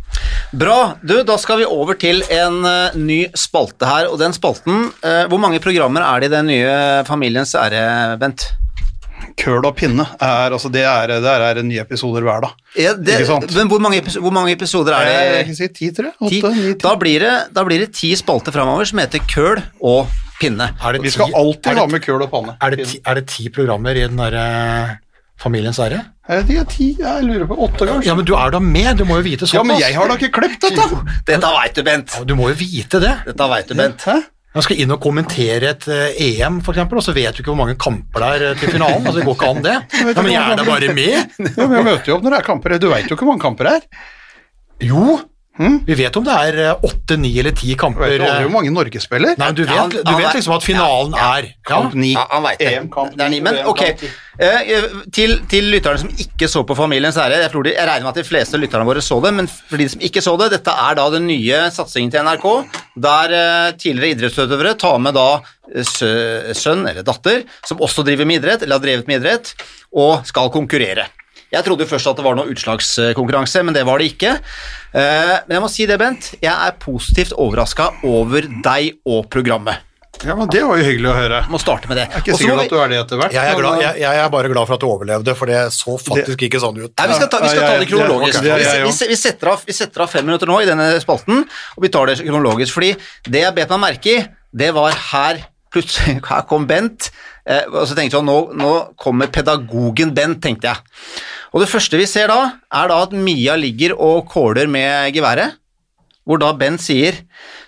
[0.51, 0.95] Bra.
[1.03, 5.25] Du, da skal vi over til en uh, ny spalte her, og den spalten uh,
[5.31, 6.75] Hvor mange programmer er det i den nye
[7.09, 8.51] Familiens ære, Bent?
[9.39, 12.57] Køl og pinne er altså det er, det er nye episoder hver dag.
[12.77, 13.55] Ja, det, Ikke sant?
[13.55, 15.15] men hvor mange, hvor mange episoder er det?
[15.15, 15.45] Jeg det?
[15.47, 16.17] kan si ti, tror jeg.
[16.21, 16.83] Åtte, ni, ti.
[16.83, 20.11] Da blir, det, da blir det ti spalter framover som heter Køl og
[20.43, 20.69] pinne.
[20.83, 22.57] Er det Vi skal alltid er ha med køl og panne.
[22.61, 24.99] Er det, ti, er det ti programmer i den derre
[25.43, 25.99] Familiens De
[26.31, 26.93] Er det ti?
[27.01, 28.07] Jeg lurer på åtte, kanskje.
[28.07, 29.59] Ja, men du er da med, du må jo vite såpass.
[29.59, 31.01] Ja, men jeg har da ikke klippet dette!
[31.27, 32.15] Dette veit du, Bent.
[32.19, 33.17] Ja, Du må jo vite det.
[33.27, 34.07] Dette vet du, Bent.
[34.07, 34.21] Hæ?
[34.53, 37.55] Man skal inn og kommentere et eh, EM, for eksempel, og så vet du ikke
[37.55, 39.01] hvor mange kamper det er eh, til finalen.
[39.07, 39.77] altså Det går ikke an, det.
[40.03, 41.37] Ja, men jeg er da bare med.
[41.41, 42.75] Ja, men jeg møter jo opp når det er kamper.
[42.83, 44.11] Du veit jo ikke hvor mange kamper det er.
[44.93, 45.17] Jo,
[45.59, 48.39] vi vet om det er eh, åtte, ni eller ti kamper Det vet jo aldri
[48.41, 49.35] eh, hvor mange Norge spiller.
[49.37, 51.53] Nei, du vet, Ja, han- du vet er- liksom at finalen er ja.
[51.69, 52.15] Kamp ni.
[52.15, 52.73] Ja, han vet det.
[53.17, 53.41] Det er ni.
[53.45, 53.83] Men ok,
[54.41, 54.73] eh,
[55.13, 58.15] til, til lytterne som ikke så på Familiens ære jeg, tror de, jeg regner med
[58.17, 60.73] at de fleste lytterne våre så det, men for de som ikke så det, dette
[60.89, 62.49] er da den nye satsingen til NRK,
[62.97, 65.29] der tidligere idrettsutøvere tar med da
[65.85, 69.53] sø, sønn eller datter, som også driver med idrett, eller har drevet med idrett,
[69.93, 71.07] og skal konkurrere.
[71.53, 74.35] Jeg trodde jo først at det var noe utslagskonkurranse, men det var det ikke.
[74.97, 79.89] Eh, Men jeg må si det, Bent, jeg er positivt overraska over deg og programmet.
[80.23, 81.39] Ja, men Det var jo hyggelig å høre.
[81.51, 82.05] Må starte med det.
[82.09, 83.33] Jeg er ikke Og så sikker vi- at du er det etter hvert.
[83.33, 85.97] Jeg er, glad, jeg, jeg er bare glad for at du overlevde, for det så
[85.99, 86.93] faktisk ikke sånn ut.
[86.99, 88.35] Nei, vi skal ta, vi skal ta det kronologisk.
[88.45, 91.01] ja, det er Vi, vi, setter av, vi setter av fem minutter nå i denne
[91.03, 91.43] spalten,
[91.77, 92.73] og vi tar det kronologisk.
[92.77, 92.93] Fordi
[93.29, 95.43] det jeg bet meg merke i, det var her
[95.73, 97.11] plutselig Her kom Bent,
[97.43, 100.85] og så tenkte jeg nå, nå kommer pedagogen Bent, tenkte jeg.
[101.53, 105.59] Og det første vi ser da, er da at Mia ligger og kåler med geværet,
[106.23, 107.17] hvor da Bent sier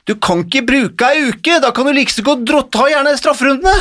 [0.07, 3.75] Du kan ikke bruke ei uke, da kan du like så godt ta gjerne strafferundene!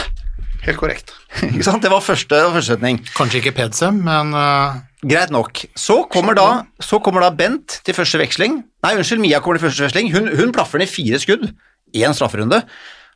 [0.64, 1.12] Helt korrekt.
[1.52, 1.84] Ikke sant?
[1.84, 3.02] Det var første, første setning.
[3.18, 4.78] Kanskje ikke Pedsem, men uh...
[5.04, 5.60] Greit nok.
[5.76, 8.62] Så kommer, da, så kommer da Bent til første veksling.
[8.86, 10.14] Nei, unnskyld, Mia kommer til første veksling.
[10.14, 11.50] Hun, hun plaffer ned fire skudd.
[11.92, 12.62] Én strafferunde.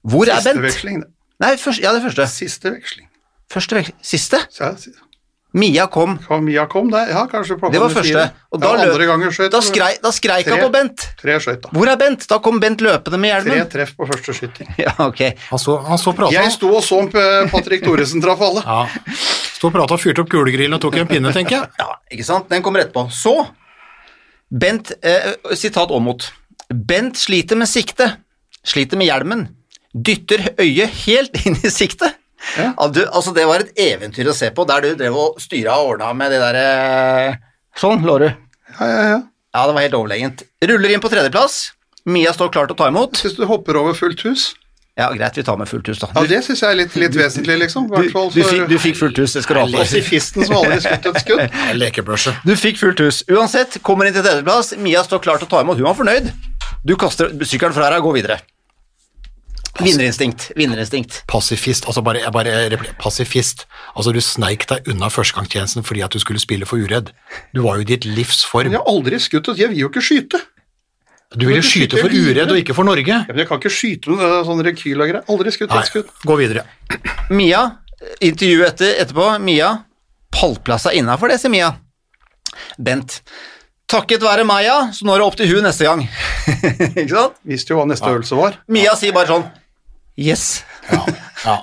[0.04, 0.66] Hvor er Siste Bent?
[0.68, 0.99] veksling.
[1.06, 1.14] det.
[1.43, 2.26] Nei, først, ja, det første.
[2.31, 3.09] Siste veksling.
[3.53, 3.99] Første veksling.
[4.01, 4.39] Siste?
[4.59, 5.03] Ja, siste.
[5.57, 6.18] Mia kom.
[6.27, 7.05] Hva Mia kom det.
[7.09, 8.11] Ja, kanskje Det var første.
[8.11, 8.26] fire.
[8.51, 11.05] Og da, ja, gangen skjøt da, skrei, da skreik han på Bent.
[11.22, 11.72] Tre skjøt, da.
[11.73, 12.27] Hvor er Bent?
[12.30, 13.55] Da kom Bent løpende med hjelmen.
[13.55, 14.69] Tre treff på første skyting.
[14.85, 15.23] Ja, ok.
[15.49, 16.35] han så, han så prata.
[16.35, 18.61] Jeg sto og så om eh, Patrick Thoresen traff alle.
[18.68, 19.15] Ja.
[19.55, 21.72] Sto og prata og fyrte opp kulegrillen og tok en pinne, tenker jeg.
[21.80, 22.51] Ja, ikke sant?
[22.51, 23.07] Den kommer etterpå.
[23.15, 23.39] Så
[24.51, 26.30] Bent, eh, sitat Aamodt.
[26.69, 28.11] Bent sliter med sikte.
[28.68, 29.47] Sliter med hjelmen.
[30.06, 32.18] Dytter øyet helt inn i siktet.
[32.57, 32.72] Ja.
[32.94, 35.95] Du, altså det var et eventyr å se på, der du drev og styra og
[35.95, 36.68] ordna med det derre
[37.78, 38.28] Sånn, lå du.
[38.78, 39.18] Ja, ja, ja.
[39.57, 40.44] Ja, det var helt overlegent.
[40.69, 41.57] Ruller inn på tredjeplass.
[42.10, 43.18] Mia står klar til å ta imot.
[43.19, 44.52] Syns du hopper over fullt hus?
[44.98, 46.10] Ja, greit, vi tar med fullt hus, da.
[46.15, 47.86] Ja, Det syns jeg er litt, litt vesentlig, liksom.
[47.94, 49.84] I du, fall du, for du fikk fullt hus, det skal du ha for.
[49.84, 51.57] pasifisten som aldri skutt et skudd.
[51.82, 52.34] Lekebørse.
[52.48, 53.22] Du fikk fullt hus.
[53.30, 54.74] Uansett, kommer inn til tredjeplass.
[54.82, 55.78] Mia står klar til å ta imot.
[55.78, 56.32] Hun var fornøyd.
[56.88, 58.40] Du kaster sykkelen fra deg og går videre.
[59.84, 60.52] Vinnerinstinkt.
[60.58, 61.22] Vinnerinstinkt.
[61.30, 63.66] Pasifist, altså bare, jeg bare Pasifist.
[63.95, 67.12] Altså, du sneik deg unna førstegangstjenesten fordi at du skulle spille for uredd.
[67.54, 68.72] Du var jo i ditt livs form.
[68.72, 70.41] Jeg har aldri skutt Jeg vil jo ikke skyte.
[71.36, 73.12] Du ville Men skyte for uredd og ikke for Norge.
[73.12, 75.26] Ja, men jeg kan ikke skyte med det sånn rekyl og greier.
[75.28, 76.14] Aldri skutt et skudd.
[76.24, 76.64] gå videre.
[77.36, 77.66] Mia,
[78.24, 79.28] intervju etter, etterpå.
[79.44, 79.74] Mia,
[80.32, 81.74] pallplassa innafor det, sier Mia.
[82.80, 83.20] Bent.
[83.91, 86.02] Takket være Maja, så nå er det opp til hun neste gang.
[87.04, 87.38] ikke sant?
[87.48, 88.58] Visste jo hva neste øvelse var.
[88.72, 89.45] Mia sier bare sånn
[90.18, 90.64] Yes.
[90.91, 91.03] Ja,
[91.45, 91.57] ja.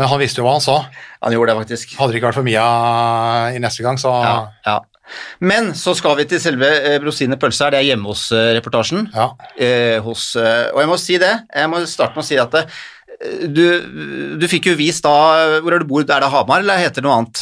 [0.00, 0.78] Men han visste jo hva han sa.
[1.20, 1.90] Han gjorde det, faktisk.
[1.98, 2.62] Hadde det ikke vært for Mia
[3.52, 4.78] i neste gang, så Ja, ja.
[5.42, 9.08] Men så skal vi til selve eh, Rosine pølse her, det er hjemme hos-reportasjen.
[9.12, 9.24] Ja.
[9.58, 12.54] eh, hos eh, Og jeg må si det, jeg må starte med å si at
[12.60, 12.78] eh,
[13.20, 13.64] du,
[14.40, 15.10] du fikk jo vist da
[15.60, 16.00] Hvor er det du bor?
[16.00, 17.40] Er det Hamar, eller heter det noe annet?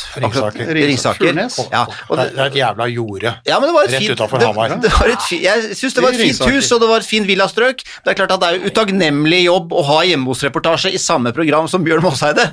[0.75, 1.29] Ringsaker.
[1.71, 3.31] Ja, det, er et jævla jorde.
[3.47, 4.73] ja, men det var et Rett fint, Hamar.
[4.73, 6.57] det, det var et fi, Jeg syns det var et fint Ringsaker.
[6.59, 7.85] hus, og det var et fint villastrøk.
[8.03, 11.31] Det er klart at det er jo utakknemlig jobb å ha hjemme hos-reportasje i samme
[11.37, 12.49] program som Bjørn Måseide,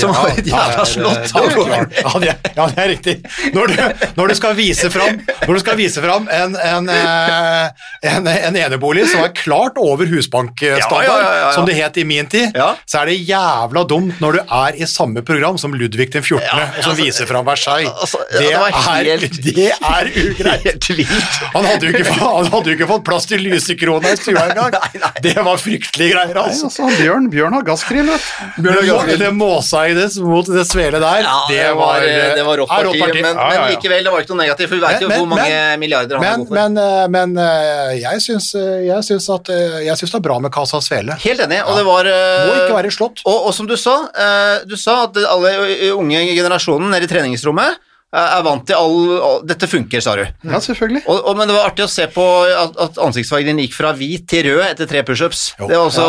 [0.00, 1.28] som har et jævla slott.
[1.28, 3.16] Ja, det er, ja, det er riktig.
[3.58, 3.76] Når du,
[4.22, 8.56] når du skal vise fram, når du skal vise fram en, en, eh, en, en
[8.64, 11.52] enebolig som er klart over husbankstandard, Ja, ja, ja, ja, ja.
[11.56, 12.68] som det het i min tid, riktig, Ja.
[12.86, 16.42] så er det jævla dumt når du er i samme program som Ludvig den 14.,
[16.42, 17.92] og som altså, viser fram Versailles.
[18.00, 21.38] altså, ja, det, det var er, helt- det er ugreit.
[21.54, 24.46] Han hadde jo ikke, fått- han hadde jo ikke fått plass til lysekrona i stua
[24.48, 24.76] engang.
[25.22, 26.68] Det var fryktelige greier, Nei, altså.
[26.68, 28.22] altså, Bjørn, Bjørn har gasskrim, vet
[28.56, 28.68] du.
[28.68, 33.22] Det, må, det mot det svele der, Ja, det var, det var rått er parti,
[33.24, 33.62] men, Ja, ja, ja.
[33.64, 35.80] men likevel, det var ikke noe negativt, for vi vet jo Men- hvor mange men-
[35.82, 36.54] milliarder han er Men, for.
[36.54, 40.26] men, eh, men eh, jeg syns, eh, jeg syns at eh, jeg syns det er
[40.28, 41.16] bra med Casa Svele.
[41.24, 43.22] Helt enig, og det var eh, Må ikke være slått.
[43.24, 45.52] Og, og som du sa, eh, du sa at alle
[45.94, 50.22] unge generasjonen nede i treningsrommet eh, er vant til all, all Dette funker, sa du.
[50.48, 51.02] Ja, selvfølgelig.
[51.12, 54.24] Og, og, men det var artig å se på at, at ansiktsfargen gikk fra hvit
[54.30, 55.42] til rød etter tre pushups.
[55.60, 56.06] Det var også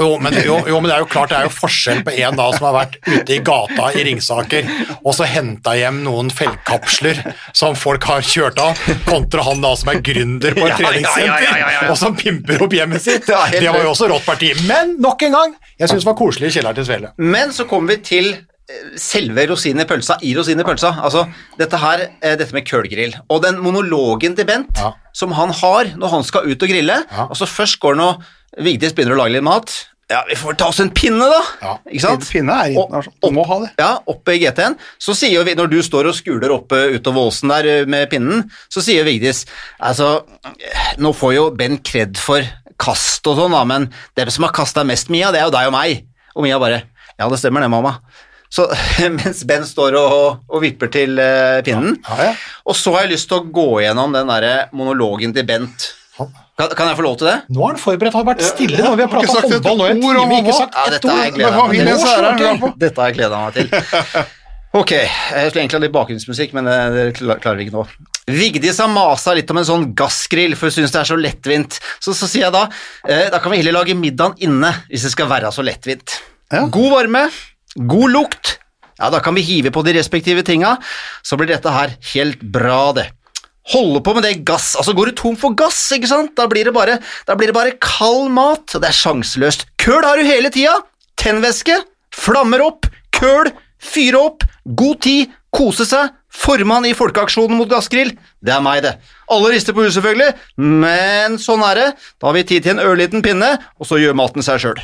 [0.00, 2.38] Jo men, jo, jo, men det er jo klart det er jo forskjell på en
[2.38, 4.70] da som har vært ute i gata i Ringsaker
[5.00, 7.22] og så henta hjem noen feltkapsler
[7.56, 8.78] som folk har kjørt av,
[9.08, 11.88] kontra han da som er gründer på et Ja, ja, ja, treningssenter ja, ja, ja.
[11.90, 13.26] og som pimper opp hjemmet sitt.
[13.26, 14.52] Det var jo også rått parti.
[14.68, 17.12] Men nok en gang, jeg syns det var koselig i kjelleren til Svele.
[17.18, 18.32] Men så kommer vi til
[19.00, 20.94] selve rosinen i pølsa i rosinen i pølsa.
[21.04, 21.26] Altså,
[21.58, 23.14] dette her, eh, dette med kølgrill.
[23.30, 24.92] Og den monologen til Bent Ja.
[25.12, 27.04] som han har når han skal ut og grille.
[27.10, 27.26] Ja.
[27.28, 28.22] Altså først går han og
[28.58, 29.86] Vigdis begynner å lage litt mat.
[30.10, 31.40] Ja, vi får ta oss en pinne, da.
[31.62, 31.74] Ja.
[31.86, 32.24] Ikke sant?
[32.32, 33.20] Pinne er internasjonal.
[33.22, 33.68] Du må ha det.
[33.78, 34.74] Ja, oppe i GT-en.
[34.98, 38.50] Så sier vi, når du står og skuler oppe utover åsen der eh, med pinnen,
[38.68, 39.44] så sier Vigdis
[39.80, 40.24] altså
[40.98, 42.42] Nå får jo Ben kred for
[42.80, 43.86] kast og sånn, da, men
[44.16, 46.02] dem som har kasta mest, Mia, det er jo deg og meg.
[46.34, 46.82] Og Mia bare
[47.20, 47.98] Ja, det stemmer det, mamma.
[48.50, 48.66] Så
[49.18, 51.96] mens Ben står og, og vipper til uh, pinnen.
[52.08, 52.34] Ja, ja.
[52.66, 55.92] Og så har jeg lyst til å gå gjennom den derre monologen til Bent.
[56.20, 57.36] Kan, kan jeg få lov til det?
[57.48, 58.90] Nå er han forberedt, han har vært stille nå.
[58.98, 61.06] Vi har prata håndball nå i en ord time, ikke sagt Ja, ett
[62.60, 62.66] ord.
[62.82, 64.28] Dette har jeg gleda meg til.
[64.70, 67.80] Ok, jeg skulle egentlig ha litt bakgrunnsmusikk, men det, det klarer vi ikke nå.
[68.30, 71.78] Vigdis har masa litt om en sånn gassgrill, for hun syns det er så lettvint.
[71.98, 72.68] Så, så sier jeg da
[73.08, 76.20] eh, da kan vi heller lage middagen inne, hvis det skal være så lettvint.
[76.54, 76.68] Ja.
[76.70, 77.24] God varme,
[77.76, 78.56] god lukt.
[79.00, 80.74] Ja, da kan vi hive på de respektive tinga,
[81.24, 83.06] så blir dette her helt bra, det.
[83.70, 86.34] Holde på med det gass, altså går du tom for gass, ikke sant?
[86.36, 86.98] Da blir det bare,
[87.28, 89.66] blir det bare kald mat, og det er sjanseløst.
[89.80, 90.74] Køl har du hele tida,
[91.20, 91.78] tennvæske,
[92.12, 94.44] flammer opp, køl, fyre opp,
[94.76, 98.12] god tid, kose seg, formann i Folkeaksjonen mot gassgrill,
[98.44, 98.96] det er meg det.
[99.32, 101.90] Alle rister på huet selvfølgelig, men sånn er det,
[102.20, 104.80] da har vi tid til en ørliten pinne, og så gjør maten seg sjøl.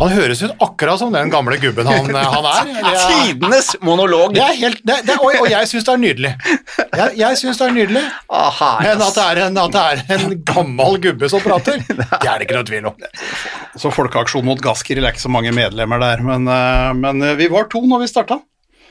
[0.00, 2.70] Han høres ut akkurat som den gamle gubben han, han er.
[2.84, 4.32] Er, Tidenes monolog.
[4.34, 6.32] det er helt, det, det, og, og jeg syns det er nydelig.
[6.98, 8.02] Jeg, jeg syns det er nydelig.
[8.34, 12.08] Aha, Men at det, er en, at det er en gammel gubbe som prater, det
[12.18, 13.06] er det ikke noe tvil om.
[13.78, 17.46] Så Folkeaksjon mot gassgrill er ikke så mange medlemmer der, men, eh, men eh, vi
[17.54, 18.40] var to når vi starta.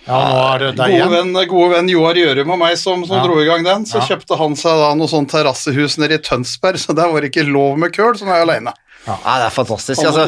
[0.03, 3.23] Ja, nå er det Gode venn, gode venn Joar Gjørum og meg som, som Ja.
[3.23, 3.85] dro i gang den.
[3.87, 4.07] Så Ja.
[4.09, 7.45] kjøpte han seg da noe sånn terrassehus nede i Tønsberg, så der var det ikke
[7.47, 8.73] lov med køl, så nå er jeg aleine.
[9.03, 9.99] Ja, det er fantastisk.
[10.07, 10.23] Altså,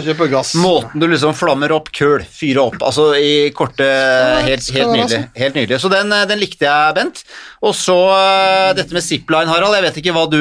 [0.60, 3.86] måten du liksom flammer opp køl, fyrer opp, altså i korte
[4.50, 5.20] Helt, helt nydelig.
[5.40, 5.80] Helt nydelig.
[5.80, 7.22] Så den, den likte jeg, Bent.
[7.64, 9.78] Og så eh, dette med zipline, Harald.
[9.80, 10.40] Jeg vet ikke hva du,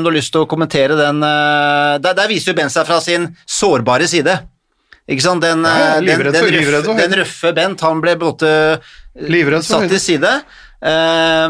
[0.00, 2.88] om du har lyst til å kommentere den eh, Der, der viser jo Bent seg
[2.90, 4.34] fra sin sårbare side.
[5.06, 5.46] Ikke sant?
[5.46, 8.54] Den, Ja, eh, den, den, for- røffe, den røffe Bent, han ble på en måte
[8.74, 8.94] eh,
[9.30, 10.30] Livredd satt til side.
[10.82, 11.48] Eh,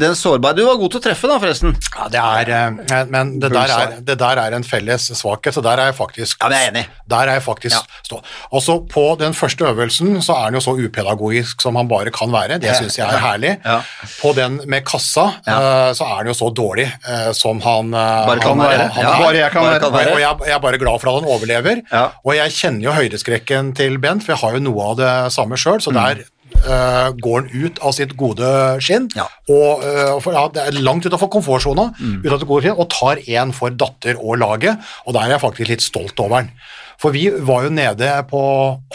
[0.00, 1.76] den sårbare Du var god til å treffe, da, forresten.
[1.94, 2.50] Ja, det er,
[2.90, 5.96] eh, men det der er, det der er en felles svakhet, så der er jeg
[6.00, 6.82] faktisk Ja, men jeg er enig.
[7.08, 8.00] Der er jeg faktisk Ja.
[8.08, 8.18] stå.
[8.52, 12.30] Også på den første øvelsen så er han jo så upedagogisk som han bare kan
[12.34, 13.54] være, det syns jeg er herlig.
[13.64, 13.80] Ja.
[14.20, 16.90] På den med kassa eh, så er han jo så dårlig
[17.36, 18.88] som han, Bare kan han, være.
[18.92, 19.18] han er.
[19.22, 21.30] bare jeg kan bare kan Og, og jeg, jeg er bare glad for at han
[21.30, 21.82] overlever.
[21.92, 22.08] Ja.
[22.24, 25.56] Og jeg kjenner jo høydeskrekken til Bent, for jeg har jo noe av det samme
[25.56, 26.24] sjøl, så der
[26.64, 28.48] eh, går han ut av sitt gode
[28.80, 29.26] skinn, Ja.
[29.48, 32.88] og uh, for, ja, det er langt utenfor komfortsona, ut av sitt gode skinn, og
[32.90, 36.50] tar en for datter og laget, og der er jeg faktisk litt stolt over han.
[36.98, 38.40] For vi var jo nede på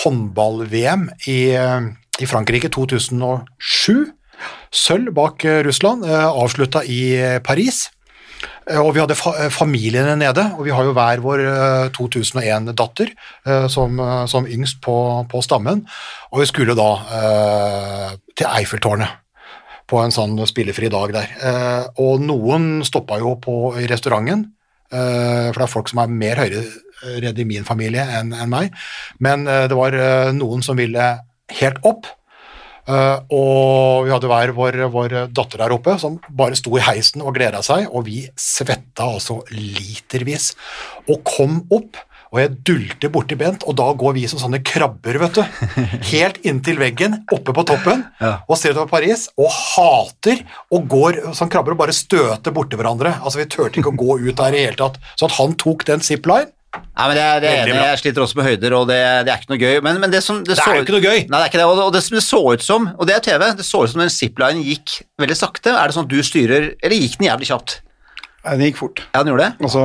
[0.04, 1.82] håndball-VM i, eh,
[2.20, 4.12] i Frankrike 2007.
[4.74, 7.90] Sølv bak eh, Russland, eh, avslutta i eh, Paris.
[8.70, 11.88] Eh, Og vi hadde fa eh, familiene nede, og vi har jo hver vår eh,
[11.98, 13.14] 2001-datter
[13.48, 13.98] eh, som,
[14.30, 14.96] som yngst på,
[15.32, 15.84] på stammen.
[16.32, 16.90] Og vi skulle da
[17.20, 18.08] eh,
[18.38, 19.18] til Eiffeltårnet
[19.92, 21.34] på en sånn spillefri dag der.
[21.44, 24.46] Eh, og noen stoppa jo på i restauranten,
[24.94, 28.72] eh, for det er folk som er mer høyredd i min familie enn en meg.
[29.20, 29.98] Men det var
[30.38, 31.10] noen som ville
[31.58, 32.06] helt opp.
[32.88, 37.22] Eh, og vi hadde hver vår, vår datter der oppe som bare sto i heisen
[37.22, 40.53] og gleda seg, og vi svetta altså litervis.
[41.10, 41.99] Og kom opp,
[42.32, 45.41] og jeg dulte borti Bent, og da går vi som sånne krabber, vet du.
[46.14, 48.38] Helt inntil veggen, oppe på toppen, Ja.
[48.48, 50.40] og ser utover Paris, og hater
[50.72, 53.18] og går som krabber og bare støter borti hverandre.
[53.20, 54.95] Altså, vi turte ikke å gå ut der i hele tatt.
[55.20, 57.84] Så at han tok den zipline, Nei, men det er, det ene, enig.
[57.89, 59.77] Jeg sliter også med høyder, og det, det er ikke noe gøy.
[59.84, 61.19] Men, men det som det, Det er jo ikke noe gøy.
[61.27, 61.68] Nei, det er ikke det.
[61.85, 64.03] Og det som det så ut som, og det er TV, det så ut som
[64.03, 65.73] den zipline gikk veldig sakte.
[65.76, 67.81] Er det sånn at du styrer, eller gikk den jævlig kjapt?
[68.41, 69.03] Nei, Den gikk fort.
[69.11, 69.68] Ja, den gjorde det?
[69.68, 69.81] Altså,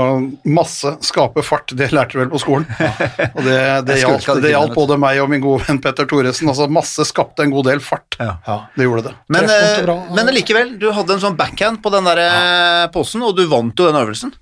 [0.48, 2.64] masse skape fart, det lærte du vel på skolen.
[2.70, 3.58] Og det,
[3.90, 6.48] det, hjalp, det hjalp både meg og min gode venn Petter Thoresen.
[6.48, 8.16] Altså, masse skapte en god del fart.
[8.16, 8.38] Ja.
[8.78, 9.14] Det gjorde det.
[9.34, 13.36] Men, eh, men likevel, du hadde en sånn backhand på den der eh, posen, og
[13.36, 14.32] du vant jo den øvelsen.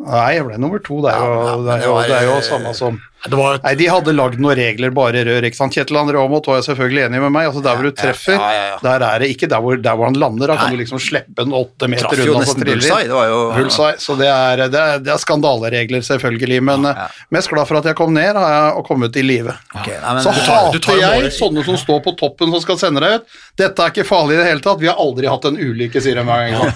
[0.00, 1.00] Nei, jeg ble nummer to.
[1.04, 3.74] Det er jo, Ja, ja, det er jo, det er jo samme som var Nei,
[3.76, 5.74] de hadde lagd noen regler, bare rør, ikke sant.
[5.76, 7.48] Kjetil André Aamodt var jeg selvfølgelig enig med meg.
[7.50, 8.76] Altså, der hvor du treffer, ja, ja, ja.
[8.86, 10.46] der er det ikke der hvor, der hvor han lander.
[10.48, 10.78] Da kan Nei.
[10.78, 13.08] du liksom slippe den åtte meter Traff jo unna, så nesten bullseye.
[13.10, 16.62] Det var jo Bullseye, så det er, det, er, det er skandaleregler, selvfølgelig.
[16.70, 16.94] Men Ja.
[17.10, 19.52] eh, mest glad for at jeg kom ned har jeg, og kom ut i live.
[19.76, 21.36] Okay, Så tar- du tar hater jeg målet.
[21.36, 23.26] sånne som står på toppen som skal sende deg ut.
[23.60, 24.80] Dette er ikke farlig i det hele tatt.
[24.80, 26.72] Vi har aldri hatt en ulykke, sier de hver gang.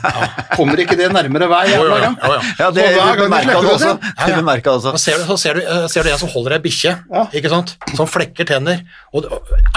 [0.57, 2.16] Kommer ikke det nærmere hver jo, jævla gang?
[2.59, 4.93] ja, det, Så du også.
[4.95, 7.24] Så ser du, så ser du, eh, ser du en som holder ei bikkje, Ja.
[7.32, 7.77] ikke sant?
[7.94, 8.82] som flekker tenner.
[9.15, 9.27] Og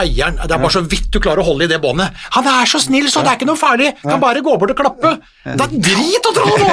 [0.01, 2.11] eieren Det er bare så vidt du klarer å holde i det båndet.
[2.31, 3.93] 'Han er så snill, så det er ikke noe farlig!
[4.01, 6.69] Kan bare gå bort og klappe!' Det er drit å tro nå!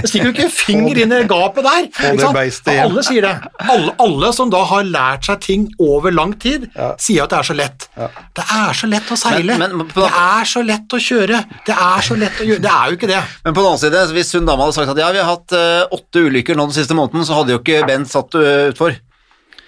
[0.00, 1.86] Det stikker jo ikke en finger inn i gapet der.
[1.86, 2.68] ikke sant?
[2.80, 3.34] Alle sier det.
[3.70, 7.48] Alle, alle som da har lært seg ting over lang tid, sier at det er
[7.50, 7.88] så lett.
[8.34, 9.58] Det er så lett å seile.
[9.94, 11.44] Det er så lett å kjøre.
[11.66, 13.22] Det er så lett å gjøre Det er jo ikke det.
[13.44, 15.52] Men på den annen side, hvis hun dama hadde sagt at ja, vi har hatt
[15.56, 18.94] eh, åtte ulykker nå den siste måneden, så hadde jo ikke Bent satt uh, utfor.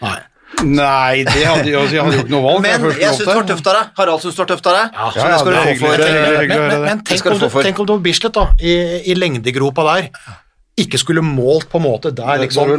[0.02, 0.18] Nei.
[0.62, 2.60] Nei, det hadde jeg hadde jo ikke noe valg.
[2.62, 3.86] Men jeg, jeg syns det var tøft av deg.
[3.98, 4.98] Harald syns det var tøft av deg.
[4.98, 6.04] Ja, ja, ja, det skal du få for.
[6.04, 6.42] eh.
[6.52, 8.74] Men, men, men tenk, om du du, tenk om du Bislett da, i,
[9.10, 10.10] i lengdegropa der
[10.80, 12.70] ikke skulle målt på en måte der liksom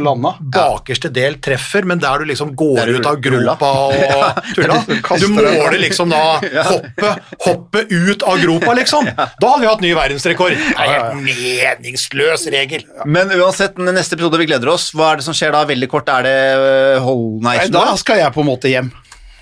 [0.50, 4.80] bakerste del treffer, men der du liksom går du ut av gropa og tulla.
[4.88, 5.36] du deg.
[5.38, 6.22] måler liksom da
[6.72, 9.06] hoppet hoppe ut av gropa, liksom.
[9.14, 10.56] Da hadde vi hatt ny verdensrekord.
[10.58, 12.82] Det er en meningsløs regel.
[13.06, 15.62] Men uansett, neste episode vi gleder oss, hva er det som skjer da?
[15.68, 17.44] Veldig kort, er det uh, Hold...
[17.46, 18.90] Nei, da skal jeg på en måte hjem.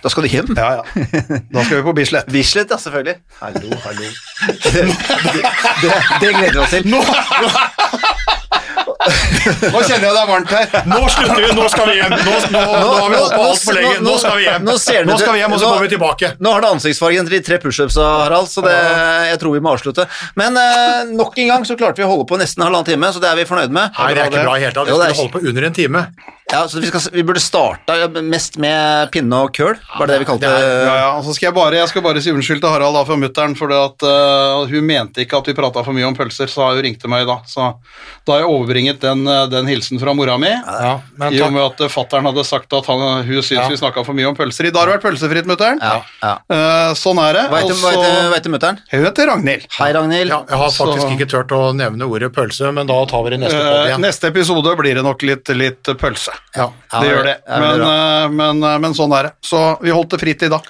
[0.03, 0.49] Da skal du hjem?
[0.59, 0.85] Ja, ja.
[1.55, 2.27] Da skal vi på Bislett.
[2.35, 3.17] Bislett, ja, selvfølgelig.
[3.41, 4.09] Hallo, hallo.
[4.49, 5.43] Det, det,
[5.83, 6.83] det, det gleder vi oss til.
[9.03, 10.75] Nå kjenner jeg det er varmt her.
[10.87, 12.13] Nå slutter vi, nå skal vi hjem.
[12.13, 13.95] Nå, nå, nå har vi holdt på altfor lenge.
[14.07, 14.67] Nå skal vi hjem.
[14.69, 16.31] Nå ser du Nå skal vi hjem, og så nå- kommer vi tilbake.
[16.43, 18.77] Nå har det ansiktsfargen til de tre pushups, Harald, så det,
[19.33, 20.07] jeg tror vi må avslutte.
[20.39, 23.23] Men eh, nok en gang så klarte vi å holde på nesten halvannen time, så
[23.23, 23.91] det er vi fornøyd med.
[23.99, 24.87] Nei, det er ikke bra i hele tatt.
[24.87, 26.05] Vi det skulle holde på under en time.
[26.53, 30.21] Ja, så vi, skal, vi burde starta mest med pinne og køl, var det det
[30.21, 32.31] vi kalte det er- Ja, ja, og så skal jeg bare, jeg skal bare si
[32.31, 35.83] unnskyld til Harald da for mutteren, for at uh, hun mente ikke at vi prata
[35.87, 37.39] for mye om pølser, så hun ringte meg da.
[37.49, 37.71] Så
[38.27, 40.51] da har jeg overbringet den, uh, den hilsen fra mora mi.
[40.53, 43.69] Ja, men I og med at uh, fattern hadde sagt at han, hun syns Ja.
[43.73, 44.69] vi snakka for mye om pølser.
[44.69, 45.81] I dag har det vært pølsefritt, mutter'n.
[45.81, 46.35] Ja, ja.
[46.53, 47.47] Eh, sånn er det.
[47.49, 48.79] Hva heter- mutter'n?
[48.93, 49.67] Hun heter Ragnhild.
[49.79, 50.29] Hei, Ragnhild.
[50.37, 53.31] Ja, jeg har faktisk Så- ikke turt å nevne ordet pølse, men da tar vi
[53.31, 54.01] det neste på Eh, igjen.
[54.05, 56.31] neste episode blir det nok litt, litt pølse.
[56.55, 56.67] Ja.
[56.93, 57.35] Ja, det gjør det.
[57.49, 57.93] ja, Men, bra.
[57.93, 59.33] eh, men, eh, men sånn er det.
[59.49, 60.67] Så vi holdt det fritt i dag.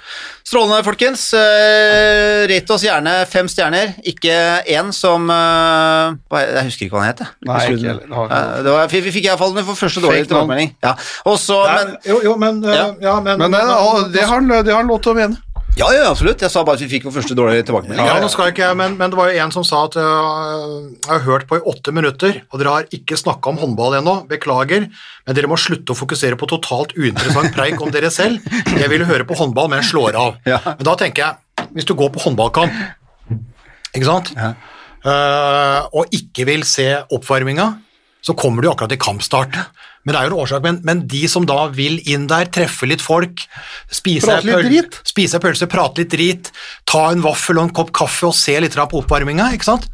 [0.47, 1.25] Strålende, folkens.
[1.35, 4.33] Uh, Rate oss gjerne fem stjerner, ikke
[4.69, 7.23] én som uh, Jeg husker ikke hva han het.
[7.23, 7.31] jeg.
[7.49, 8.27] Nei, ikke heller.
[8.27, 10.73] Eh, det var, vi, vi fikk iallfall den for første dårlige tilbakemelding.
[10.83, 10.93] Ja.
[11.31, 12.85] Også, Nei, men, jo, jo, men, Ja.
[13.01, 15.39] ja, men, Men det, det, har, han- det har han lov til å mene.
[15.79, 16.41] Ja, ja, absolutt.
[16.43, 18.05] Jeg sa bare at vi fikk vår første dårlige tilbakemelding.
[18.05, 20.85] Ja, nå skal jeg ikke, men, men det var jo en som sa at uh,
[20.93, 24.15] jeg har hørt på i åtte minutter, og dere har ikke snakka om håndball ennå.
[24.29, 24.85] Beklager,
[25.25, 28.43] men dere må slutte å fokusere på totalt uinteressant preik om dere selv.
[28.77, 30.37] Jeg ville høre på håndball, men jeg slår av.
[30.45, 30.61] Ja.
[30.67, 32.77] Men da tenker jeg, hvis du går på håndballkamp,
[33.93, 34.53] ikke sant, Ja.
[35.09, 37.71] uh, og ikke vil se oppvarminga,
[38.23, 39.57] så kommer du akkurat til kampstart.
[40.03, 42.87] Men det er jo en årsak, men, men de som da vil inn der, treffe
[42.89, 43.45] litt folk,
[43.91, 44.67] spise ei pøl-
[45.43, 46.51] pølse, prate litt drit,
[46.89, 49.87] ta en vaffel og en kopp kaffe og se litt på oppvarminga, ikke sant?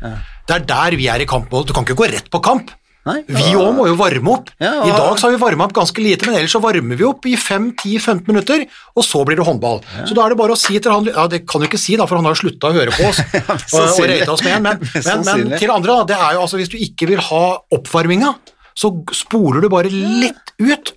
[0.50, 1.66] Det er der vi er i kampmål.
[1.70, 2.72] Du kan ikke gå rett på kamp.
[3.08, 3.22] Nei?
[3.32, 4.50] Vi òg må jo varme opp.
[4.60, 7.06] Ja, I dag så har vi varma opp ganske lite, men ellers så varmer vi
[7.08, 9.80] opp i 5-10-15 minutter, og så blir det håndball.
[10.04, 11.96] Så da er det bare å si til han Ja, det kan du ikke si,
[12.00, 14.22] da, for han har slutta å høre på oss og, og sannsynlig.
[14.30, 16.78] oss med en, men, men, men til andre, da, det er jo altså hvis du
[16.78, 17.44] ikke vil ha
[17.80, 18.36] oppvarminga,
[18.80, 20.94] så spoler du bare litt ut.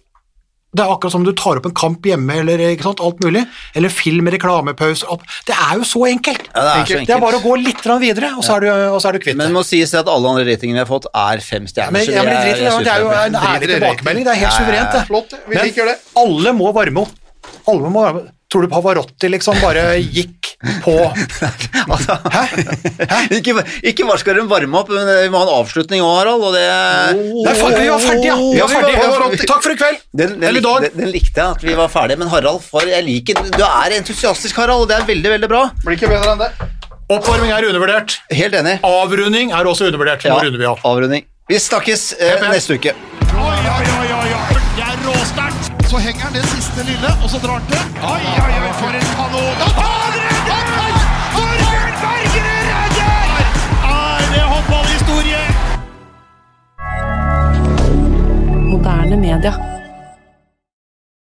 [0.73, 3.43] Det er akkurat som du tar opp en kamp hjemme, eller ikke sant, alt mulig,
[3.77, 5.21] eller film, reklamepause alt.
[5.45, 6.47] Det er jo så enkelt.
[6.55, 7.09] Ja, det er så enkelt.
[7.11, 9.23] Det er bare å gå litt videre, og så er du, og så er du
[9.27, 9.51] kvitt Men det.
[9.53, 11.93] det må sies at alle andre ratingene vi har fått, er fem stjerner.
[11.93, 14.25] Men, ja, men det, er- det, det er jo en ærlig tilbakemelding.
[14.25, 14.65] Det er helt Ja, ja, ja.
[14.65, 15.07] suverent, det.
[15.13, 15.99] Flott, vi liker det.
[16.25, 17.19] alle må varme opp.
[17.69, 18.33] Alle må varme opp.
[18.53, 20.51] Tror du Pavarotti liksom bare gikk
[20.85, 20.93] på
[21.93, 22.43] Altså, Hæ?
[23.09, 23.21] Hæ?
[23.39, 23.55] ikke,
[23.89, 26.45] ikke bare skal de varme opp, men vi må ha en avslutning òg, Harald.
[26.45, 26.67] Og det
[27.47, 28.37] Nei, faen, vi var ferdige, ja!
[28.37, 29.33] Vi Ja, var ferdige.
[29.41, 29.49] vi.
[29.49, 29.99] Takk for i kveld.
[30.13, 30.85] Den, den, Eller i dag.
[30.87, 32.21] den, den likte jeg, at vi var ferdige.
[32.21, 35.65] Men Harald, for jeg liker Du er entusiastisk, Harald, og det er veldig, veldig bra.
[35.87, 36.53] Blir ikke bedre enn det.
[37.13, 38.19] Oppvarming er undervurdert.
[38.33, 38.77] Helt enig.
[38.87, 40.29] Avrunding er også undervurdert.
[40.29, 41.25] Ja, avrunding.
[41.51, 42.95] Vi snakkes eh, neste uke.
[43.33, 44.12] Oi, oi, oi,
[45.95, 47.81] oi, henger han det siste lille, og så drar han til.
[48.13, 49.57] Oi, oi, oi, for en kanon!
[49.81, 50.15] Han
[50.49, 50.95] redder!
[51.35, 53.27] Torbjørn Bergerud redder!
[53.97, 55.43] Er det håndballhistorie?
[58.71, 59.72] Moderne media.